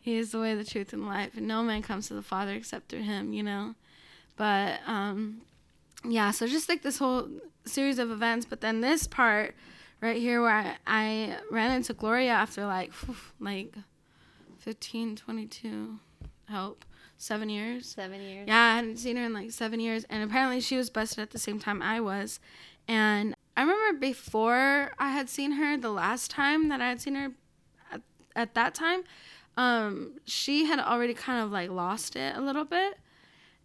He 0.00 0.16
is 0.16 0.32
the 0.32 0.40
way, 0.40 0.54
the 0.54 0.64
truth, 0.64 0.92
and 0.92 1.06
life, 1.06 1.36
and 1.36 1.46
no 1.46 1.62
man 1.62 1.82
comes 1.82 2.08
to 2.08 2.14
the 2.14 2.22
Father 2.22 2.52
except 2.52 2.88
through 2.88 3.02
Him. 3.02 3.32
You 3.32 3.42
know, 3.42 3.74
but 4.36 4.80
um, 4.86 5.42
yeah. 6.04 6.30
So 6.30 6.46
just 6.46 6.68
like 6.68 6.82
this 6.82 6.98
whole 6.98 7.28
series 7.64 7.98
of 7.98 8.10
events, 8.10 8.44
but 8.44 8.60
then 8.60 8.80
this 8.80 9.06
part 9.06 9.54
right 10.02 10.16
here 10.16 10.42
where 10.42 10.50
I, 10.50 10.76
I 10.86 11.36
ran 11.50 11.70
into 11.70 11.94
Gloria 11.94 12.32
after 12.32 12.66
like 12.66 12.92
like 13.40 13.74
15, 14.58 15.16
22, 15.16 15.98
help, 16.48 16.84
seven 17.16 17.48
years. 17.48 17.86
Seven 17.86 18.20
years. 18.20 18.46
Yeah, 18.46 18.60
I 18.60 18.76
hadn't 18.76 18.98
seen 18.98 19.16
her 19.16 19.24
in 19.24 19.32
like 19.32 19.50
seven 19.50 19.80
years, 19.80 20.04
and 20.10 20.22
apparently 20.22 20.60
she 20.60 20.76
was 20.76 20.90
busted 20.90 21.20
at 21.20 21.30
the 21.30 21.38
same 21.38 21.58
time 21.58 21.80
I 21.80 22.00
was, 22.00 22.38
and 22.86 23.34
I 23.56 23.62
remember 23.62 23.98
before 23.98 24.92
I 24.98 25.10
had 25.10 25.28
seen 25.28 25.52
her 25.52 25.76
the 25.76 25.90
last 25.90 26.30
time 26.30 26.68
that 26.68 26.80
I 26.80 26.88
had 26.88 27.00
seen 27.00 27.14
her 27.14 27.32
at, 27.90 28.00
at 28.34 28.54
that 28.54 28.74
time, 28.74 29.04
um, 29.56 30.14
she 30.24 30.64
had 30.64 30.78
already 30.78 31.14
kind 31.14 31.44
of 31.44 31.50
like 31.50 31.70
lost 31.70 32.16
it 32.16 32.34
a 32.36 32.40
little 32.40 32.64
bit. 32.64 32.98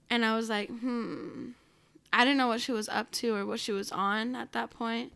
And 0.09 0.25
I 0.25 0.35
was 0.35 0.49
like, 0.49 0.69
hmm. 0.69 1.49
I 2.11 2.23
didn't 2.23 2.37
know 2.37 2.47
what 2.47 2.61
she 2.61 2.71
was 2.71 2.89
up 2.89 3.11
to 3.11 3.35
or 3.35 3.45
what 3.45 3.59
she 3.59 3.71
was 3.71 3.91
on 3.91 4.35
at 4.35 4.53
that 4.53 4.69
point, 4.69 5.13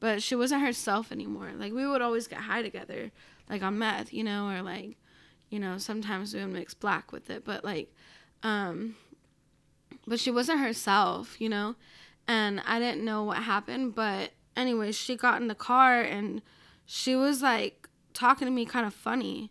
but 0.00 0.22
she 0.22 0.34
wasn't 0.34 0.62
herself 0.62 1.12
anymore. 1.12 1.50
Like 1.56 1.72
we 1.72 1.86
would 1.86 2.02
always 2.02 2.26
get 2.26 2.40
high 2.40 2.62
together, 2.62 3.12
like 3.48 3.62
on 3.62 3.78
meth, 3.78 4.12
you 4.12 4.24
know, 4.24 4.48
or 4.48 4.62
like, 4.62 4.96
you 5.50 5.60
know, 5.60 5.78
sometimes 5.78 6.34
we 6.34 6.40
would 6.40 6.52
mix 6.52 6.74
black 6.74 7.12
with 7.12 7.30
it, 7.30 7.44
but 7.44 7.64
like, 7.64 7.94
um, 8.42 8.96
but 10.06 10.18
she 10.18 10.30
wasn't 10.30 10.60
herself, 10.60 11.40
you 11.40 11.48
know, 11.48 11.76
and 12.26 12.60
I 12.66 12.78
didn't 12.78 13.04
know 13.04 13.22
what 13.24 13.38
happened. 13.38 13.94
But 13.94 14.30
anyway, 14.56 14.92
she 14.92 15.16
got 15.16 15.40
in 15.40 15.48
the 15.48 15.54
car 15.54 16.00
and 16.00 16.42
she 16.86 17.14
was 17.14 17.42
like 17.42 17.88
talking 18.14 18.46
to 18.46 18.52
me 18.52 18.64
kind 18.64 18.86
of 18.86 18.94
funny, 18.94 19.50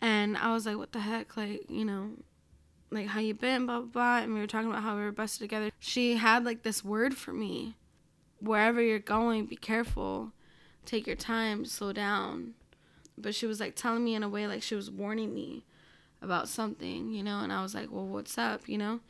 and 0.00 0.36
I 0.36 0.54
was 0.54 0.64
like, 0.64 0.76
what 0.76 0.92
the 0.92 1.00
heck, 1.00 1.36
like, 1.36 1.68
you 1.68 1.84
know, 1.84 2.10
like 2.90 3.08
how 3.08 3.20
you 3.20 3.34
been, 3.34 3.66
blah 3.66 3.80
blah 3.80 3.86
blah, 3.86 4.18
and 4.18 4.34
we 4.34 4.40
were 4.40 4.46
talking 4.46 4.70
about 4.70 4.82
how 4.82 4.96
we 4.96 5.02
were 5.02 5.12
busted 5.12 5.40
together. 5.40 5.70
She 5.78 6.16
had 6.16 6.44
like 6.44 6.62
this 6.62 6.84
word 6.84 7.16
for 7.16 7.32
me, 7.32 7.76
wherever 8.40 8.82
you're 8.82 8.98
going, 8.98 9.46
be 9.46 9.56
careful, 9.56 10.32
take 10.84 11.06
your 11.06 11.16
time, 11.16 11.64
slow 11.64 11.92
down. 11.92 12.54
But 13.16 13.34
she 13.34 13.46
was 13.46 13.60
like 13.60 13.76
telling 13.76 14.04
me 14.04 14.14
in 14.14 14.22
a 14.22 14.28
way 14.28 14.46
like 14.46 14.62
she 14.62 14.74
was 14.74 14.90
warning 14.90 15.34
me 15.34 15.64
about 16.22 16.48
something, 16.48 17.12
you 17.12 17.22
know, 17.22 17.40
and 17.40 17.52
I 17.52 17.62
was 17.62 17.74
like, 17.74 17.90
well, 17.90 18.06
what's 18.06 18.38
up, 18.38 18.68
you 18.68 18.78
know? 18.78 19.00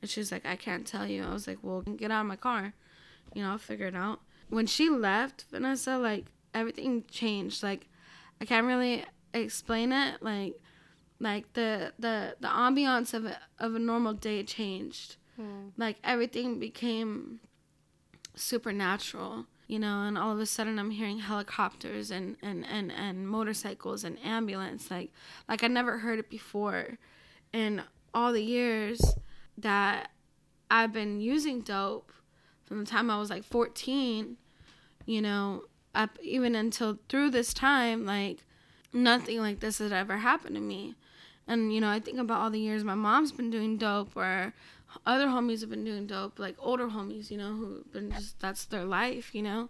And 0.00 0.10
she's 0.10 0.32
like, 0.32 0.46
I 0.46 0.56
can't 0.56 0.86
tell 0.86 1.06
you. 1.06 1.24
I 1.24 1.32
was 1.32 1.46
like, 1.46 1.58
well, 1.62 1.82
get 1.82 2.10
out 2.10 2.22
of 2.22 2.26
my 2.26 2.36
car, 2.36 2.72
you 3.34 3.42
know, 3.42 3.50
I'll 3.50 3.58
figure 3.58 3.86
it 3.86 3.94
out. 3.94 4.20
When 4.48 4.66
she 4.66 4.88
left, 4.88 5.44
Vanessa, 5.50 5.96
like 5.98 6.26
everything 6.54 7.04
changed. 7.10 7.62
Like 7.62 7.86
I 8.40 8.44
can't 8.44 8.66
really 8.66 9.04
explain 9.32 9.92
it, 9.92 10.22
like 10.22 10.54
like 11.20 11.52
the 11.52 11.92
the 11.98 12.34
the 12.40 12.48
ambiance 12.48 13.14
of 13.14 13.26
a, 13.26 13.38
of 13.58 13.74
a 13.74 13.78
normal 13.78 14.14
day 14.14 14.42
changed 14.42 15.16
hmm. 15.36 15.68
like 15.76 15.98
everything 16.02 16.58
became 16.58 17.40
supernatural 18.34 19.46
you 19.66 19.78
know 19.78 20.02
and 20.02 20.16
all 20.16 20.32
of 20.32 20.38
a 20.38 20.46
sudden 20.46 20.78
i'm 20.78 20.90
hearing 20.90 21.18
helicopters 21.18 22.10
and 22.10 22.36
and 22.42 22.64
and, 22.66 22.90
and 22.92 23.28
motorcycles 23.28 24.04
and 24.04 24.18
ambulance 24.24 24.90
like 24.90 25.12
like 25.48 25.62
i 25.62 25.66
never 25.66 25.98
heard 25.98 26.18
it 26.18 26.30
before 26.30 26.98
in 27.52 27.82
all 28.14 28.32
the 28.32 28.42
years 28.42 29.14
that 29.58 30.10
i've 30.70 30.92
been 30.92 31.20
using 31.20 31.60
dope 31.60 32.12
from 32.64 32.80
the 32.80 32.90
time 32.90 33.10
i 33.10 33.18
was 33.18 33.30
like 33.30 33.44
14 33.44 34.36
you 35.06 35.20
know 35.20 35.64
up 35.94 36.18
even 36.22 36.54
until 36.54 36.98
through 37.08 37.30
this 37.30 37.52
time 37.52 38.06
like 38.06 38.38
nothing 38.92 39.38
like 39.38 39.60
this 39.60 39.78
had 39.78 39.92
ever 39.92 40.18
happened 40.18 40.54
to 40.56 40.60
me. 40.60 40.94
And 41.46 41.72
you 41.74 41.80
know, 41.80 41.88
I 41.88 42.00
think 42.00 42.18
about 42.18 42.40
all 42.40 42.50
the 42.50 42.60
years 42.60 42.84
my 42.84 42.94
mom's 42.94 43.32
been 43.32 43.50
doing 43.50 43.76
dope, 43.76 44.16
or 44.16 44.52
other 45.06 45.26
homies 45.26 45.60
have 45.60 45.70
been 45.70 45.84
doing 45.84 46.06
dope, 46.06 46.38
like 46.38 46.56
older 46.58 46.88
homies, 46.88 47.30
you 47.30 47.38
know, 47.38 47.54
who've 47.54 47.92
been 47.92 48.10
just 48.10 48.40
that's 48.40 48.64
their 48.64 48.84
life, 48.84 49.34
you 49.34 49.42
know. 49.42 49.68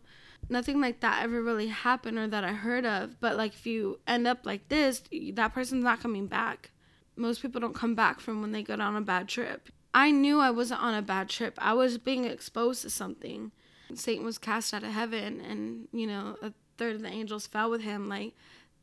Nothing 0.49 0.81
like 0.81 1.01
that 1.01 1.23
ever 1.23 1.43
really 1.43 1.69
happened 1.69 2.19
or 2.19 2.27
that 2.29 2.45
I 2.45 2.53
heard 2.53 2.87
of. 2.87 3.21
But 3.21 3.37
like, 3.37 3.53
if 3.53 3.67
you 3.67 4.01
end 4.07 4.27
up 4.27 4.41
like 4.45 4.69
this, 4.69 5.03
that 5.35 5.55
person's 5.55 5.85
not 5.85 6.01
coming 6.01 6.27
back. 6.27 6.71
Most 7.17 7.43
people 7.43 7.61
don't 7.61 7.75
come 7.75 7.95
back 7.95 8.21
from 8.21 8.41
when 8.41 8.53
they 8.53 8.63
go 8.63 8.75
on 8.75 8.97
a 8.97 9.01
bad 9.01 9.29
trip. 9.29 9.69
I 9.93 10.11
knew 10.11 10.41
I 10.41 10.51
wasn't 10.51 10.83
on 10.83 10.95
a 10.95 11.03
bad 11.03 11.29
trip. 11.29 11.59
I 11.59 11.75
was 11.75 11.99
being 11.99 12.25
exposed 12.25 12.83
to 12.83 12.91
something. 12.91 13.53
Satan 13.95 14.25
was 14.25 14.39
cast 14.39 14.73
out 14.73 14.85
of 14.85 14.93
heaven, 14.93 15.41
and 15.41 15.89
you 15.93 16.07
know, 16.07 16.37
a 16.41 16.53
third 16.79 16.97
of 16.97 17.03
the 17.03 17.09
angels 17.09 17.47
fell 17.47 17.71
with 17.71 17.83
him. 17.83 18.09
Like, 18.09 18.35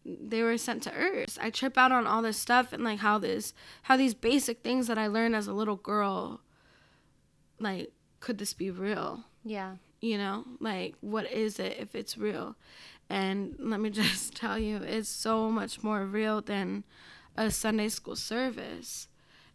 they 0.08 0.41
were 0.41 0.58
sent 0.58 0.84
to 0.84 0.93
earth. 0.93 1.38
I 1.41 1.49
trip 1.49 1.78
out 1.78 1.91
on 1.91 2.08
all 2.08 2.22
this 2.22 2.38
stuff 2.38 2.72
and 2.72 2.84
like 2.84 2.99
how 2.99 3.18
this 3.18 3.53
how 3.84 3.97
these 3.97 4.14
basic 4.14 4.64
things 4.64 4.88
that 4.88 4.97
I 4.97 5.08
learned 5.08 5.36
as 5.36 5.47
a 5.47 5.53
little 5.53 5.76
girl 5.76 6.41
like 7.60 7.91
could 8.20 8.38
this 8.38 8.53
be 8.53 8.72
real? 8.72 9.26
Yeah. 9.43 9.76
You 9.99 10.18
know, 10.18 10.45
like 10.60 10.95
what 11.01 11.32
is 11.32 11.60
it 11.60 11.78
if 11.80 11.95
it's 11.95 12.18
real? 12.18 12.55
And 13.10 13.55
let 13.60 13.80
me 13.80 13.89
just 13.91 14.36
tell 14.36 14.58
you, 14.58 14.78
it's 14.78 15.10
so 15.10 15.49
much 15.49 15.84
more 15.84 16.05
real 16.05 16.41
than 16.41 16.84
a 17.36 17.51
Sunday 17.51 17.89
school 17.89 18.16
service 18.16 19.08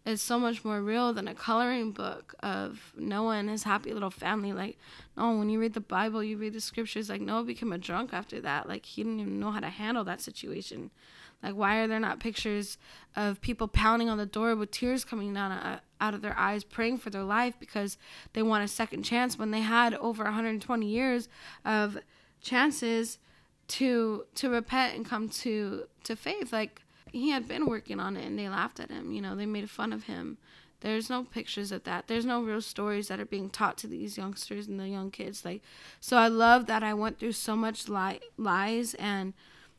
is 0.04 0.20
so 0.20 0.38
much 0.38 0.64
more 0.64 0.82
real 0.82 1.12
than 1.12 1.28
a 1.28 1.34
coloring 1.34 1.92
book 1.92 2.34
of 2.40 2.92
Noah 2.96 3.36
and 3.36 3.48
his 3.48 3.62
happy 3.62 3.92
little 3.92 4.10
family. 4.10 4.52
Like, 4.52 4.78
no, 5.16 5.36
when 5.36 5.48
you 5.48 5.60
read 5.60 5.74
the 5.74 5.80
Bible, 5.80 6.24
you 6.24 6.36
read 6.36 6.54
the 6.54 6.60
scriptures, 6.60 7.08
like, 7.08 7.20
Noah 7.20 7.44
became 7.44 7.72
a 7.72 7.78
drunk 7.78 8.12
after 8.12 8.40
that. 8.40 8.68
Like, 8.68 8.84
he 8.84 9.04
didn't 9.04 9.20
even 9.20 9.38
know 9.38 9.52
how 9.52 9.60
to 9.60 9.68
handle 9.68 10.02
that 10.04 10.20
situation. 10.20 10.90
Like, 11.42 11.54
why 11.54 11.78
are 11.78 11.86
there 11.86 12.00
not 12.00 12.20
pictures 12.20 12.78
of 13.16 13.40
people 13.40 13.68
pounding 13.68 14.08
on 14.08 14.18
the 14.18 14.26
door 14.26 14.54
with 14.54 14.70
tears 14.70 15.04
coming 15.04 15.34
down 15.34 15.52
uh, 15.52 15.80
out 16.00 16.14
of 16.14 16.22
their 16.22 16.38
eyes, 16.38 16.62
praying 16.62 16.98
for 16.98 17.10
their 17.10 17.24
life 17.24 17.54
because 17.58 17.98
they 18.32 18.42
want 18.42 18.64
a 18.64 18.68
second 18.68 19.02
chance 19.02 19.38
when 19.38 19.50
they 19.50 19.60
had 19.60 19.94
over 19.94 20.24
120 20.24 20.86
years 20.86 21.28
of 21.64 21.98
chances 22.40 23.18
to 23.68 24.24
to 24.34 24.50
repent 24.50 24.96
and 24.96 25.04
come 25.04 25.28
to 25.28 25.84
to 26.04 26.14
faith? 26.14 26.52
Like, 26.52 26.81
he 27.12 27.30
had 27.30 27.46
been 27.46 27.66
working 27.66 28.00
on 28.00 28.16
it 28.16 28.24
and 28.26 28.38
they 28.38 28.48
laughed 28.48 28.80
at 28.80 28.90
him. 28.90 29.12
You 29.12 29.20
know, 29.20 29.36
they 29.36 29.46
made 29.46 29.68
fun 29.70 29.92
of 29.92 30.04
him. 30.04 30.38
There's 30.80 31.08
no 31.08 31.22
pictures 31.22 31.70
of 31.70 31.84
that. 31.84 32.08
There's 32.08 32.24
no 32.24 32.42
real 32.42 32.60
stories 32.60 33.06
that 33.06 33.20
are 33.20 33.24
being 33.24 33.50
taught 33.50 33.78
to 33.78 33.86
these 33.86 34.16
youngsters 34.18 34.66
and 34.66 34.80
the 34.80 34.88
young 34.88 35.12
kids. 35.12 35.44
Like, 35.44 35.62
so 36.00 36.16
I 36.16 36.26
love 36.26 36.66
that 36.66 36.82
I 36.82 36.92
went 36.92 37.20
through 37.20 37.32
so 37.32 37.54
much 37.54 37.88
li- 37.88 38.20
lies 38.36 38.94
and, 38.94 39.32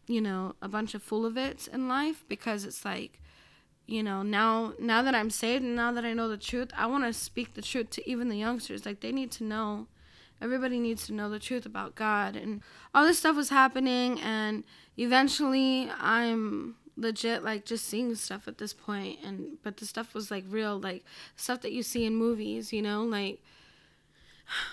you 0.08 0.22
know, 0.22 0.56
a 0.62 0.70
bunch 0.70 0.94
of 0.94 1.04
full 1.04 1.26
of 1.26 1.38
it 1.38 1.68
in 1.74 1.90
life 1.90 2.24
because 2.30 2.64
it's 2.64 2.86
like, 2.86 3.20
you 3.86 4.02
know, 4.02 4.24
now 4.24 4.74
now 4.80 5.02
that 5.02 5.14
I'm 5.14 5.30
saved 5.30 5.62
and 5.62 5.76
now 5.76 5.92
that 5.92 6.06
I 6.06 6.14
know 6.14 6.30
the 6.30 6.38
truth, 6.38 6.72
I 6.78 6.86
want 6.86 7.04
to 7.04 7.12
speak 7.12 7.54
the 7.54 7.62
truth 7.62 7.90
to 7.92 8.10
even 8.10 8.30
the 8.30 8.38
youngsters. 8.38 8.86
Like, 8.86 9.02
they 9.02 9.12
need 9.12 9.32
to 9.32 9.44
know. 9.44 9.88
Everybody 10.42 10.80
needs 10.80 11.06
to 11.08 11.14
know 11.14 11.30
the 11.30 11.40
truth 11.40 11.66
about 11.66 11.96
God 11.96 12.36
and 12.36 12.62
all 12.94 13.06
this 13.06 13.20
stuff 13.20 13.38
was 13.38 13.50
happening 13.50 14.20
and 14.20 14.66
eventually 14.98 15.90
I'm 15.98 16.76
legit 16.96 17.44
like 17.44 17.66
just 17.66 17.86
seeing 17.86 18.14
stuff 18.16 18.48
at 18.48 18.58
this 18.58 18.74
point 18.74 19.18
and 19.24 19.58
but 19.64 19.78
the 19.78 19.86
stuff 19.86 20.14
was 20.14 20.30
like 20.30 20.44
real 20.48 20.80
like 20.80 21.04
stuff 21.36 21.62
that 21.62 21.72
you 21.72 21.82
see 21.82 22.06
in 22.06 22.16
movies 22.16 22.72
you 22.72 22.82
know 22.82 23.04
like 23.04 23.42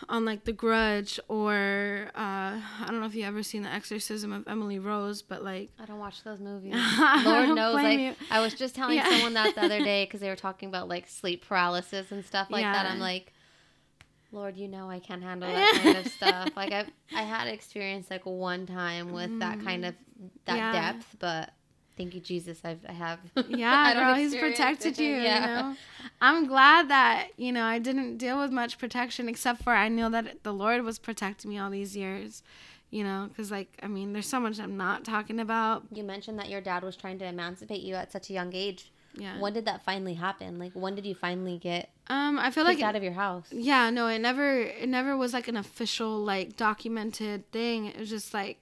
on 0.09 0.25
like 0.25 0.45
the 0.45 0.53
grudge 0.53 1.19
or 1.29 2.11
uh 2.15 2.61
i 2.61 2.87
don't 2.87 3.01
know 3.01 3.07
if 3.07 3.15
you 3.15 3.25
ever 3.25 3.43
seen 3.43 3.63
the 3.63 3.73
exorcism 3.73 4.33
of 4.33 4.47
emily 4.49 4.79
rose 4.79 5.23
but 5.23 5.43
like 5.43 5.71
i 5.81 5.87
don't 5.87 5.99
watch 5.99 6.23
those 6.25 6.41
movies 6.41 6.75
lord 7.25 7.49
knows 7.51 7.75
like 7.75 8.17
i 8.31 8.41
was 8.41 8.53
just 8.53 8.75
telling 8.75 8.97
yeah. 8.97 9.09
someone 9.09 9.33
that 9.33 9.55
the 9.55 9.63
other 9.63 9.79
day 9.85 10.05
because 10.05 10.21
they 10.21 10.29
were 10.29 10.37
talking 10.37 10.69
about 10.69 10.89
like 10.89 11.09
sleep 11.09 11.47
paralysis 11.47 12.11
and 12.13 12.25
stuff 12.25 12.49
like 12.51 12.63
yeah. 12.63 12.73
that 12.73 12.87
i'm 12.91 12.99
like 12.99 13.33
Lord, 14.33 14.57
you 14.57 14.69
know 14.69 14.89
I 14.89 15.01
can't 15.01 15.23
handle 15.23 15.53
that 15.53 15.81
kind 15.83 15.99
of 15.99 16.07
stuff. 16.07 16.51
Like 16.57 16.73
I, 16.73 16.85
I 17.15 17.23
had 17.23 17.49
experience 17.49 18.11
like 18.11 18.25
one 18.25 18.67
time 18.67 19.13
with 19.13 19.31
mm. 19.31 19.41
that 19.41 19.61
kind 19.65 19.85
of 19.85 19.95
that 20.45 20.57
yeah. 20.57 20.73
depth, 20.73 21.17
but 21.19 21.51
thank 22.01 22.15
you 22.15 22.21
jesus 22.21 22.61
I've, 22.65 22.81
i 22.89 22.93
have. 22.93 23.19
Yeah 23.49 23.95
girl 23.95 24.15
he's 24.15 24.35
protected 24.35 24.99
you 24.99 25.15
yeah. 25.17 25.41
you 25.41 25.63
know? 25.63 25.77
I'm 26.21 26.47
glad 26.47 26.89
that 26.89 27.29
you 27.37 27.53
know 27.53 27.65
i 27.65 27.79
didn't 27.79 28.17
deal 28.17 28.41
with 28.41 28.51
much 28.51 28.79
protection 28.79 29.29
except 29.29 29.63
for 29.63 29.73
i 29.73 29.89
know 29.89 30.09
that 30.09 30.43
the 30.43 30.53
lord 30.53 30.83
was 30.83 30.99
protecting 30.99 31.51
me 31.51 31.59
all 31.59 31.71
these 31.71 31.97
years 31.97 32.43
you 32.91 33.05
know? 33.05 33.27
Because 33.29 33.51
like 33.51 33.69
i 33.83 33.87
mean 33.87 34.13
there's 34.13 34.29
so 34.29 34.41
much 34.41 34.59
i'm 34.59 34.77
not 34.77 35.05
talking 35.05 35.41
about. 35.41 35.85
You 35.93 36.03
mentioned 36.03 36.39
that 36.39 36.49
your 36.49 36.61
dad 36.61 36.83
was 36.83 36.97
trying 36.97 37.19
to 37.21 37.25
emancipate 37.25 37.83
you 37.83 37.95
at 37.95 38.11
such 38.13 38.31
a 38.31 38.33
young 38.33 38.53
age. 38.55 38.91
Yeah. 39.15 39.41
When 39.41 39.53
did 39.53 39.65
that 39.67 39.85
finally 39.85 40.15
happen? 40.15 40.59
Like 40.59 40.73
when 40.73 40.95
did 40.95 41.07
you 41.07 41.15
finally 41.15 41.59
get 41.59 41.91
um 42.09 42.39
i 42.39 42.51
feel 42.51 42.65
like 42.65 42.81
out 42.83 42.97
of 42.97 43.03
your 43.03 43.13
house? 43.13 43.47
Yeah 43.51 43.91
no 43.91 44.09
it 44.09 44.19
never 44.19 44.61
it 44.61 44.89
never 44.89 45.17
was 45.17 45.33
like 45.33 45.49
an 45.49 45.57
official 45.57 46.19
like 46.19 46.57
documented 46.57 47.51
thing. 47.53 47.87
It 47.87 47.99
was 47.99 48.11
just 48.11 48.35
like 48.35 48.59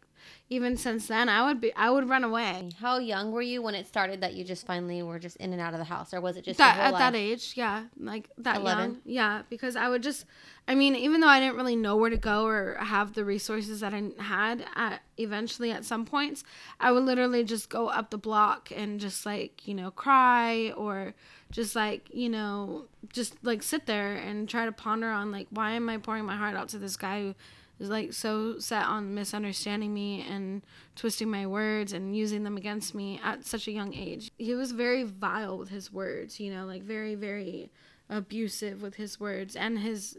even 0.50 0.76
since 0.76 1.06
then 1.08 1.28
i 1.28 1.46
would 1.46 1.60
be 1.60 1.74
i 1.74 1.90
would 1.90 2.08
run 2.08 2.24
away 2.24 2.70
how 2.80 2.98
young 2.98 3.32
were 3.32 3.42
you 3.42 3.60
when 3.60 3.74
it 3.74 3.86
started 3.86 4.20
that 4.20 4.34
you 4.34 4.44
just 4.44 4.66
finally 4.66 5.02
were 5.02 5.18
just 5.18 5.36
in 5.36 5.52
and 5.52 5.60
out 5.60 5.72
of 5.72 5.78
the 5.78 5.84
house 5.84 6.14
or 6.14 6.20
was 6.20 6.36
it 6.36 6.44
just 6.44 6.58
that, 6.58 6.78
at 6.78 6.92
life? 6.92 7.00
that 7.00 7.14
age 7.14 7.52
yeah 7.56 7.84
like 7.98 8.30
that 8.38 8.60
11? 8.60 8.84
young 8.84 8.98
yeah 9.04 9.42
because 9.50 9.76
i 9.76 9.88
would 9.88 10.02
just 10.02 10.24
i 10.66 10.74
mean 10.74 10.94
even 10.94 11.20
though 11.20 11.28
i 11.28 11.38
didn't 11.38 11.56
really 11.56 11.76
know 11.76 11.96
where 11.96 12.10
to 12.10 12.16
go 12.16 12.46
or 12.46 12.76
have 12.80 13.14
the 13.14 13.24
resources 13.24 13.80
that 13.80 13.92
i 13.92 14.02
had 14.18 14.64
at 14.74 15.02
eventually 15.18 15.70
at 15.70 15.84
some 15.84 16.04
points 16.04 16.44
i 16.80 16.90
would 16.90 17.04
literally 17.04 17.44
just 17.44 17.68
go 17.68 17.88
up 17.88 18.10
the 18.10 18.18
block 18.18 18.70
and 18.74 19.00
just 19.00 19.26
like 19.26 19.66
you 19.66 19.74
know 19.74 19.90
cry 19.90 20.70
or 20.76 21.14
just 21.50 21.74
like 21.74 22.08
you 22.12 22.28
know 22.28 22.84
just 23.12 23.34
like 23.42 23.62
sit 23.62 23.86
there 23.86 24.14
and 24.14 24.48
try 24.48 24.64
to 24.64 24.72
ponder 24.72 25.08
on 25.08 25.32
like 25.32 25.46
why 25.50 25.72
am 25.72 25.88
i 25.88 25.96
pouring 25.96 26.24
my 26.24 26.36
heart 26.36 26.54
out 26.54 26.68
to 26.68 26.78
this 26.78 26.96
guy 26.96 27.20
who 27.22 27.34
is 27.78 27.88
like 27.88 28.12
so 28.12 28.58
set 28.58 28.84
on 28.84 29.14
misunderstanding 29.14 29.94
me 29.94 30.24
and 30.28 30.62
twisting 30.96 31.30
my 31.30 31.46
words 31.46 31.92
and 31.92 32.16
using 32.16 32.42
them 32.42 32.56
against 32.56 32.94
me 32.94 33.20
at 33.22 33.44
such 33.44 33.68
a 33.68 33.72
young 33.72 33.94
age. 33.94 34.30
He 34.38 34.54
was 34.54 34.72
very 34.72 35.04
vile 35.04 35.56
with 35.56 35.68
his 35.68 35.92
words, 35.92 36.40
you 36.40 36.52
know, 36.52 36.66
like 36.66 36.82
very, 36.82 37.14
very 37.14 37.70
abusive 38.10 38.82
with 38.82 38.96
his 38.96 39.20
words 39.20 39.54
and 39.54 39.78
his 39.78 40.18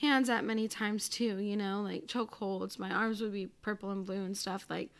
hands 0.00 0.28
at 0.28 0.44
many 0.44 0.68
times 0.68 1.08
too, 1.08 1.38
you 1.38 1.56
know, 1.56 1.80
like 1.82 2.06
chokeholds. 2.06 2.78
My 2.78 2.90
arms 2.90 3.20
would 3.20 3.32
be 3.32 3.46
purple 3.46 3.90
and 3.90 4.04
blue 4.04 4.24
and 4.24 4.36
stuff. 4.36 4.66
Like, 4.68 4.90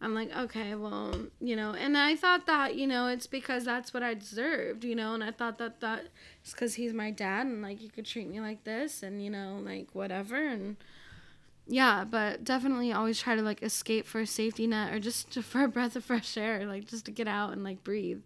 I'm 0.00 0.14
like, 0.14 0.34
okay, 0.36 0.74
well, 0.74 1.12
you 1.40 1.56
know, 1.56 1.72
and 1.72 1.98
I 1.98 2.14
thought 2.14 2.46
that, 2.46 2.76
you 2.76 2.86
know, 2.86 3.08
it's 3.08 3.26
because 3.26 3.64
that's 3.64 3.92
what 3.92 4.02
I 4.02 4.14
deserved, 4.14 4.84
you 4.84 4.94
know, 4.94 5.14
and 5.14 5.24
I 5.24 5.32
thought 5.32 5.58
that 5.58 5.80
that 5.80 6.04
is 6.44 6.52
because 6.52 6.74
he's 6.74 6.92
my 6.92 7.10
dad 7.10 7.46
and 7.46 7.62
like 7.62 7.80
he 7.80 7.88
could 7.88 8.06
treat 8.06 8.28
me 8.28 8.40
like 8.40 8.62
this 8.64 9.02
and, 9.02 9.22
you 9.22 9.30
know, 9.30 9.60
like 9.62 9.88
whatever. 9.94 10.36
And 10.36 10.76
yeah, 11.68 12.04
but 12.04 12.44
definitely 12.44 12.92
always 12.92 13.20
try 13.20 13.36
to 13.36 13.42
like 13.42 13.62
escape 13.62 14.06
for 14.06 14.20
a 14.20 14.26
safety 14.26 14.66
net 14.66 14.92
or 14.92 14.98
just 14.98 15.30
to, 15.32 15.42
for 15.42 15.64
a 15.64 15.68
breath 15.68 15.94
of 15.96 16.04
fresh 16.04 16.36
air, 16.36 16.66
like 16.66 16.86
just 16.86 17.04
to 17.04 17.10
get 17.10 17.28
out 17.28 17.52
and 17.52 17.62
like 17.62 17.84
breathe, 17.84 18.22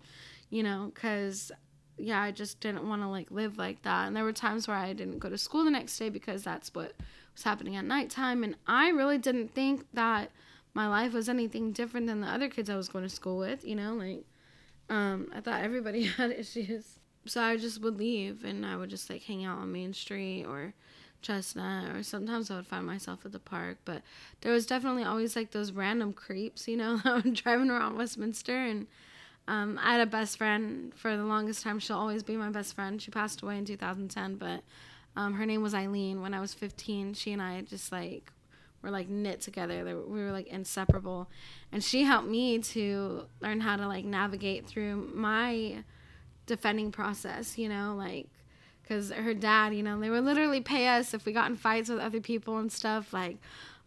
you 0.49 0.62
know, 0.62 0.93
because 0.95 1.51
yeah, 1.99 2.22
I 2.22 2.30
just 2.30 2.61
didn't 2.61 2.88
want 2.88 3.03
to 3.03 3.09
like 3.09 3.30
live 3.30 3.59
like 3.59 3.82
that. 3.82 4.07
And 4.07 4.16
there 4.16 4.24
were 4.24 4.32
times 4.32 4.68
where 4.68 4.76
I 4.76 4.93
didn't 4.93 5.18
go 5.18 5.28
to 5.28 5.36
school 5.36 5.64
the 5.64 5.70
next 5.70 5.99
day 5.99 6.09
because 6.09 6.45
that's 6.45 6.72
what 6.72 6.93
was 7.34 7.43
happening 7.43 7.76
at 7.76 7.84
nighttime. 7.84 8.45
And 8.45 8.57
I 8.66 8.88
really 8.88 9.18
didn't 9.18 9.55
think 9.55 9.86
that 9.93 10.30
my 10.72 10.88
life 10.88 11.12
was 11.12 11.28
anything 11.28 11.72
different 11.72 12.07
than 12.07 12.20
the 12.20 12.28
other 12.28 12.49
kids 12.49 12.70
I 12.70 12.76
was 12.76 12.88
going 12.88 13.05
to 13.05 13.11
school 13.11 13.38
with, 13.38 13.64
you 13.64 13.74
know, 13.74 13.95
like 13.95 14.24
um, 14.88 15.28
I 15.34 15.40
thought 15.40 15.62
everybody 15.62 16.05
had 16.16 16.30
issues. 16.30 16.99
So 17.26 17.40
I 17.40 17.57
just 17.57 17.80
would 17.82 17.99
leave 17.99 18.45
and 18.45 18.64
I 18.64 18.76
would 18.76 18.90
just 18.90 19.11
like 19.11 19.22
hang 19.22 19.45
out 19.45 19.59
on 19.59 19.72
Main 19.72 19.93
Street 19.93 20.45
or 20.45 20.74
Chestnut 21.23 21.95
or 21.95 22.03
sometimes 22.03 22.51
I 22.51 22.57
would 22.57 22.66
find 22.66 22.87
myself 22.87 23.25
at 23.25 23.33
the 23.33 23.39
park, 23.39 23.79
but 23.85 24.03
there 24.41 24.53
was 24.53 24.66
definitely 24.66 25.05
always 25.05 25.37
like 25.37 25.53
those 25.53 25.73
random 25.73 26.12
creeps, 26.12 26.68
you 26.68 26.77
know, 26.77 27.01
driving 27.33 27.70
around 27.70 27.97
Westminster 27.97 28.57
and 28.57 28.87
um, 29.49 29.79
I 29.83 29.93
had 29.93 30.01
a 30.01 30.07
best 30.07 30.39
friend 30.39 30.95
for 30.95 31.16
the 31.16 31.25
longest 31.25 31.62
time. 31.62 31.79
She'll 31.79 31.97
always 31.97 32.23
be 32.23 32.37
my 32.37 32.51
best 32.51 32.75
friend. 32.75 33.03
She 33.03 33.11
passed 33.11 33.43
away 33.43 33.59
in 33.59 33.64
2010, 33.64 34.37
but 34.37 34.62
um, 35.16 35.35
her 35.35 35.47
name 35.47 35.62
was 35.62 35.75
Eileen. 35.75 36.23
When 36.23 36.33
I 36.33 36.41
was 36.41 36.55
15, 36.55 37.14
she 37.14 37.33
and 37.33 37.43
I 37.43 37.62
just 37.62 37.91
like 37.91 38.33
were 38.83 38.91
like 38.91 39.09
knit 39.09 39.41
together. 39.41 39.85
We 39.85 40.23
were 40.23 40.33
like 40.33 40.47
inseparable. 40.47 41.29
And 41.73 41.83
she 41.83 42.05
helped 42.05 42.29
me 42.29 42.59
to 42.61 43.25
learn 43.41 43.61
how 43.61 43.77
to 43.77 43.87
like 43.87 44.05
navigate 44.05 44.66
through 44.66 45.11
my 45.14 45.83
defending 46.47 46.93
process, 46.93 47.59
you 47.59 47.68
know, 47.68 47.95
like 47.97 48.29
because 48.93 49.11
her 49.11 49.34
dad, 49.34 49.74
you 49.74 49.82
know, 49.82 49.99
they 49.99 50.11
would 50.11 50.24
literally 50.24 50.61
pay 50.61 50.88
us 50.88 51.14
if 51.14 51.24
we 51.24 51.32
got 51.32 51.51
in 51.51 51.57
fights 51.57 51.88
with 51.88 51.99
other 51.99 52.20
people 52.20 52.59
and 52.59 52.70
stuff. 52.70 53.12
Like, 53.12 53.38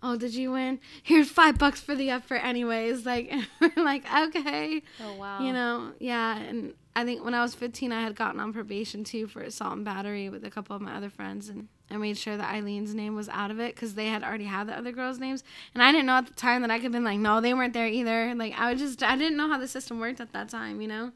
oh, 0.02 0.18
did 0.18 0.34
you 0.34 0.52
win? 0.52 0.80
Here's 1.04 1.30
five 1.30 1.58
bucks 1.58 1.80
for 1.80 1.96
the 1.96 2.10
effort, 2.10 2.38
anyways. 2.38 3.06
Like, 3.06 3.32
like 3.78 4.04
okay. 4.12 4.82
Oh 5.04 5.16
wow. 5.16 5.42
You 5.42 5.54
know, 5.54 5.92
yeah. 6.00 6.38
And 6.40 6.74
I 6.96 7.06
think 7.06 7.24
when 7.24 7.34
I 7.34 7.42
was 7.42 7.54
15, 7.54 7.92
I 7.92 8.02
had 8.02 8.16
gotten 8.16 8.40
on 8.40 8.52
probation 8.52 9.04
too 9.04 9.28
for 9.28 9.42
assault 9.42 9.74
and 9.74 9.86
battery 9.86 10.30
with 10.30 10.44
a 10.44 10.50
couple 10.50 10.76
of 10.76 10.82
my 10.82 10.96
other 10.96 11.10
friends, 11.10 11.50
and 11.50 11.68
I 11.92 11.98
made 11.98 12.18
sure 12.18 12.36
that 12.36 12.54
Eileen's 12.54 12.96
name 12.96 13.16
was 13.16 13.30
out 13.30 13.52
of 13.52 13.60
it 13.60 13.76
because 13.76 13.94
they 13.94 14.08
had 14.08 14.24
already 14.24 14.46
had 14.46 14.68
the 14.68 14.78
other 14.78 14.92
girls' 14.92 15.20
names, 15.20 15.44
and 15.74 15.84
I 15.84 15.92
didn't 15.92 16.08
know 16.08 16.18
at 16.18 16.28
the 16.28 16.34
time 16.34 16.62
that 16.62 16.72
I 16.72 16.78
could 16.78 16.86
have 16.86 16.92
been 16.94 17.04
like, 17.04 17.20
no, 17.20 17.42
they 17.42 17.54
weren't 17.54 17.74
there 17.74 17.88
either. 17.88 18.34
Like 18.34 18.54
I 18.58 18.72
was 18.72 18.82
just, 18.82 19.04
I 19.04 19.16
didn't 19.18 19.38
know 19.38 19.50
how 19.50 19.60
the 19.60 19.68
system 19.68 20.00
worked 20.00 20.20
at 20.20 20.34
that 20.34 20.50
time, 20.50 20.82
you 20.82 20.88
know. 20.88 21.12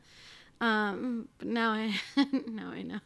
Um, 0.62 1.30
but 1.38 1.48
now 1.48 1.72
I, 1.72 1.96
now 2.48 2.72
I 2.72 2.82
know. 2.82 3.00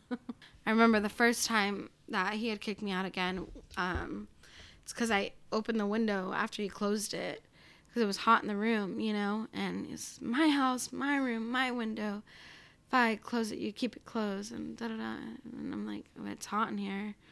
I 0.66 0.72
remember 0.72 0.99
the 0.99 1.09
first 1.09 1.45
time 1.45 1.89
that 2.09 2.36
he 2.36 2.49
had 2.49 2.61
kicked 2.61 2.82
me 2.82 2.91
out 2.91 3.05
again. 3.05 3.47
Um, 3.78 4.28
it's 4.84 4.93
because 4.93 5.11
I 5.11 5.32
opened 5.51 5.80
the 5.80 5.86
window 5.86 6.34
after 6.34 6.61
he 6.61 6.70
closed 6.70 7.14
it 7.14 7.43
because 7.88 8.01
it 8.01 8.07
was 8.07 8.18
hot 8.18 8.41
in 8.41 8.47
the 8.47 8.55
room, 8.55 8.99
you 8.99 9.14
know, 9.14 9.47
and 9.53 9.88
it's 9.91 10.20
my 10.20 10.49
house, 10.49 10.91
my 10.91 11.16
room, 11.18 11.51
my 11.51 11.70
window. 11.70 12.24
If 12.88 12.93
I 12.93 13.16
close 13.18 13.51
it, 13.51 13.59
you 13.59 13.72
keep 13.72 13.95
it 13.95 14.05
closed, 14.05 14.51
and 14.51 14.76
da 14.76 14.88
da 14.88 14.97
da. 14.97 15.16
And 15.57 15.74
I'm 15.74 15.86
like, 15.86 16.05
oh, 16.20 16.26
it's 16.26 16.47
hot 16.47 16.70
in 16.70 16.78
here. 16.78 17.16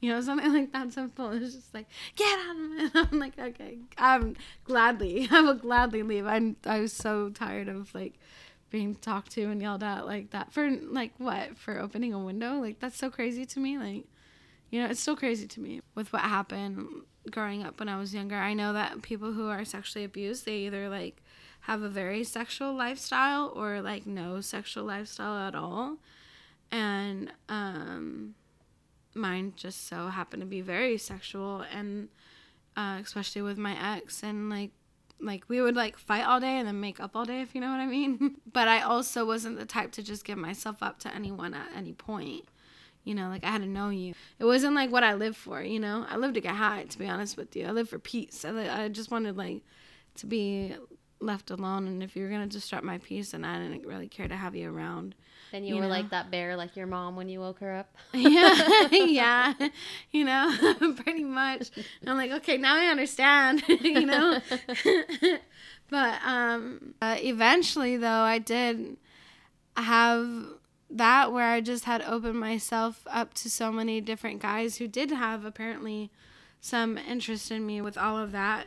You 0.00 0.10
know, 0.10 0.20
something 0.20 0.52
like 0.52 0.72
that 0.72 0.92
simple. 0.92 1.30
It's 1.30 1.54
just 1.54 1.72
like, 1.72 1.86
get 2.16 2.36
out 2.36 2.56
of 2.56 2.72
it. 2.76 2.90
I'm 3.12 3.20
like, 3.20 3.38
okay, 3.38 3.78
I'm 3.96 4.34
gladly, 4.64 5.28
I 5.30 5.42
will 5.42 5.54
gladly 5.54 6.02
leave. 6.02 6.26
I'm, 6.26 6.56
I 6.66 6.80
was 6.80 6.92
so 6.92 7.28
tired 7.28 7.68
of 7.68 7.94
like 7.94 8.14
being 8.72 8.94
talked 8.96 9.30
to 9.32 9.42
and 9.42 9.60
yelled 9.60 9.82
at 9.82 10.06
like 10.06 10.30
that 10.30 10.50
for 10.52 10.68
like 10.70 11.12
what 11.18 11.56
for 11.58 11.78
opening 11.78 12.14
a 12.14 12.18
window. 12.18 12.54
Like 12.54 12.80
that's 12.80 12.96
so 12.96 13.10
crazy 13.10 13.44
to 13.44 13.60
me. 13.60 13.78
Like, 13.78 14.06
you 14.70 14.82
know, 14.82 14.88
it's 14.88 15.00
still 15.00 15.14
crazy 15.14 15.46
to 15.46 15.60
me 15.60 15.82
with 15.94 16.12
what 16.12 16.22
happened 16.22 16.88
growing 17.30 17.62
up 17.62 17.78
when 17.78 17.88
I 17.88 17.98
was 17.98 18.14
younger. 18.14 18.36
I 18.36 18.54
know 18.54 18.72
that 18.72 19.02
people 19.02 19.32
who 19.34 19.48
are 19.48 19.64
sexually 19.64 20.04
abused, 20.04 20.46
they 20.46 20.56
either 20.56 20.88
like 20.88 21.22
have 21.60 21.82
a 21.82 21.88
very 21.88 22.24
sexual 22.24 22.74
lifestyle 22.74 23.52
or 23.54 23.82
like 23.82 24.06
no 24.06 24.40
sexual 24.40 24.84
lifestyle 24.84 25.46
at 25.46 25.54
all. 25.54 25.98
And 26.72 27.30
um 27.50 28.34
mine 29.14 29.52
just 29.54 29.86
so 29.86 30.08
happened 30.08 30.40
to 30.40 30.46
be 30.46 30.62
very 30.62 30.96
sexual 30.96 31.62
and 31.70 32.08
uh, 32.74 32.98
especially 33.02 33.42
with 33.42 33.58
my 33.58 33.96
ex 33.96 34.22
and 34.22 34.48
like 34.48 34.70
like 35.22 35.44
we 35.48 35.60
would 35.60 35.76
like 35.76 35.96
fight 35.96 36.24
all 36.24 36.40
day 36.40 36.58
and 36.58 36.66
then 36.66 36.80
make 36.80 37.00
up 37.00 37.12
all 37.14 37.24
day 37.24 37.40
if 37.40 37.54
you 37.54 37.60
know 37.60 37.70
what 37.70 37.80
i 37.80 37.86
mean. 37.86 38.36
But 38.52 38.68
i 38.68 38.80
also 38.80 39.24
wasn't 39.24 39.58
the 39.58 39.64
type 39.64 39.92
to 39.92 40.02
just 40.02 40.24
give 40.24 40.38
myself 40.38 40.82
up 40.82 40.98
to 41.00 41.14
anyone 41.14 41.54
at 41.54 41.68
any 41.74 41.92
point 41.92 42.44
you 43.04 43.14
know 43.14 43.28
like 43.28 43.44
i 43.44 43.50
had 43.50 43.62
to 43.62 43.68
know 43.68 43.88
you. 43.90 44.14
It 44.38 44.44
wasn't 44.44 44.74
like 44.74 44.90
what 44.90 45.04
i 45.04 45.14
lived 45.14 45.36
for 45.36 45.62
you 45.62 45.80
know? 45.80 46.06
I 46.08 46.16
lived 46.16 46.34
to 46.34 46.40
get 46.40 46.54
high 46.56 46.84
to 46.84 46.98
be 46.98 47.08
honest 47.08 47.36
with 47.36 47.54
you. 47.56 47.66
I 47.66 47.70
lived 47.70 47.90
for 47.90 47.98
peace. 47.98 48.44
I, 48.44 48.84
I 48.84 48.88
just 48.88 49.10
wanted 49.10 49.36
like 49.36 49.62
to 50.16 50.26
be 50.26 50.74
left 51.20 51.50
alone. 51.50 51.86
And 51.86 52.02
if 52.02 52.16
you 52.16 52.24
were 52.24 52.28
gonna 52.28 52.46
disrupt 52.46 52.84
my 52.84 52.98
peace 52.98 53.30
then 53.30 53.44
i 53.44 53.58
didn't 53.58 53.86
really 53.86 54.08
care 54.08 54.28
to 54.28 54.36
have 54.36 54.54
you 54.54 54.70
around 54.70 55.14
and 55.52 55.66
you, 55.66 55.74
you 55.74 55.80
were 55.80 55.86
know? 55.86 55.92
like 55.92 56.10
that 56.10 56.30
bear, 56.30 56.56
like 56.56 56.76
your 56.76 56.86
mom 56.86 57.16
when 57.16 57.28
you 57.28 57.40
woke 57.40 57.60
her 57.60 57.72
up. 57.72 57.94
yeah, 58.14 58.88
yeah, 58.92 59.54
you 60.10 60.24
know, 60.24 60.74
pretty 60.96 61.24
much. 61.24 61.70
And 62.00 62.10
I'm 62.10 62.16
like, 62.16 62.30
okay, 62.30 62.56
now 62.56 62.76
I 62.76 62.86
understand, 62.86 63.62
you 63.68 64.06
know. 64.06 64.40
but 65.90 66.20
um, 66.24 66.94
uh, 67.00 67.16
eventually, 67.18 67.96
though, 67.96 68.08
I 68.08 68.38
did 68.38 68.96
have 69.76 70.28
that 70.90 71.32
where 71.32 71.50
I 71.50 71.60
just 71.60 71.84
had 71.84 72.02
opened 72.02 72.38
myself 72.38 73.06
up 73.06 73.34
to 73.34 73.50
so 73.50 73.72
many 73.72 74.00
different 74.00 74.42
guys 74.42 74.76
who 74.76 74.86
did 74.86 75.10
have 75.10 75.44
apparently 75.44 76.10
some 76.60 76.98
interest 76.98 77.50
in 77.50 77.66
me. 77.66 77.80
With 77.80 77.96
all 77.96 78.18
of 78.18 78.32
that 78.32 78.66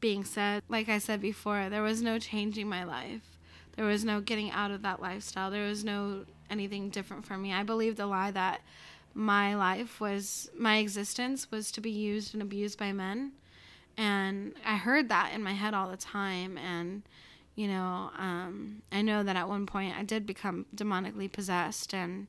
being 0.00 0.24
said, 0.24 0.62
like 0.68 0.88
I 0.88 0.98
said 0.98 1.20
before, 1.20 1.68
there 1.68 1.82
was 1.82 2.02
no 2.02 2.18
changing 2.18 2.68
my 2.68 2.84
life 2.84 3.33
there 3.76 3.86
was 3.86 4.04
no 4.04 4.20
getting 4.20 4.50
out 4.50 4.70
of 4.70 4.82
that 4.82 5.00
lifestyle. 5.00 5.50
There 5.50 5.66
was 5.66 5.84
no 5.84 6.24
anything 6.50 6.90
different 6.90 7.26
for 7.26 7.36
me. 7.36 7.52
I 7.52 7.62
believed 7.62 7.96
the 7.96 8.06
lie 8.06 8.30
that 8.30 8.60
my 9.14 9.54
life 9.54 10.00
was 10.00 10.50
my 10.56 10.78
existence 10.78 11.50
was 11.50 11.70
to 11.72 11.80
be 11.80 11.90
used 11.90 12.34
and 12.34 12.42
abused 12.42 12.78
by 12.78 12.92
men. 12.92 13.32
And 13.96 14.54
I 14.66 14.76
heard 14.76 15.08
that 15.08 15.32
in 15.32 15.42
my 15.42 15.52
head 15.52 15.72
all 15.72 15.88
the 15.88 15.96
time 15.96 16.58
and 16.58 17.02
you 17.56 17.68
know, 17.68 18.10
um, 18.18 18.82
I 18.90 19.02
know 19.02 19.22
that 19.22 19.36
at 19.36 19.48
one 19.48 19.64
point 19.64 19.96
I 19.96 20.02
did 20.02 20.26
become 20.26 20.66
demonically 20.74 21.30
possessed 21.30 21.94
and 21.94 22.26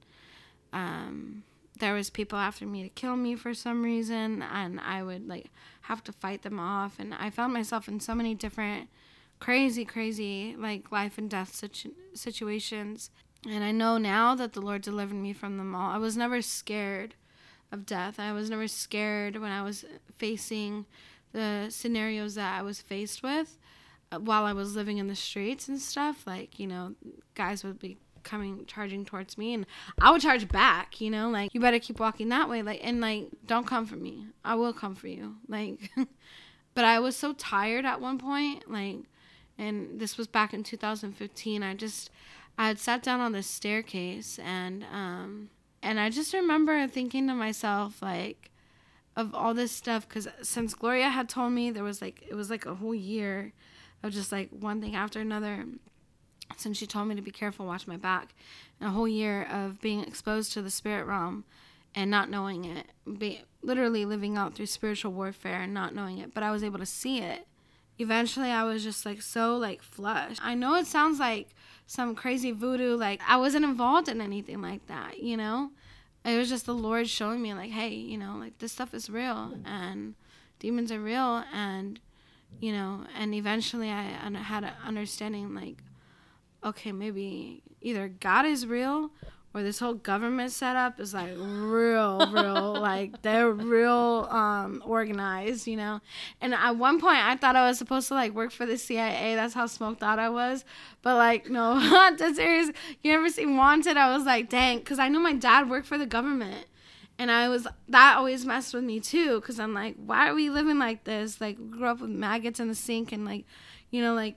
um, 0.72 1.44
there 1.80 1.96
was 1.96 2.12
people 2.12 2.38
after 2.38 2.68
me 2.68 2.84
to 2.84 2.90
kill 2.90 3.16
me 3.16 3.36
for 3.36 3.56
some 3.56 3.84
reason 3.84 4.44
and 4.44 4.80
I 4.80 5.02
would 5.02 5.28
like 5.28 5.48
have 5.82 6.04
to 6.06 6.12
fight 6.12 6.44
them 6.44 6.60
off 6.60 6.98
and 7.00 7.14
I 7.14 7.32
found 7.32 7.54
myself 7.54 7.88
in 7.88 8.00
so 8.00 8.14
many 8.14 8.36
different 8.36 8.88
crazy, 9.40 9.86
crazy 9.86 10.56
like 10.58 10.92
life 10.92 11.18
and 11.18 11.30
death 11.30 11.56
situ- 11.56 11.94
situations. 12.14 13.10
And 13.48 13.64
I 13.64 13.72
know 13.72 13.98
now 13.98 14.34
that 14.36 14.54
the 14.54 14.62
Lord 14.62 14.82
delivered 14.82 15.16
me 15.16 15.34
from 15.34 15.58
them 15.58 15.76
all. 15.76 15.92
I 15.92 15.98
was 15.98 16.18
never 16.18 16.42
scared 16.42 17.16
of 17.72 17.86
death. 17.86 18.20
I 18.20 18.32
was 18.32 18.50
never 18.50 18.68
scared 18.68 19.38
when 19.38 19.52
I 19.52 19.62
was 19.62 19.86
facing 20.18 20.86
the 21.32 21.68
scenarios 21.70 22.36
that 22.36 22.58
I 22.58 22.64
was 22.64 22.82
faced 22.82 23.22
with 23.22 23.58
uh, 24.12 24.20
while 24.20 24.46
I 24.46 24.54
was 24.54 24.76
living 24.76 24.98
in 24.98 25.08
the 25.08 25.16
streets 25.16 25.68
and 25.68 25.80
stuff. 25.80 26.26
Like, 26.26 26.60
you 26.60 26.66
know, 26.66 26.96
guys 27.36 27.64
would 27.64 27.80
be 27.80 27.98
coming 28.24 28.66
charging 28.66 29.06
towards 29.06 29.38
me 29.38 29.54
and 29.54 29.66
I 30.02 30.12
would 30.12 30.22
charge 30.22 30.48
back, 30.48 31.00
you 31.00 31.12
know, 31.12 31.30
like 31.30 31.54
you 31.54 31.62
better 31.62 31.78
keep 31.78 32.00
walking 32.00 32.30
that 32.30 32.50
way 32.50 32.64
like 32.64 32.80
and 32.84 33.00
like 33.00 33.28
don't 33.46 33.68
come 33.68 33.86
for 33.86 33.96
me. 33.96 34.26
I 34.44 34.56
will 34.56 34.74
come 34.74 34.96
for 34.96 35.08
you. 35.08 35.36
Like 35.48 35.92
but 36.74 36.86
I 36.86 37.00
was 37.00 37.16
so 37.16 37.34
tired 37.34 37.86
at 37.86 38.02
one 38.02 38.18
point, 38.18 38.70
like 38.70 39.04
and 39.58 40.00
this 40.00 40.18
was 40.18 40.28
back 40.28 40.54
in 40.54 40.64
2015. 40.64 41.64
I 41.64 41.74
just 41.74 42.10
I 42.58 42.68
had 42.68 42.80
sat 42.80 43.04
down 43.04 43.20
on 43.20 43.32
the 43.32 43.44
staircase 43.44 44.40
and 44.40 44.84
um 44.92 45.50
and 45.82 46.00
I 46.00 46.10
just 46.10 46.34
remember 46.34 46.88
thinking 46.88 47.28
to 47.28 47.34
myself 47.34 48.02
like 48.02 48.52
of 49.16 49.34
all 49.34 49.54
this 49.54 49.72
stuff 49.72 50.08
cuz 50.10 50.28
since 50.42 50.74
Gloria 50.74 51.10
had 51.10 51.30
told 51.30 51.54
me 51.54 51.72
there 51.72 51.84
was 51.84 52.02
like 52.02 52.24
it 52.28 52.36
was 52.36 52.50
like 52.50 52.66
a 52.66 52.76
whole 52.76 52.96
year 52.96 53.54
of 54.04 54.14
just 54.14 54.32
like 54.32 54.50
one 54.52 54.82
thing 54.82 54.96
after 54.96 55.20
another 55.20 55.66
since 56.58 56.78
she 56.78 56.86
told 56.86 57.08
me 57.08 57.16
to 57.16 57.22
be 57.22 57.32
careful 57.32 57.66
watch 57.66 57.88
my 57.88 57.98
back 57.98 58.36
and 58.80 58.90
a 58.90 58.92
whole 58.92 59.08
year 59.08 59.44
of 59.44 59.82
being 59.82 60.02
exposed 60.02 60.54
to 60.54 60.62
the 60.62 60.70
spirit 60.70 61.06
realm 61.06 61.44
and 61.96 62.12
not 62.12 62.30
knowing 62.30 62.66
it 62.66 62.88
be 63.18 63.42
literally 63.64 64.06
living 64.06 64.38
out 64.38 64.54
through 64.54 64.66
spiritual 64.66 65.12
warfare 65.12 65.62
and 65.62 65.74
not 65.74 65.96
knowing 65.96 66.20
it 66.20 66.34
but 66.34 66.44
I 66.44 66.52
was 66.52 66.64
able 66.64 66.80
to 66.80 66.86
see 66.86 67.20
it 67.20 67.48
eventually 67.98 68.50
I 68.50 68.64
was 68.64 68.84
just 68.84 69.06
like 69.06 69.22
so 69.22 69.58
like 69.58 69.82
flushed. 69.82 70.42
I 70.44 70.56
know 70.56 70.76
it 70.76 70.88
sounds 70.88 71.20
like 71.20 71.50
some 71.88 72.16
crazy 72.16 72.52
voodoo, 72.52 72.96
like 72.96 73.22
I 73.28 73.38
wasn't 73.38 73.66
involved 73.66 74.08
in 74.10 74.22
anything 74.22 74.62
like 74.62 74.86
that, 74.88 75.20
you 75.20 75.38
know? 75.38 75.72
It 76.24 76.38
was 76.38 76.50
just 76.50 76.66
the 76.66 76.74
Lord 76.74 77.08
showing 77.08 77.42
me 77.42 77.54
like, 77.54 77.70
hey, 77.70 77.90
you 77.90 78.18
know, 78.18 78.36
like 78.40 78.58
this 78.58 78.72
stuff 78.72 78.94
is 78.94 79.10
real 79.10 79.54
and 79.66 80.16
demons 80.60 80.92
are 80.92 81.00
real 81.00 81.44
and 81.54 82.00
you 82.60 82.72
know, 82.72 83.02
and 83.18 83.34
eventually 83.34 83.90
I 83.90 84.04
had 84.04 84.64
an 84.64 84.72
understanding 84.86 85.54
like, 85.54 85.84
okay, 86.64 86.92
maybe 86.92 87.62
either 87.82 88.08
God 88.08 88.46
is 88.46 88.66
real 88.66 89.12
or 89.56 89.64
this 89.64 89.80
whole 89.80 89.94
government 89.94 90.52
setup 90.52 91.00
is 91.00 91.14
like 91.14 91.32
real, 91.38 92.30
real, 92.30 92.74
like 92.82 93.22
they're 93.22 93.50
real 93.50 94.28
um, 94.30 94.84
organized, 94.86 95.66
you 95.66 95.78
know. 95.78 96.02
And 96.42 96.54
at 96.54 96.72
one 96.76 97.00
point, 97.00 97.20
I 97.20 97.38
thought 97.38 97.56
I 97.56 97.66
was 97.66 97.78
supposed 97.78 98.10
to 98.10 98.16
like 98.16 98.34
work 98.34 98.52
for 98.52 98.66
the 98.66 98.78
CIA. 98.78 99.34
That's 99.36 99.54
how 99.54 99.68
smoked 99.68 100.04
out 100.04 100.20
I 100.20 100.28
was. 100.28 100.66
But 101.02 101.16
like, 101.16 101.50
no, 101.50 101.80
that's 102.18 102.36
serious. 102.36 102.70
You 103.02 103.14
ever 103.14 103.30
seen 103.30 103.56
Wanted? 103.56 103.96
I 103.96 104.14
was 104.14 104.26
like, 104.26 104.50
dang, 104.50 104.80
because 104.80 105.00
I 105.00 105.08
knew 105.08 105.20
my 105.20 105.34
dad 105.34 105.70
worked 105.70 105.88
for 105.88 105.98
the 105.98 106.06
government. 106.06 106.66
And 107.18 107.32
I 107.32 107.48
was 107.48 107.66
that 107.88 108.18
always 108.18 108.46
messed 108.46 108.74
with 108.74 108.84
me 108.84 109.00
too, 109.00 109.40
because 109.40 109.58
I'm 109.58 109.74
like, 109.74 109.96
why 109.96 110.28
are 110.28 110.36
we 110.36 110.50
living 110.50 110.80
like 110.80 111.06
this? 111.06 111.40
Like, 111.40 111.56
grew 111.72 111.88
up 111.88 112.02
with 112.02 112.10
maggots 112.10 112.60
in 112.60 112.68
the 112.68 112.76
sink 112.76 113.14
and 113.14 113.24
like, 113.24 113.46
you 113.90 114.02
know, 114.02 114.14
like 114.14 114.36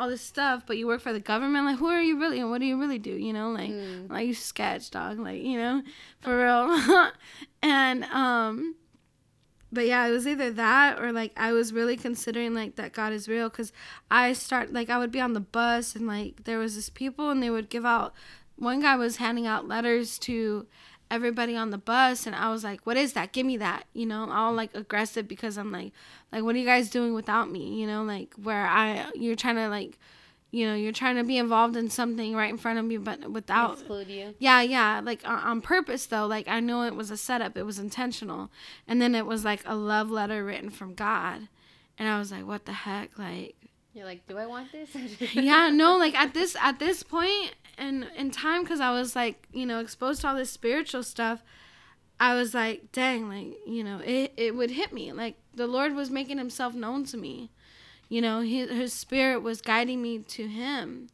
all 0.00 0.08
this 0.08 0.22
stuff, 0.22 0.64
but 0.66 0.78
you 0.78 0.86
work 0.86 1.00
for 1.00 1.12
the 1.12 1.20
government. 1.20 1.66
Like, 1.66 1.78
who 1.78 1.86
are 1.86 2.00
you 2.00 2.18
really, 2.18 2.40
and 2.40 2.50
what 2.50 2.60
do 2.60 2.66
you 2.66 2.80
really 2.80 2.98
do? 2.98 3.10
You 3.10 3.32
know, 3.32 3.50
like, 3.50 3.70
mm. 3.70 4.10
like 4.10 4.26
you 4.26 4.34
sketch, 4.34 4.90
dog. 4.90 5.18
Like, 5.18 5.42
you 5.42 5.58
know, 5.58 5.82
for 6.20 6.38
real. 6.38 7.10
and 7.62 8.04
um, 8.04 8.76
but 9.70 9.86
yeah, 9.86 10.06
it 10.06 10.10
was 10.10 10.26
either 10.26 10.50
that 10.52 10.98
or 10.98 11.12
like 11.12 11.32
I 11.36 11.52
was 11.52 11.72
really 11.72 11.96
considering 11.96 12.54
like 12.54 12.76
that 12.76 12.92
God 12.92 13.12
is 13.12 13.28
real 13.28 13.48
because 13.48 13.72
I 14.10 14.32
start 14.32 14.72
like 14.72 14.90
I 14.90 14.98
would 14.98 15.12
be 15.12 15.20
on 15.20 15.34
the 15.34 15.40
bus 15.40 15.94
and 15.94 16.06
like 16.06 16.44
there 16.44 16.58
was 16.58 16.74
this 16.74 16.88
people 16.88 17.30
and 17.30 17.42
they 17.42 17.50
would 17.50 17.68
give 17.68 17.84
out. 17.84 18.14
One 18.56 18.80
guy 18.80 18.96
was 18.96 19.16
handing 19.16 19.46
out 19.46 19.68
letters 19.68 20.18
to 20.20 20.66
everybody 21.10 21.56
on 21.56 21.70
the 21.70 21.78
bus 21.78 22.26
and 22.26 22.34
I 22.34 22.50
was 22.50 22.64
like, 22.64 22.86
"What 22.86 22.96
is 22.96 23.12
that? 23.14 23.32
Give 23.32 23.46
me 23.46 23.56
that." 23.58 23.84
You 23.92 24.06
know, 24.06 24.30
all 24.30 24.52
like 24.52 24.74
aggressive 24.74 25.26
because 25.28 25.56
I'm 25.56 25.72
like, 25.72 25.92
like 26.32 26.42
what 26.42 26.54
are 26.54 26.58
you 26.58 26.64
guys 26.64 26.90
doing 26.90 27.14
without 27.14 27.50
me? 27.50 27.80
You 27.80 27.86
know, 27.86 28.02
like 28.02 28.34
where 28.34 28.66
I 28.66 29.10
you're 29.14 29.36
trying 29.36 29.56
to 29.56 29.68
like 29.68 29.98
you 30.52 30.66
know, 30.66 30.74
you're 30.74 30.92
trying 30.92 31.14
to 31.14 31.22
be 31.22 31.38
involved 31.38 31.76
in 31.76 31.88
something 31.90 32.34
right 32.34 32.50
in 32.50 32.58
front 32.58 32.78
of 32.78 32.84
me 32.84 32.96
but 32.96 33.30
without 33.30 33.74
exclude 33.74 34.08
you. 34.08 34.34
Yeah, 34.38 34.62
yeah, 34.62 35.00
like 35.02 35.20
on, 35.24 35.38
on 35.38 35.60
purpose 35.60 36.06
though. 36.06 36.26
Like 36.26 36.48
I 36.48 36.60
know 36.60 36.82
it 36.82 36.96
was 36.96 37.10
a 37.10 37.16
setup. 37.16 37.56
It 37.56 37.64
was 37.64 37.78
intentional. 37.78 38.50
And 38.88 39.00
then 39.00 39.14
it 39.14 39.26
was 39.26 39.44
like 39.44 39.62
a 39.64 39.76
love 39.76 40.10
letter 40.10 40.44
written 40.44 40.70
from 40.70 40.94
God. 40.94 41.48
And 41.98 42.08
I 42.08 42.18
was 42.18 42.32
like, 42.32 42.46
"What 42.46 42.64
the 42.64 42.72
heck?" 42.72 43.18
Like 43.18 43.54
you're 43.92 44.04
like, 44.04 44.26
do 44.28 44.38
I 44.38 44.46
want 44.46 44.70
this? 44.70 44.90
yeah, 45.34 45.68
no, 45.68 45.96
like 45.96 46.14
at 46.14 46.32
this 46.32 46.56
at 46.60 46.78
this 46.78 47.02
point 47.02 47.54
in 47.80 48.06
in 48.16 48.30
time, 48.30 48.62
because 48.62 48.80
I 48.80 48.90
was 48.90 49.16
like, 49.16 49.48
you 49.52 49.66
know, 49.66 49.80
exposed 49.80 50.20
to 50.20 50.28
all 50.28 50.36
this 50.36 50.50
spiritual 50.50 51.02
stuff. 51.02 51.42
I 52.18 52.34
was 52.34 52.52
like, 52.52 52.92
dang, 52.92 53.28
like 53.28 53.56
you 53.66 53.82
know, 53.82 54.00
it 54.04 54.32
it 54.36 54.54
would 54.54 54.72
hit 54.72 54.92
me. 54.92 55.12
Like 55.12 55.36
the 55.54 55.66
Lord 55.66 55.94
was 55.94 56.10
making 56.10 56.38
Himself 56.38 56.74
known 56.74 57.04
to 57.06 57.16
me. 57.16 57.50
You 58.08 58.20
know, 58.20 58.40
His 58.42 58.70
His 58.70 58.92
Spirit 58.92 59.40
was 59.40 59.60
guiding 59.60 60.02
me 60.02 60.18
to 60.18 60.46
Him. 60.46 61.08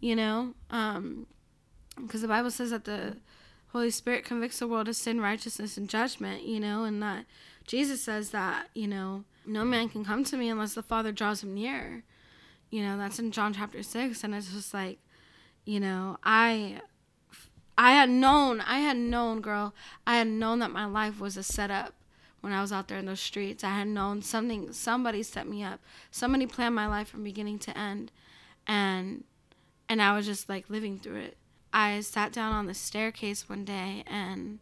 You 0.00 0.16
know, 0.16 0.54
um, 0.70 1.26
because 2.00 2.22
the 2.22 2.28
Bible 2.28 2.50
says 2.50 2.70
that 2.70 2.84
the 2.84 3.16
Holy 3.68 3.90
Spirit 3.90 4.24
convicts 4.24 4.58
the 4.58 4.68
world 4.68 4.88
of 4.88 4.96
sin, 4.96 5.20
righteousness, 5.20 5.76
and 5.76 5.88
judgment. 5.88 6.42
You 6.42 6.60
know, 6.60 6.84
and 6.84 7.02
that 7.02 7.26
Jesus 7.66 8.02
says 8.02 8.30
that 8.30 8.68
you 8.74 8.86
know 8.86 9.24
no 9.46 9.64
man 9.64 9.88
can 9.88 10.04
come 10.04 10.24
to 10.24 10.36
me 10.36 10.48
unless 10.48 10.74
the 10.74 10.82
Father 10.82 11.12
draws 11.12 11.42
him 11.42 11.54
near. 11.54 12.04
You 12.70 12.82
know, 12.82 12.96
that's 12.98 13.18
in 13.18 13.30
John 13.30 13.54
chapter 13.54 13.82
6 13.82 14.24
and 14.24 14.34
it's 14.34 14.52
just 14.52 14.74
like, 14.74 14.98
you 15.64 15.80
know, 15.80 16.18
I 16.22 16.80
I 17.76 17.92
had 17.92 18.08
known, 18.08 18.60
I 18.60 18.78
had 18.78 18.96
known, 18.96 19.40
girl, 19.40 19.74
I 20.06 20.16
had 20.16 20.28
known 20.28 20.60
that 20.60 20.70
my 20.70 20.84
life 20.84 21.20
was 21.20 21.36
a 21.36 21.42
setup 21.42 21.94
when 22.40 22.52
I 22.52 22.60
was 22.60 22.72
out 22.72 22.88
there 22.88 22.98
in 22.98 23.06
those 23.06 23.20
streets. 23.20 23.64
I 23.64 23.70
had 23.70 23.88
known 23.88 24.22
something, 24.22 24.72
somebody 24.72 25.22
set 25.22 25.48
me 25.48 25.64
up. 25.64 25.80
Somebody 26.10 26.46
planned 26.46 26.74
my 26.74 26.86
life 26.86 27.08
from 27.08 27.24
beginning 27.24 27.58
to 27.60 27.76
end. 27.76 28.12
And 28.66 29.24
and 29.88 30.00
I 30.00 30.14
was 30.16 30.26
just 30.26 30.48
like 30.48 30.70
living 30.70 30.98
through 30.98 31.16
it. 31.16 31.36
I 31.72 32.00
sat 32.00 32.32
down 32.32 32.52
on 32.52 32.66
the 32.66 32.74
staircase 32.74 33.48
one 33.48 33.64
day 33.64 34.04
and 34.06 34.60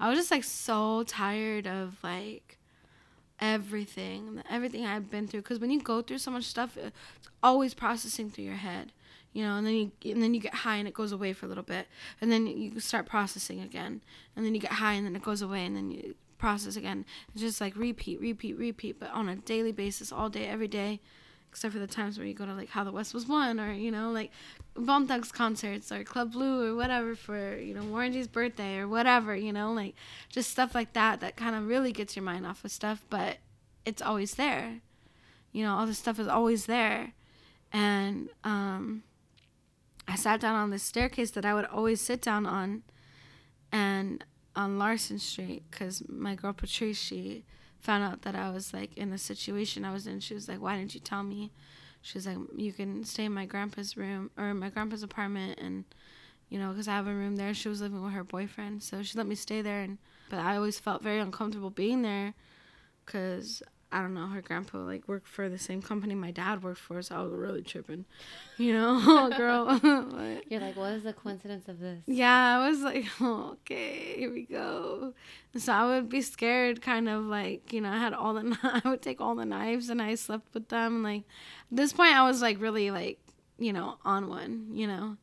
I 0.00 0.08
was 0.08 0.18
just 0.18 0.30
like 0.30 0.44
so 0.44 1.04
tired 1.04 1.66
of 1.66 1.96
like 2.02 2.58
everything, 3.40 4.42
everything 4.50 4.84
I've 4.84 5.10
been 5.10 5.28
through. 5.28 5.42
Because 5.42 5.60
when 5.60 5.70
you 5.70 5.80
go 5.80 6.02
through 6.02 6.18
so 6.18 6.30
much 6.30 6.44
stuff, 6.44 6.76
it's 6.76 6.96
always 7.42 7.74
processing 7.74 8.30
through 8.30 8.44
your 8.44 8.54
head, 8.54 8.92
you 9.32 9.44
know. 9.44 9.56
And 9.56 9.66
then 9.66 9.74
you 9.74 10.12
and 10.12 10.22
then 10.22 10.34
you 10.34 10.40
get 10.40 10.54
high 10.54 10.76
and 10.76 10.88
it 10.88 10.94
goes 10.94 11.12
away 11.12 11.32
for 11.32 11.46
a 11.46 11.48
little 11.48 11.64
bit, 11.64 11.86
and 12.20 12.30
then 12.30 12.46
you 12.46 12.80
start 12.80 13.06
processing 13.06 13.60
again, 13.60 14.02
and 14.36 14.44
then 14.44 14.54
you 14.54 14.60
get 14.60 14.72
high 14.72 14.94
and 14.94 15.06
then 15.06 15.16
it 15.16 15.22
goes 15.22 15.42
away, 15.42 15.64
and 15.64 15.76
then 15.76 15.90
you 15.90 16.14
process 16.38 16.76
again. 16.76 17.04
It's 17.32 17.42
just 17.42 17.60
like 17.60 17.76
repeat, 17.76 18.20
repeat, 18.20 18.56
repeat, 18.56 19.00
but 19.00 19.10
on 19.12 19.28
a 19.28 19.36
daily 19.36 19.72
basis, 19.72 20.12
all 20.12 20.28
day, 20.28 20.46
every 20.46 20.68
day 20.68 21.00
except 21.50 21.72
for 21.72 21.80
the 21.80 21.86
times 21.86 22.18
where 22.18 22.26
you 22.26 22.34
go 22.34 22.46
to 22.46 22.54
like 22.54 22.68
How 22.68 22.84
the 22.84 22.92
West 22.92 23.14
Was 23.14 23.26
Won 23.26 23.58
or 23.58 23.72
you 23.72 23.90
know 23.90 24.10
like 24.10 24.30
Bone 24.74 25.06
Thugs 25.06 25.32
concerts 25.32 25.90
or 25.90 26.04
Club 26.04 26.32
Blue 26.32 26.70
or 26.70 26.76
whatever 26.76 27.14
for 27.14 27.56
you 27.56 27.74
know 27.74 27.82
Warren 27.84 28.12
G's 28.12 28.28
birthday 28.28 28.78
or 28.78 28.88
whatever 28.88 29.34
you 29.34 29.52
know 29.52 29.72
like 29.72 29.94
just 30.28 30.50
stuff 30.50 30.74
like 30.74 30.92
that 30.92 31.20
that 31.20 31.36
kind 31.36 31.56
of 31.56 31.66
really 31.66 31.92
gets 31.92 32.16
your 32.16 32.22
mind 32.22 32.46
off 32.46 32.64
of 32.64 32.70
stuff 32.70 33.04
but 33.08 33.38
it's 33.84 34.02
always 34.02 34.34
there 34.34 34.80
you 35.52 35.64
know 35.64 35.74
all 35.74 35.86
this 35.86 35.98
stuff 35.98 36.18
is 36.18 36.28
always 36.28 36.66
there 36.66 37.12
and 37.72 38.28
um 38.44 39.02
I 40.08 40.16
sat 40.16 40.40
down 40.40 40.54
on 40.54 40.70
this 40.70 40.82
staircase 40.82 41.30
that 41.32 41.44
I 41.44 41.52
would 41.52 41.66
always 41.66 42.00
sit 42.00 42.22
down 42.22 42.46
on 42.46 42.82
and 43.70 44.24
on 44.56 44.78
Larson 44.78 45.18
Street 45.18 45.64
because 45.70 46.02
my 46.08 46.34
girl 46.34 46.54
Patrice 46.54 46.98
she 46.98 47.44
found 47.78 48.02
out 48.02 48.22
that 48.22 48.34
I 48.34 48.50
was 48.50 48.72
like 48.72 48.96
in 48.96 49.10
the 49.10 49.18
situation 49.18 49.84
I 49.84 49.92
was 49.92 50.06
in, 50.06 50.20
she 50.20 50.34
was 50.34 50.48
like, 50.48 50.60
"Why 50.60 50.76
didn't 50.76 50.94
you 50.94 51.00
tell 51.00 51.22
me?" 51.22 51.52
She 52.00 52.16
was 52.16 52.26
like, 52.26 52.38
"You 52.56 52.72
can 52.72 53.04
stay 53.04 53.26
in 53.26 53.34
my 53.34 53.44
grandpa's 53.44 53.96
room 53.96 54.30
or 54.36 54.54
my 54.54 54.70
grandpa's 54.70 55.02
apartment, 55.02 55.60
and 55.60 55.84
you 56.48 56.58
know, 56.58 56.70
because 56.70 56.88
I 56.88 56.92
have 56.92 57.06
a 57.06 57.14
room 57.14 57.36
there." 57.36 57.52
She 57.54 57.68
was 57.68 57.82
living 57.82 58.02
with 58.02 58.14
her 58.14 58.24
boyfriend, 58.24 58.82
so 58.82 59.02
she 59.02 59.16
let 59.16 59.26
me 59.26 59.34
stay 59.34 59.60
there, 59.62 59.82
and 59.82 59.98
but 60.30 60.40
I 60.40 60.56
always 60.56 60.80
felt 60.80 61.02
very 61.02 61.20
uncomfortable 61.20 61.70
being 61.70 62.02
there, 62.02 62.34
because 63.04 63.62
I 63.90 64.02
don't 64.02 64.12
know, 64.12 64.26
her 64.26 64.42
grandpa 64.42 64.78
like 64.78 65.08
worked 65.08 65.26
for 65.26 65.48
the 65.48 65.58
same 65.58 65.80
company 65.80 66.14
my 66.14 66.30
dad 66.30 66.62
worked 66.62 66.80
for, 66.80 67.00
so 67.00 67.16
I 67.16 67.22
was 67.22 67.32
really 67.32 67.62
tripping, 67.62 68.04
you 68.58 68.72
know, 68.72 69.30
girl. 69.36 69.80
You're 70.48 70.60
like, 70.60 70.76
what 70.76 70.92
is 70.92 71.04
the 71.04 71.14
coincidence 71.14 71.68
of 71.68 71.78
this? 71.80 72.02
Yeah, 72.06 72.58
I 72.58 72.68
was 72.68 72.80
like, 72.80 73.06
oh, 73.20 73.56
okay, 73.60 74.16
here 74.18 74.32
we 74.32 74.42
go. 74.42 75.14
And 75.54 75.62
so 75.62 75.72
I 75.72 75.86
would 75.86 76.08
be 76.10 76.20
scared, 76.20 76.82
kind 76.82 77.08
of 77.08 77.24
like, 77.24 77.72
you 77.72 77.80
know, 77.80 77.90
I 77.90 77.98
had 77.98 78.12
all 78.12 78.34
the, 78.34 78.58
I 78.84 78.88
would 78.88 79.00
take 79.00 79.20
all 79.20 79.34
the 79.34 79.46
knives 79.46 79.88
and 79.88 80.02
I 80.02 80.14
slept 80.16 80.52
with 80.52 80.68
them. 80.68 81.02
Like, 81.02 81.22
at 81.70 81.76
this 81.76 81.94
point, 81.94 82.14
I 82.14 82.26
was 82.26 82.42
like 82.42 82.60
really 82.60 82.90
like, 82.90 83.18
you 83.58 83.72
know, 83.72 83.96
on 84.04 84.28
one, 84.28 84.68
you 84.72 84.86
know, 84.86 85.16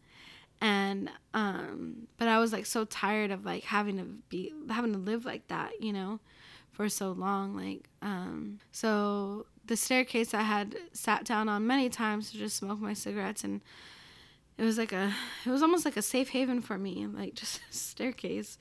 and 0.59 1.11
um, 1.35 2.07
but 2.17 2.27
I 2.27 2.39
was 2.39 2.51
like 2.51 2.65
so 2.65 2.85
tired 2.85 3.29
of 3.29 3.45
like 3.45 3.63
having 3.63 3.97
to 3.97 4.05
be 4.29 4.51
having 4.69 4.93
to 4.93 4.99
live 4.99 5.23
like 5.23 5.47
that, 5.49 5.83
you 5.83 5.93
know 5.93 6.19
for 6.75 6.89
so 6.89 7.11
long. 7.11 7.55
Like, 7.55 7.87
um, 8.01 8.59
so 8.71 9.45
the 9.65 9.77
staircase 9.77 10.33
I 10.33 10.41
had 10.41 10.75
sat 10.93 11.23
down 11.23 11.49
on 11.49 11.65
many 11.65 11.89
times 11.89 12.31
to 12.31 12.37
just 12.37 12.57
smoke 12.57 12.79
my 12.79 12.93
cigarettes, 12.93 13.43
and 13.43 13.61
it 14.57 14.63
was 14.63 14.77
like 14.77 14.91
a, 14.91 15.13
it 15.45 15.49
was 15.49 15.61
almost 15.61 15.85
like 15.85 15.97
a 15.97 16.01
safe 16.01 16.29
haven 16.29 16.61
for 16.61 16.77
me, 16.77 17.07
like 17.07 17.33
just 17.35 17.61
a 17.69 17.73
staircase. 17.73 18.57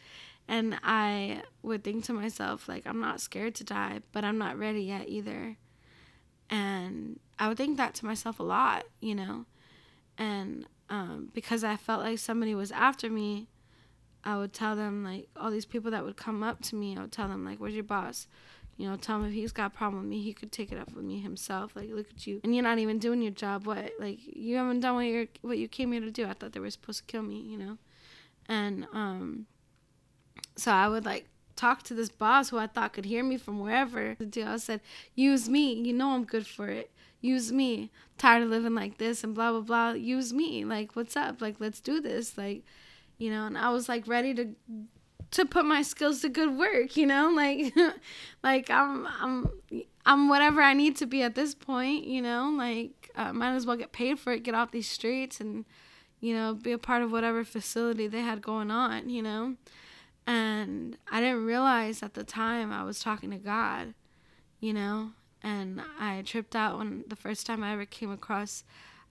And 0.47 0.79
I 0.83 1.43
would 1.63 1.83
think 1.83 2.05
to 2.05 2.13
myself, 2.13 2.69
like, 2.69 2.87
I'm 2.87 3.01
not 3.01 3.21
scared 3.21 3.55
to 3.57 3.65
die, 3.65 4.01
but 4.13 4.25
I'm 4.25 4.39
not 4.39 4.59
ready 4.59 4.83
yet 4.83 5.09
either. 5.09 5.57
And 6.51 7.19
I 7.39 7.49
would 7.49 7.57
think 7.57 7.79
that 7.79 7.95
to 7.95 8.07
myself 8.07 8.39
a 8.39 8.43
lot, 8.43 8.85
you 9.01 9.15
know? 9.15 9.47
And 10.19 10.67
um, 10.91 11.31
because 11.33 11.65
I 11.65 11.77
felt 11.77 12.03
like 12.03 12.19
somebody 12.19 12.55
was 12.55 12.71
after 12.71 13.09
me, 13.09 13.49
I 14.25 14.39
would 14.39 14.53
tell 14.53 14.75
them 14.75 15.05
like 15.05 15.29
all 15.37 15.51
these 15.51 15.67
people 15.67 15.91
that 15.91 16.05
would 16.05 16.17
come 16.17 16.43
up 16.43 16.63
to 16.63 16.77
me. 16.77 16.97
I 16.97 17.03
would 17.03 17.13
tell 17.13 17.29
them 17.29 17.45
like, 17.45 17.59
"Where's 17.59 17.75
your 17.75 17.85
boss?" 17.85 18.27
You 18.77 18.89
know, 18.89 18.97
tell 18.97 19.19
him 19.19 19.27
if 19.27 19.35
he's 19.35 19.53
got 19.53 19.67
a 19.67 19.71
problem 19.71 20.03
with 20.03 20.11
me, 20.11 20.23
he 20.23 20.33
could 20.33 20.51
take 20.51 20.73
it 20.73 20.79
up 20.79 20.93
with 20.93 21.05
me 21.05 21.21
himself. 21.21 21.77
Like, 21.77 21.91
look 21.91 22.07
at 22.11 22.27
you, 22.27 22.41
and 22.43 22.55
you're 22.55 22.65
not 22.65 22.79
even 22.79 22.99
doing 22.99 23.23
your 23.23 23.31
job. 23.31 23.67
What? 23.67 23.93
Like, 24.01 24.19
you 24.25 24.57
haven't 24.57 24.81
done 24.81 24.97
what 24.97 25.03
you 25.03 25.29
what 25.43 25.59
you 25.59 25.69
came 25.69 25.93
here 25.93 26.01
to 26.01 26.11
do. 26.11 26.27
I 26.27 26.33
thought 26.33 26.53
they 26.53 26.61
were 26.61 26.71
supposed 26.71 27.01
to 27.01 27.05
kill 27.05 27.23
me. 27.23 27.41
You 27.41 27.59
know, 27.59 27.79
and 28.49 28.87
um, 28.93 29.47
so 30.57 30.73
I 30.73 30.89
would 30.89 31.05
like 31.05 31.27
talk 31.55 31.83
to 31.85 31.95
this 31.95 32.09
boss 32.09 32.49
who 32.49 32.59
I 32.59 32.67
thought 32.67 32.95
could 32.95 33.05
hear 33.05 33.23
me 33.23 33.37
from 33.37 33.61
wherever. 33.61 34.17
The 34.19 34.27
deal 34.27 34.49
I 34.49 34.57
said, 34.57 34.81
"Use 35.15 35.49
me. 35.49 35.75
You 35.75 35.93
know 35.93 36.11
I'm 36.11 36.25
good 36.25 36.47
for 36.47 36.69
it. 36.69 36.91
Use 37.21 37.53
me. 37.53 37.91
Tired 38.19 38.43
of 38.43 38.49
living 38.49 38.75
like 38.75 38.99
this 38.99 39.23
and 39.23 39.35
blah 39.35 39.53
blah 39.53 39.61
blah. 39.61 39.91
Use 39.93 40.33
me. 40.33 40.65
Like, 40.65 40.97
what's 40.97 41.17
up? 41.17 41.43
Like, 41.43 41.57
let's 41.61 41.81
do 41.81 42.01
this. 42.01 42.39
Like." 42.39 42.65
You 43.19 43.31
know, 43.31 43.47
and 43.47 43.57
I 43.57 43.71
was 43.71 43.89
like 43.89 44.07
ready 44.07 44.35
to 44.35 44.55
to 45.33 45.45
put 45.45 45.65
my 45.65 45.83
skills 45.83 46.21
to 46.21 46.29
good 46.29 46.57
work, 46.57 46.97
you 46.97 47.07
know, 47.07 47.31
like 47.35 47.75
like 48.43 48.71
I'm 48.71 49.07
I'm 49.21 49.51
I'm 50.07 50.29
whatever 50.29 50.61
I 50.61 50.75
need 50.75 50.97
to 50.97 51.07
be 51.07 51.23
at 51.23 51.35
this 51.35 51.55
point, 51.55 52.05
you 52.05 52.23
know, 52.23 52.55
like 52.57 53.11
uh, 53.17 53.33
might 53.33 53.55
as 53.55 53.67
well 53.67 53.77
get 53.77 53.93
paid 53.93 54.19
for 54.19 54.33
it, 54.33 54.43
get 54.43 54.55
off 54.55 54.71
these 54.71 54.89
streets, 54.89 55.41
and 55.41 55.65
you 56.21 56.35
know, 56.35 56.55
be 56.55 56.73
a 56.73 56.79
part 56.79 57.03
of 57.03 57.13
whatever 57.13 57.45
facility 57.45 58.07
they 58.07 58.21
had 58.21 58.41
going 58.41 58.71
on, 58.71 59.11
you 59.11 59.23
know. 59.23 59.57
And 60.27 60.97
I 61.11 61.21
didn't 61.21 61.45
realize 61.45 62.03
at 62.03 62.15
the 62.15 62.25
time 62.25 62.73
I 62.73 62.83
was 62.83 63.01
talking 63.01 63.31
to 63.31 63.37
God, 63.37 63.93
you 64.59 64.73
know, 64.73 65.11
and 65.43 65.83
I 66.01 66.23
tripped 66.23 66.57
out 66.57 66.79
when 66.79 67.05
the 67.07 67.17
first 67.17 67.47
time 67.47 67.63
I 67.63 67.73
ever 67.73 67.85
came 67.85 68.11
across 68.11 68.65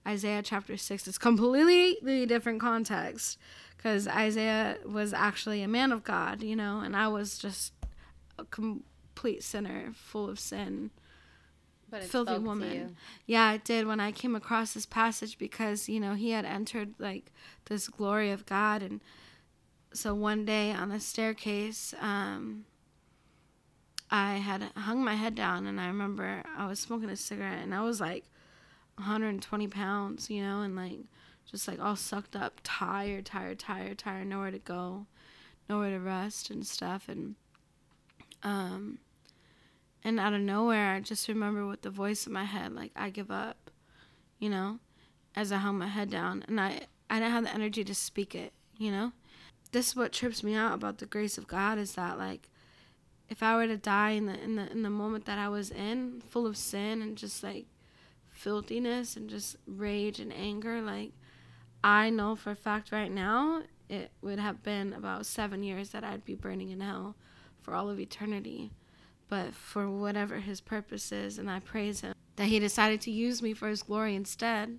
Isaiah 0.06 0.42
chapter 0.42 0.76
6. 0.76 1.06
It's 1.08 1.18
completely 1.18 2.26
different 2.26 2.60
context 2.60 3.38
because 3.76 4.06
Isaiah 4.08 4.78
was 4.84 5.12
actually 5.12 5.62
a 5.62 5.68
man 5.68 5.92
of 5.92 6.04
God, 6.04 6.42
you 6.42 6.56
know, 6.56 6.80
and 6.80 6.96
I 6.96 7.08
was 7.08 7.38
just 7.38 7.72
a 8.38 8.44
complete 8.44 9.42
sinner, 9.42 9.92
full 9.94 10.28
of 10.28 10.38
sin. 10.38 10.90
filthy 12.10 12.32
woman. 12.38 12.96
Yeah, 13.26 13.52
it 13.52 13.64
did 13.64 13.86
when 13.86 14.00
I 14.00 14.10
came 14.10 14.34
across 14.34 14.74
this 14.74 14.86
passage 14.86 15.38
because, 15.38 15.88
you 15.88 16.00
know, 16.00 16.14
he 16.14 16.30
had 16.30 16.44
entered 16.44 16.94
like 16.98 17.32
this 17.66 17.88
glory 17.88 18.30
of 18.30 18.46
God 18.46 18.82
and 18.82 19.00
so 19.94 20.12
one 20.12 20.44
day 20.44 20.72
on 20.72 20.88
the 20.88 20.98
staircase, 20.98 21.94
um, 22.00 22.64
I 24.10 24.34
had 24.34 24.62
hung 24.76 25.04
my 25.04 25.14
head 25.14 25.34
down 25.36 25.66
and 25.66 25.80
I 25.80 25.86
remember 25.86 26.42
I 26.56 26.66
was 26.66 26.80
smoking 26.80 27.08
a 27.08 27.16
cigarette 27.16 27.62
and 27.62 27.74
I 27.74 27.82
was 27.82 28.00
like 28.00 28.24
120 28.96 29.68
pounds, 29.68 30.30
you 30.30 30.42
know, 30.42 30.60
and 30.60 30.76
like 30.76 30.98
just 31.50 31.68
like 31.68 31.80
all 31.80 31.96
sucked 31.96 32.36
up, 32.36 32.60
tired, 32.62 33.26
tired, 33.26 33.58
tired, 33.58 33.98
tired, 33.98 34.26
nowhere 34.26 34.50
to 34.50 34.58
go, 34.58 35.06
nowhere 35.68 35.90
to 35.90 35.98
rest 35.98 36.50
and 36.50 36.66
stuff. 36.66 37.08
And, 37.08 37.34
um, 38.42 38.98
and 40.02 40.18
out 40.18 40.34
of 40.34 40.40
nowhere, 40.40 40.94
I 40.94 41.00
just 41.00 41.28
remember 41.28 41.66
with 41.66 41.82
the 41.82 41.90
voice 41.90 42.26
in 42.26 42.32
my 42.32 42.44
head, 42.44 42.72
like, 42.72 42.92
I 42.96 43.10
give 43.10 43.30
up, 43.30 43.70
you 44.38 44.48
know, 44.48 44.78
as 45.36 45.52
I 45.52 45.58
hung 45.58 45.78
my 45.78 45.88
head 45.88 46.10
down. 46.10 46.44
And 46.48 46.60
I, 46.60 46.80
I 47.10 47.20
didn't 47.20 47.32
have 47.32 47.44
the 47.44 47.54
energy 47.54 47.84
to 47.84 47.94
speak 47.94 48.34
it, 48.34 48.52
you 48.78 48.90
know? 48.90 49.12
This 49.72 49.88
is 49.88 49.96
what 49.96 50.12
trips 50.12 50.42
me 50.42 50.54
out 50.54 50.74
about 50.74 50.98
the 50.98 51.06
grace 51.06 51.36
of 51.36 51.46
God 51.46 51.78
is 51.78 51.94
that, 51.94 52.18
like, 52.18 52.48
if 53.28 53.42
I 53.42 53.56
were 53.56 53.66
to 53.66 53.76
die 53.76 54.10
in 54.10 54.26
the 54.26 54.38
in 54.40 54.56
the 54.56 54.70
in 54.70 54.82
the 54.82 54.90
moment 54.90 55.24
that 55.24 55.38
I 55.38 55.48
was 55.48 55.70
in, 55.70 56.22
full 56.28 56.46
of 56.46 56.56
sin 56.56 57.00
and 57.00 57.16
just 57.16 57.42
like 57.42 57.66
filthiness 58.44 59.16
and 59.16 59.28
just 59.28 59.56
rage 59.66 60.20
and 60.20 60.32
anger, 60.32 60.80
like 60.82 61.12
I 61.82 62.10
know 62.10 62.36
for 62.36 62.50
a 62.50 62.56
fact 62.56 62.92
right 62.92 63.10
now 63.10 63.62
it 63.88 64.10
would 64.22 64.38
have 64.38 64.62
been 64.62 64.92
about 64.92 65.26
seven 65.26 65.62
years 65.62 65.90
that 65.90 66.04
I'd 66.04 66.24
be 66.24 66.34
burning 66.34 66.70
in 66.70 66.80
hell 66.80 67.16
for 67.60 67.74
all 67.74 67.90
of 67.90 67.98
eternity. 67.98 68.70
But 69.28 69.54
for 69.54 69.90
whatever 69.90 70.38
his 70.40 70.60
purpose 70.60 71.10
is, 71.10 71.38
and 71.38 71.50
I 71.50 71.58
praise 71.58 72.02
him 72.02 72.14
that 72.36 72.48
he 72.48 72.58
decided 72.58 73.00
to 73.02 73.10
use 73.10 73.40
me 73.40 73.54
for 73.54 73.68
his 73.68 73.82
glory 73.82 74.14
instead. 74.14 74.78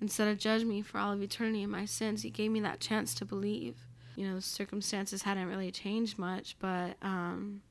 Instead 0.00 0.28
of 0.28 0.38
judge 0.38 0.64
me 0.64 0.80
for 0.80 0.98
all 0.98 1.12
of 1.12 1.20
eternity 1.20 1.62
in 1.62 1.70
my 1.70 1.84
sins, 1.84 2.22
he 2.22 2.30
gave 2.30 2.50
me 2.50 2.60
that 2.60 2.80
chance 2.80 3.14
to 3.16 3.24
believe 3.24 3.74
you 4.16 4.28
know, 4.28 4.38
circumstances 4.38 5.22
hadn't 5.22 5.46
really 5.46 5.70
changed 5.70 6.18
much, 6.18 6.56
but 6.58 6.96
um, 7.00 7.62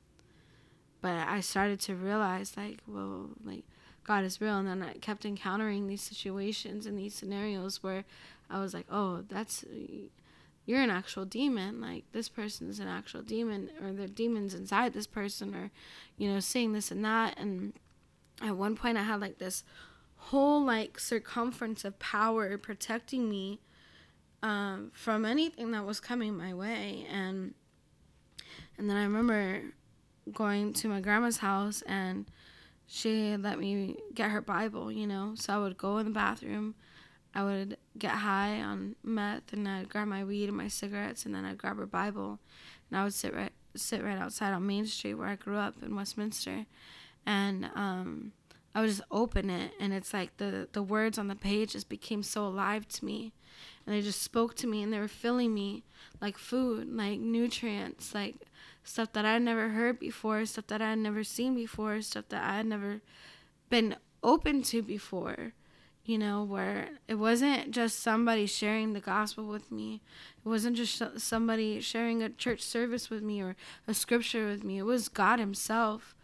but 1.02 1.12
I 1.12 1.42
started 1.42 1.80
to 1.82 1.96
realize 1.96 2.58
like, 2.58 2.80
well, 2.88 3.30
like 3.44 3.66
God 4.10 4.26
is 4.26 4.42
real, 4.42 4.58
and 4.58 4.68
then 4.68 4.82
I 4.82 4.94
kept 4.94 5.24
encountering 5.24 5.86
these 5.86 6.02
situations 6.02 6.88
and 6.88 6.98
these 6.98 7.14
scenarios 7.14 7.84
where 7.84 8.06
I 8.50 8.60
was 8.60 8.74
like, 8.74 8.88
oh, 8.92 9.24
that's 9.30 9.64
you're 10.66 10.82
an 10.82 10.90
actual 10.90 11.26
demon. 11.26 11.80
Like 11.80 12.06
this 12.12 12.28
person's 12.28 12.80
an 12.80 12.88
actual 12.88 13.22
demon, 13.22 13.70
or 13.84 13.94
the 13.94 14.08
demons 14.08 14.56
inside 14.56 14.94
this 14.94 15.06
person, 15.06 15.54
or 15.54 15.70
you 16.18 16.28
know, 16.28 16.40
seeing 16.40 16.74
this 16.74 16.90
and 16.90 17.06
that. 17.06 17.38
And 17.38 17.74
at 18.42 18.58
one 18.58 18.76
point, 18.76 18.98
I 18.98 19.04
had 19.04 19.22
like 19.22 19.38
this 19.38 19.64
whole 20.16 20.66
like 20.66 20.98
circumference 20.98 21.86
of 21.86 22.00
power 22.00 22.58
protecting 22.58 23.30
me 23.30 23.60
um, 24.42 24.90
from 24.92 25.24
anything 25.24 25.70
that 25.74 25.86
was 25.86 26.00
coming 26.00 26.36
my 26.36 26.52
way. 26.52 27.06
And 27.12 27.54
and 28.76 28.90
then 28.90 28.98
I 28.98 29.04
remember 29.04 29.62
going 30.34 30.74
to 30.74 30.88
my 30.88 31.00
grandma's 31.00 31.38
house 31.38 31.84
and 31.84 32.26
she 32.92 33.38
let 33.38 33.60
me 33.60 33.98
get 34.16 34.32
her 34.32 34.42
Bible, 34.42 34.92
you 34.92 35.06
know. 35.06 35.34
So 35.36 35.54
I 35.54 35.60
would 35.60 35.78
go 35.78 36.00
in 36.00 36.06
the 36.06 36.12
bathroom, 36.12 36.74
I 37.36 37.44
would 37.44 37.78
get 37.98 38.12
high 38.12 38.60
on 38.62 38.96
meth, 39.04 39.54
and 39.54 39.68
I'd 39.68 39.90
grab 39.90 40.08
my 40.08 40.24
weed 40.24 40.50
and 40.50 40.58
my 40.58 40.68
cigarettes, 40.68 41.24
and 41.26 41.34
then 41.34 41.46
I'd 41.46 41.60
grab 41.60 41.78
her 41.78 41.86
Bible, 41.86 42.40
and 42.90 43.00
I 43.00 43.04
would 43.04 43.14
sit 43.14 43.34
right 43.34 43.54
sit 43.76 44.04
right 44.04 44.18
outside 44.18 44.52
on 44.54 44.66
Main 44.66 44.88
Street 44.88 45.14
where 45.14 45.28
I 45.28 45.36
grew 45.36 45.58
up 45.58 45.76
in 45.84 45.96
Westminster, 45.96 46.66
and 47.28 47.70
um, 47.76 48.32
I 48.74 48.82
would 48.82 48.90
just 48.90 49.04
open 49.12 49.52
it, 49.52 49.74
and 49.80 49.94
it's 49.94 50.12
like 50.12 50.36
the 50.38 50.68
the 50.72 50.82
words 50.82 51.20
on 51.20 51.28
the 51.28 51.36
page 51.36 51.74
just 51.74 51.90
became 51.90 52.24
so 52.24 52.48
alive 52.48 52.88
to 52.88 53.06
me, 53.06 53.34
and 53.86 53.96
they 53.96 54.02
just 54.02 54.24
spoke 54.24 54.56
to 54.56 54.68
me 54.68 54.82
and 54.82 54.92
they 54.92 55.00
were 55.00 55.08
filling 55.08 55.54
me 55.54 55.84
like 56.20 56.40
food, 56.40 56.92
like 56.92 57.20
nutrients, 57.20 58.16
like 58.16 58.36
stuff 58.90 59.14
that 59.14 59.24
I'd 59.24 59.44
never 59.44 59.70
heard 59.70 60.00
before, 60.00 60.44
stuff 60.46 60.68
that 60.68 60.82
I 60.82 60.90
had 60.90 61.00
never 61.00 61.24
seen 61.24 61.54
before, 61.54 62.02
stuff 62.02 62.26
that 62.30 62.44
I 62.44 62.58
had 62.58 62.66
never 62.66 63.02
been 63.70 63.96
open 64.24 64.64
to 64.64 64.82
before. 64.82 65.54
You 66.06 66.18
know, 66.18 66.44
where 66.44 66.90
it 67.08 67.16
wasn't 67.16 67.70
just 67.70 68.00
somebody 68.00 68.48
sharing 68.48 68.94
the 68.94 69.00
gospel 69.00 69.46
with 69.46 69.72
me. 69.72 70.02
It 70.44 70.50
wasn't 70.50 70.76
just 70.76 71.20
somebody 71.20 71.80
sharing 71.82 72.24
a 72.24 72.30
church 72.30 72.62
service 72.62 73.12
with 73.12 73.22
me 73.22 73.42
or 73.42 73.56
a 73.88 73.94
scripture 73.94 74.48
with 74.48 74.64
me. 74.64 74.80
It 74.80 74.84
was 74.84 75.08
God 75.08 75.38
Himself 75.38 76.16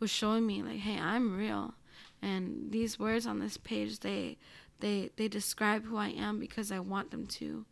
was 0.00 0.10
showing 0.10 0.46
me, 0.46 0.62
like, 0.62 0.78
hey, 0.78 0.98
I'm 0.98 1.36
real. 1.36 1.74
And 2.22 2.72
these 2.72 2.98
words 2.98 3.26
on 3.26 3.38
this 3.38 3.58
page, 3.58 4.00
they 4.00 4.38
they 4.80 5.10
they 5.16 5.28
describe 5.28 5.84
who 5.84 5.98
I 5.98 6.08
am 6.08 6.40
because 6.40 6.72
I 6.72 6.78
want 6.78 7.10
them 7.10 7.26
to. 7.26 7.66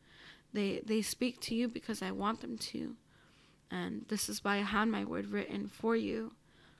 They 0.52 0.82
they 0.84 1.00
speak 1.00 1.40
to 1.42 1.54
you 1.54 1.68
because 1.68 2.02
I 2.02 2.10
want 2.10 2.42
them 2.42 2.58
to. 2.58 2.96
And 3.72 4.04
this 4.08 4.28
is 4.28 4.44
why 4.44 4.56
I 4.56 4.62
had 4.62 4.88
my 4.88 5.04
word 5.04 5.30
written 5.30 5.66
for 5.66 5.96
you. 5.96 6.32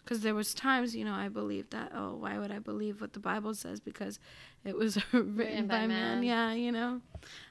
Because 0.05 0.21
there 0.21 0.35
was 0.35 0.53
times, 0.53 0.97
you 0.97 1.05
know, 1.05 1.15
I 1.15 1.29
believed 1.29 1.71
that, 1.71 1.93
oh, 1.95 2.17
why 2.17 2.37
would 2.37 2.51
I 2.51 2.59
believe 2.59 3.01
what 3.01 3.13
the 3.13 3.21
Bible 3.21 3.55
says? 3.55 3.79
Because 3.79 4.19
it 4.65 4.77
was 4.77 4.97
written, 5.13 5.37
written 5.37 5.67
by, 5.69 5.83
by 5.83 5.87
man. 5.87 6.21
man. 6.21 6.23
Yeah, 6.25 6.53
you 6.53 6.73
know. 6.73 7.01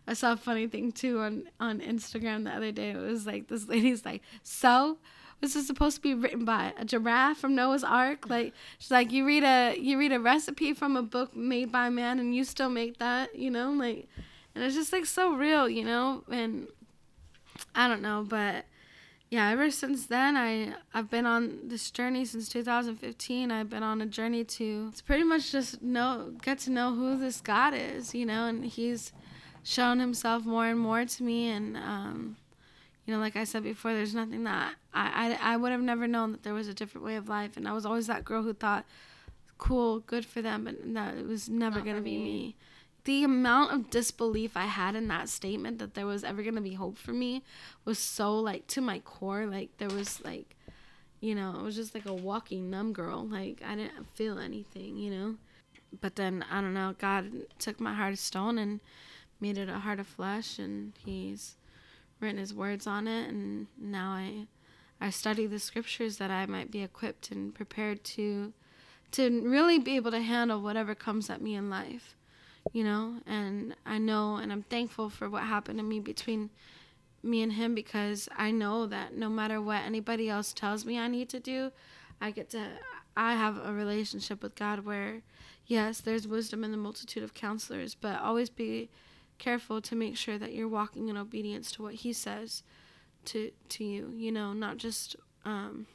I 0.05 0.13
saw 0.13 0.33
a 0.33 0.37
funny 0.37 0.67
thing 0.67 0.91
too 0.91 1.19
on, 1.19 1.43
on 1.59 1.79
Instagram 1.79 2.43
the 2.43 2.51
other 2.51 2.71
day. 2.71 2.91
It 2.91 2.97
was 2.97 3.25
like 3.25 3.47
this 3.47 3.67
lady's 3.67 4.05
like, 4.05 4.21
so 4.43 4.97
this 5.39 5.55
is 5.55 5.65
supposed 5.65 5.95
to 5.95 6.01
be 6.01 6.13
written 6.13 6.45
by 6.45 6.73
a 6.77 6.85
giraffe 6.85 7.37
from 7.37 7.55
Noah's 7.55 7.83
Ark. 7.83 8.29
Like 8.29 8.53
she's 8.77 8.91
like, 8.91 9.11
you 9.11 9.25
read 9.25 9.43
a 9.43 9.75
you 9.77 9.97
read 9.97 10.11
a 10.11 10.19
recipe 10.19 10.73
from 10.73 10.95
a 10.95 11.01
book 11.01 11.35
made 11.35 11.71
by 11.71 11.89
man, 11.89 12.19
and 12.19 12.35
you 12.35 12.43
still 12.43 12.69
make 12.69 12.99
that, 12.99 13.35
you 13.35 13.49
know, 13.49 13.71
like, 13.71 14.07
and 14.53 14.63
it's 14.63 14.75
just 14.75 14.93
like 14.93 15.05
so 15.05 15.33
real, 15.33 15.67
you 15.67 15.83
know, 15.83 16.23
and 16.29 16.67
I 17.73 17.87
don't 17.87 18.01
know, 18.01 18.25
but 18.27 18.65
yeah, 19.31 19.49
ever 19.49 19.71
since 19.71 20.05
then, 20.05 20.37
I 20.37 20.75
I've 20.93 21.09
been 21.09 21.25
on 21.25 21.69
this 21.69 21.89
journey 21.89 22.25
since 22.25 22.49
2015. 22.49 23.49
I've 23.49 23.69
been 23.69 23.81
on 23.81 24.01
a 24.01 24.05
journey 24.05 24.43
to 24.43 24.89
it's 24.91 25.01
pretty 25.01 25.23
much 25.23 25.51
just 25.51 25.81
know 25.81 26.33
get 26.43 26.59
to 26.59 26.69
know 26.69 26.93
who 26.93 27.17
this 27.17 27.41
God 27.41 27.73
is, 27.73 28.13
you 28.13 28.25
know, 28.25 28.45
and 28.45 28.65
He's 28.65 29.13
shown 29.63 29.99
Himself 29.99 30.45
more 30.45 30.67
and 30.67 30.79
more 30.79 31.05
to 31.05 31.23
me, 31.23 31.49
and 31.49 31.77
um, 31.77 32.35
you 33.05 33.13
know, 33.13 33.19
like 33.19 33.35
I 33.35 33.45
said 33.45 33.63
before, 33.63 33.93
there's 33.93 34.13
nothing 34.13 34.43
that 34.43 34.75
I, 34.93 35.37
I, 35.41 35.53
I 35.53 35.57
would 35.57 35.71
have 35.71 35.81
never 35.81 36.07
known 36.07 36.33
that 36.33 36.43
there 36.43 36.53
was 36.53 36.67
a 36.67 36.73
different 36.73 37.05
way 37.05 37.15
of 37.15 37.27
life. 37.27 37.57
And 37.57 37.67
I 37.67 37.73
was 37.73 37.85
always 37.85 38.07
that 38.07 38.23
girl 38.23 38.43
who 38.43 38.53
thought, 38.53 38.85
cool, 39.57 39.99
good 39.99 40.25
for 40.25 40.41
them, 40.41 40.65
but 40.65 40.75
that 40.93 41.17
it 41.17 41.27
was 41.27 41.49
never 41.49 41.81
going 41.81 41.95
to 41.95 42.01
be 42.01 42.17
me. 42.17 42.55
The 43.03 43.23
amount 43.23 43.73
of 43.73 43.89
disbelief 43.89 44.55
I 44.55 44.65
had 44.65 44.95
in 44.95 45.07
that 45.07 45.29
statement 45.29 45.79
that 45.79 45.95
there 45.95 46.05
was 46.05 46.23
ever 46.23 46.43
going 46.43 46.55
to 46.55 46.61
be 46.61 46.73
hope 46.73 46.97
for 46.97 47.13
me 47.13 47.43
was 47.83 47.97
so, 47.97 48.37
like, 48.37 48.67
to 48.67 48.81
my 48.81 48.99
core. 48.99 49.45
Like, 49.45 49.69
there 49.77 49.89
was, 49.89 50.23
like, 50.23 50.55
you 51.19 51.33
know, 51.33 51.55
it 51.57 51.63
was 51.63 51.75
just 51.75 51.95
like 51.95 52.05
a 52.05 52.13
walking 52.13 52.69
numb 52.69 52.93
girl. 52.93 53.25
Like, 53.27 53.61
I 53.65 53.75
didn't 53.75 54.09
feel 54.13 54.37
anything, 54.37 54.97
you 54.97 55.11
know? 55.11 55.35
But 55.99 56.15
then, 56.15 56.45
I 56.51 56.61
don't 56.61 56.73
know, 56.73 56.95
God 56.97 57.31
took 57.57 57.79
my 57.79 57.93
heart 57.93 58.13
of 58.13 58.19
stone 58.19 58.57
and 58.57 58.79
made 59.39 59.57
it 59.57 59.67
a 59.67 59.79
heart 59.79 59.99
of 59.99 60.07
flesh, 60.07 60.59
and 60.59 60.93
He's 61.03 61.55
written 62.21 62.37
his 62.37 62.53
words 62.53 62.87
on 62.87 63.07
it 63.07 63.27
and 63.29 63.67
now 63.77 64.11
I 64.11 64.47
I 65.03 65.09
study 65.09 65.47
the 65.47 65.57
scriptures 65.57 66.17
that 66.17 66.29
I 66.29 66.45
might 66.45 66.69
be 66.69 66.83
equipped 66.83 67.31
and 67.31 67.53
prepared 67.53 68.03
to 68.03 68.53
to 69.13 69.41
really 69.41 69.79
be 69.79 69.95
able 69.95 70.11
to 70.11 70.21
handle 70.21 70.61
whatever 70.61 70.95
comes 70.95 71.29
at 71.29 71.41
me 71.41 71.55
in 71.55 71.69
life. 71.69 72.15
You 72.73 72.83
know, 72.83 73.15
and 73.25 73.75
I 73.85 73.97
know 73.97 74.35
and 74.37 74.51
I'm 74.51 74.63
thankful 74.63 75.09
for 75.09 75.29
what 75.29 75.43
happened 75.43 75.79
to 75.79 75.83
me 75.83 75.99
between 75.99 76.49
me 77.23 77.41
and 77.41 77.53
him 77.53 77.75
because 77.75 78.29
I 78.37 78.51
know 78.51 78.85
that 78.87 79.15
no 79.15 79.29
matter 79.29 79.61
what 79.61 79.83
anybody 79.83 80.29
else 80.29 80.53
tells 80.53 80.85
me 80.85 80.97
I 80.97 81.07
need 81.07 81.29
to 81.29 81.39
do, 81.39 81.71
I 82.19 82.31
get 82.31 82.49
to 82.51 82.67
I 83.17 83.33
have 83.35 83.57
a 83.63 83.73
relationship 83.73 84.41
with 84.41 84.55
God 84.55 84.85
where 84.85 85.21
yes, 85.65 86.01
there's 86.01 86.27
wisdom 86.27 86.63
in 86.63 86.71
the 86.71 86.77
multitude 86.77 87.23
of 87.23 87.33
counselors, 87.33 87.95
but 87.95 88.19
always 88.21 88.49
be 88.49 88.89
careful 89.37 89.81
to 89.81 89.95
make 89.95 90.15
sure 90.15 90.37
that 90.37 90.53
you're 90.53 90.67
walking 90.67 91.09
in 91.09 91.17
obedience 91.17 91.71
to 91.71 91.81
what 91.81 91.95
he 91.95 92.13
says 92.13 92.61
to 93.25 93.51
to 93.69 93.83
you 93.83 94.13
you 94.15 94.31
know 94.31 94.53
not 94.53 94.77
just 94.77 95.15
um, 95.45 95.87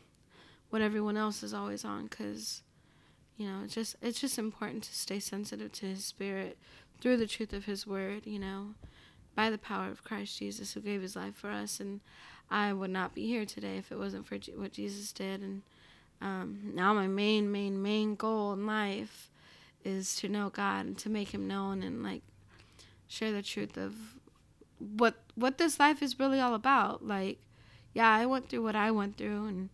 what 0.70 0.82
everyone 0.82 1.16
else 1.16 1.42
is 1.42 1.54
always 1.54 1.84
on 1.84 2.06
because 2.06 2.62
you 3.36 3.46
know 3.46 3.60
it's 3.64 3.74
just 3.74 3.96
it's 4.02 4.20
just 4.20 4.38
important 4.38 4.82
to 4.82 4.94
stay 4.94 5.18
sensitive 5.18 5.72
to 5.72 5.86
his 5.86 6.04
spirit 6.04 6.56
through 7.00 7.16
the 7.16 7.26
truth 7.26 7.52
of 7.52 7.66
his 7.66 7.86
word 7.86 8.22
you 8.24 8.38
know 8.38 8.68
by 9.34 9.50
the 9.50 9.58
power 9.58 9.88
of 9.88 10.02
christ 10.02 10.38
jesus 10.38 10.72
who 10.72 10.80
gave 10.80 11.02
his 11.02 11.16
life 11.16 11.34
for 11.34 11.50
us. 11.50 11.80
And 11.80 12.00
i 12.50 12.72
would 12.72 12.90
not 12.90 13.14
be 13.14 13.26
here 13.26 13.44
today 13.44 13.76
if 13.76 13.92
it 13.92 13.98
wasn't 13.98 14.26
for 14.26 14.38
what 14.56 14.72
jesus 14.72 15.12
did. 15.12 15.40
And 15.42 15.62
um, 16.20 16.72
now 16.74 16.94
my 16.94 17.06
main, 17.06 17.50
main, 17.50 17.82
main 17.82 18.14
goal 18.14 18.52
in 18.52 18.66
life 18.66 19.30
is 19.84 20.16
to 20.16 20.28
know 20.28 20.50
God 20.50 20.86
and 20.86 20.98
to 20.98 21.10
make 21.10 21.32
Him 21.32 21.46
known 21.46 21.82
and 21.82 22.02
like 22.02 22.22
share 23.06 23.32
the 23.32 23.42
truth 23.42 23.76
of 23.76 23.94
what 24.78 25.14
what 25.34 25.58
this 25.58 25.78
life 25.78 26.02
is 26.02 26.18
really 26.18 26.40
all 26.40 26.54
about. 26.54 27.06
Like, 27.06 27.38
yeah, 27.92 28.10
I 28.10 28.26
went 28.26 28.48
through 28.48 28.62
what 28.62 28.76
I 28.76 28.90
went 28.90 29.16
through 29.16 29.46
and 29.46 29.68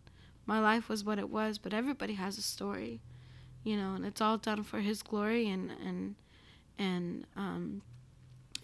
my 0.45 0.59
life 0.59 0.89
was 0.89 1.03
what 1.03 1.19
it 1.19 1.29
was, 1.29 1.57
but 1.57 1.73
everybody 1.73 2.13
has 2.15 2.37
a 2.37 2.41
story, 2.41 2.99
you 3.63 3.77
know, 3.77 3.95
and 3.95 4.05
it's 4.05 4.21
all 4.21 4.37
done 4.37 4.63
for 4.63 4.79
His 4.79 5.01
glory 5.01 5.49
and 5.49 5.71
and 5.85 6.15
and 6.79 7.27
um, 7.35 7.81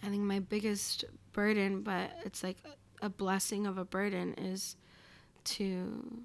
I 0.02 0.08
think 0.08 0.22
my 0.22 0.40
biggest 0.40 1.04
burden, 1.32 1.82
but 1.82 2.10
it's 2.24 2.42
like 2.42 2.56
a 3.02 3.08
blessing 3.08 3.66
of 3.66 3.78
a 3.78 3.84
burden, 3.84 4.34
is 4.34 4.76
to 5.44 6.22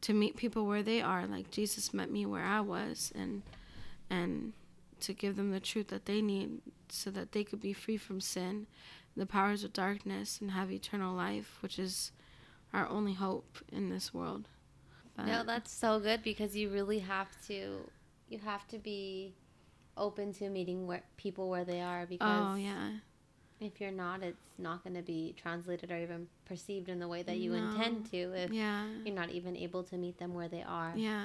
to 0.00 0.12
meet 0.12 0.36
people 0.36 0.66
where 0.66 0.82
they 0.82 1.02
are, 1.02 1.26
like 1.26 1.50
Jesus 1.50 1.92
met 1.92 2.10
me 2.10 2.26
where 2.26 2.44
I 2.44 2.60
was, 2.60 3.12
and 3.14 3.42
and 4.10 4.52
to 5.00 5.12
give 5.12 5.36
them 5.36 5.50
the 5.50 5.60
truth 5.60 5.88
that 5.88 6.06
they 6.06 6.20
need, 6.20 6.60
so 6.88 7.10
that 7.10 7.32
they 7.32 7.44
could 7.44 7.60
be 7.60 7.72
free 7.72 7.96
from 7.96 8.20
sin, 8.20 8.66
the 9.16 9.26
powers 9.26 9.64
of 9.64 9.72
darkness, 9.72 10.40
and 10.40 10.52
have 10.52 10.70
eternal 10.72 11.14
life, 11.14 11.58
which 11.60 11.78
is 11.78 12.12
our 12.72 12.88
only 12.88 13.14
hope 13.14 13.58
in 13.72 13.90
this 13.90 14.12
world. 14.12 14.48
But 15.16 15.26
no, 15.26 15.44
that's 15.44 15.72
so 15.72 15.98
good 15.98 16.22
because 16.22 16.56
you 16.56 16.68
really 16.68 17.00
have 17.00 17.28
to, 17.48 17.88
you 18.28 18.38
have 18.38 18.66
to 18.68 18.78
be 18.78 19.34
open 19.96 20.32
to 20.32 20.48
meeting 20.48 20.86
where 20.86 21.02
people 21.16 21.48
where 21.48 21.64
they 21.64 21.80
are 21.80 22.02
oh, 22.02 22.06
because 22.06 22.46
oh 22.52 22.54
yeah 22.54 22.90
if 23.60 23.80
you're 23.80 23.90
not 23.90 24.22
it's 24.22 24.36
not 24.58 24.82
going 24.84 24.94
to 24.94 25.02
be 25.02 25.34
translated 25.36 25.90
or 25.90 25.98
even 25.98 26.28
perceived 26.44 26.88
in 26.88 27.00
the 27.00 27.08
way 27.08 27.22
that 27.22 27.38
you 27.38 27.50
no. 27.52 27.58
intend 27.58 28.08
to 28.10 28.32
if 28.34 28.52
yeah. 28.52 28.86
you're 29.04 29.14
not 29.14 29.30
even 29.30 29.56
able 29.56 29.82
to 29.82 29.96
meet 29.96 30.18
them 30.18 30.34
where 30.34 30.48
they 30.48 30.62
are 30.62 30.92
yeah 30.96 31.24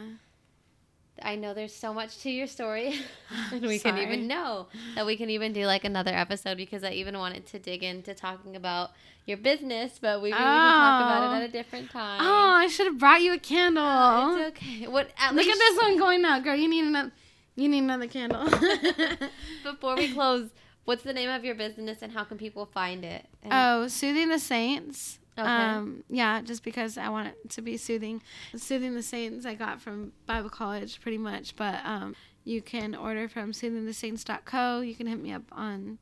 I 1.22 1.36
know 1.36 1.53
there's 1.53 1.76
so 1.76 1.93
much 1.93 2.20
to 2.20 2.30
your 2.30 2.47
story, 2.47 2.95
and 3.51 3.61
we 3.61 3.80
can 3.80 3.97
even 3.97 4.28
know 4.28 4.68
that 4.95 5.05
we 5.05 5.16
can 5.16 5.30
even 5.30 5.53
do 5.53 5.66
like 5.66 5.84
another 5.84 6.11
episode 6.14 6.57
because 6.57 6.84
I 6.84 6.91
even 6.91 7.18
wanted 7.18 7.45
to 7.47 7.59
dig 7.59 7.84
into 7.84 8.14
talking 8.14 8.55
about 8.55 8.91
your 9.26 9.38
business, 9.38 9.99
but 10.01 10.22
we, 10.22 10.32
oh. 10.32 10.36
we 10.36 10.38
can 10.38 10.45
talk 10.45 11.01
about 11.01 11.32
it 11.32 11.43
at 11.43 11.49
a 11.49 11.51
different 11.51 11.91
time. 11.91 12.20
Oh, 12.22 12.55
I 12.55 12.68
should 12.68 12.88
have 12.88 12.97
brought 12.97 13.22
you 13.22 13.34
a 13.34 13.39
candle. 13.39 13.84
Uh, 13.84 14.38
it's 14.38 14.57
okay. 14.57 14.88
What? 14.88 15.11
Look 15.34 15.47
at 15.47 15.57
this 15.57 15.82
one 15.82 15.97
going 15.97 16.26
out, 16.26 16.43
girl. 16.43 16.55
You 16.55 16.70
need 16.70 16.86
another. 16.86 17.11
You 17.55 17.70
need 17.70 17.84
another 17.84 18.07
candle. 18.07 18.45
Before 19.64 19.95
we 19.95 20.11
close, 20.11 20.49
what's 20.86 21.03
the 21.03 21.14
name 21.14 21.30
of 21.30 21.45
your 21.45 21.53
business 21.53 22.01
and 22.01 22.11
how 22.11 22.24
can 22.24 22.38
people 22.38 22.66
find 22.66 23.05
it? 23.05 23.28
And 23.43 23.53
oh, 23.53 23.88
Soothing 23.88 24.30
the 24.30 24.39
Saints. 24.39 25.20
Okay. 25.38 25.47
Um, 25.47 26.03
yeah, 26.09 26.41
just 26.41 26.63
because 26.63 26.97
I 26.97 27.09
want 27.09 27.29
it 27.29 27.49
to 27.51 27.61
be 27.61 27.77
soothing. 27.77 28.21
Soothing 28.55 28.93
the 28.93 29.01
Saints 29.01 29.45
I 29.45 29.55
got 29.55 29.81
from 29.81 30.13
Bible 30.25 30.49
college 30.49 31.01
pretty 31.01 31.17
much, 31.17 31.55
but 31.55 31.79
um, 31.84 32.15
you 32.43 32.61
can 32.61 32.93
order 32.93 33.27
from 33.27 33.51
soothingthesaints.co. 33.51 34.81
You 34.81 34.95
can 34.95 35.07
hit 35.07 35.19
me 35.19 35.34
up 35.34 35.43
on 35.51 35.97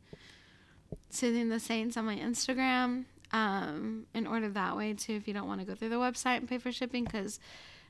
Soothing 1.09 1.49
the 1.49 1.59
Saints 1.59 1.95
on 1.95 2.05
my 2.05 2.17
Instagram 2.17 3.05
um, 3.31 4.05
and 4.13 4.27
order 4.27 4.49
that 4.49 4.75
way 4.75 4.93
too 4.93 5.13
if 5.13 5.27
you 5.27 5.33
don't 5.33 5.47
want 5.47 5.61
to 5.61 5.65
go 5.65 5.75
through 5.75 5.89
the 5.89 5.95
website 5.95 6.37
and 6.37 6.49
pay 6.49 6.57
for 6.57 6.71
shipping 6.71 7.05
because 7.05 7.39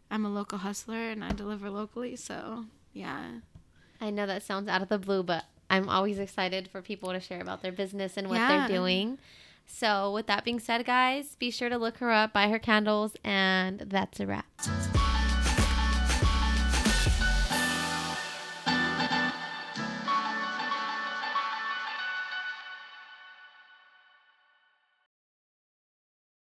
I'm 0.09 0.25
a 0.25 0.29
local 0.29 0.59
hustler 0.59 1.09
and 1.09 1.23
I 1.23 1.31
deliver 1.31 1.69
locally. 1.69 2.15
So, 2.15 2.65
yeah. 2.93 3.25
I 3.99 4.09
know 4.09 4.25
that 4.25 4.43
sounds 4.43 4.67
out 4.67 4.81
of 4.81 4.89
the 4.89 4.97
blue, 4.99 5.23
but 5.23 5.45
I'm 5.69 5.87
always 5.87 6.19
excited 6.19 6.67
for 6.67 6.81
people 6.81 7.11
to 7.11 7.19
share 7.19 7.41
about 7.41 7.61
their 7.61 7.71
business 7.71 8.17
and 8.17 8.27
what 8.27 8.35
yeah. 8.35 8.67
they're 8.67 8.77
doing. 8.77 9.17
So, 9.65 10.13
with 10.13 10.27
that 10.27 10.43
being 10.43 10.59
said, 10.59 10.85
guys, 10.85 11.35
be 11.37 11.49
sure 11.49 11.69
to 11.69 11.77
look 11.77 11.97
her 11.97 12.11
up, 12.11 12.33
buy 12.33 12.49
her 12.49 12.59
candles, 12.59 13.15
and 13.23 13.79
that's 13.79 14.19
a 14.19 14.27
wrap. 14.27 14.45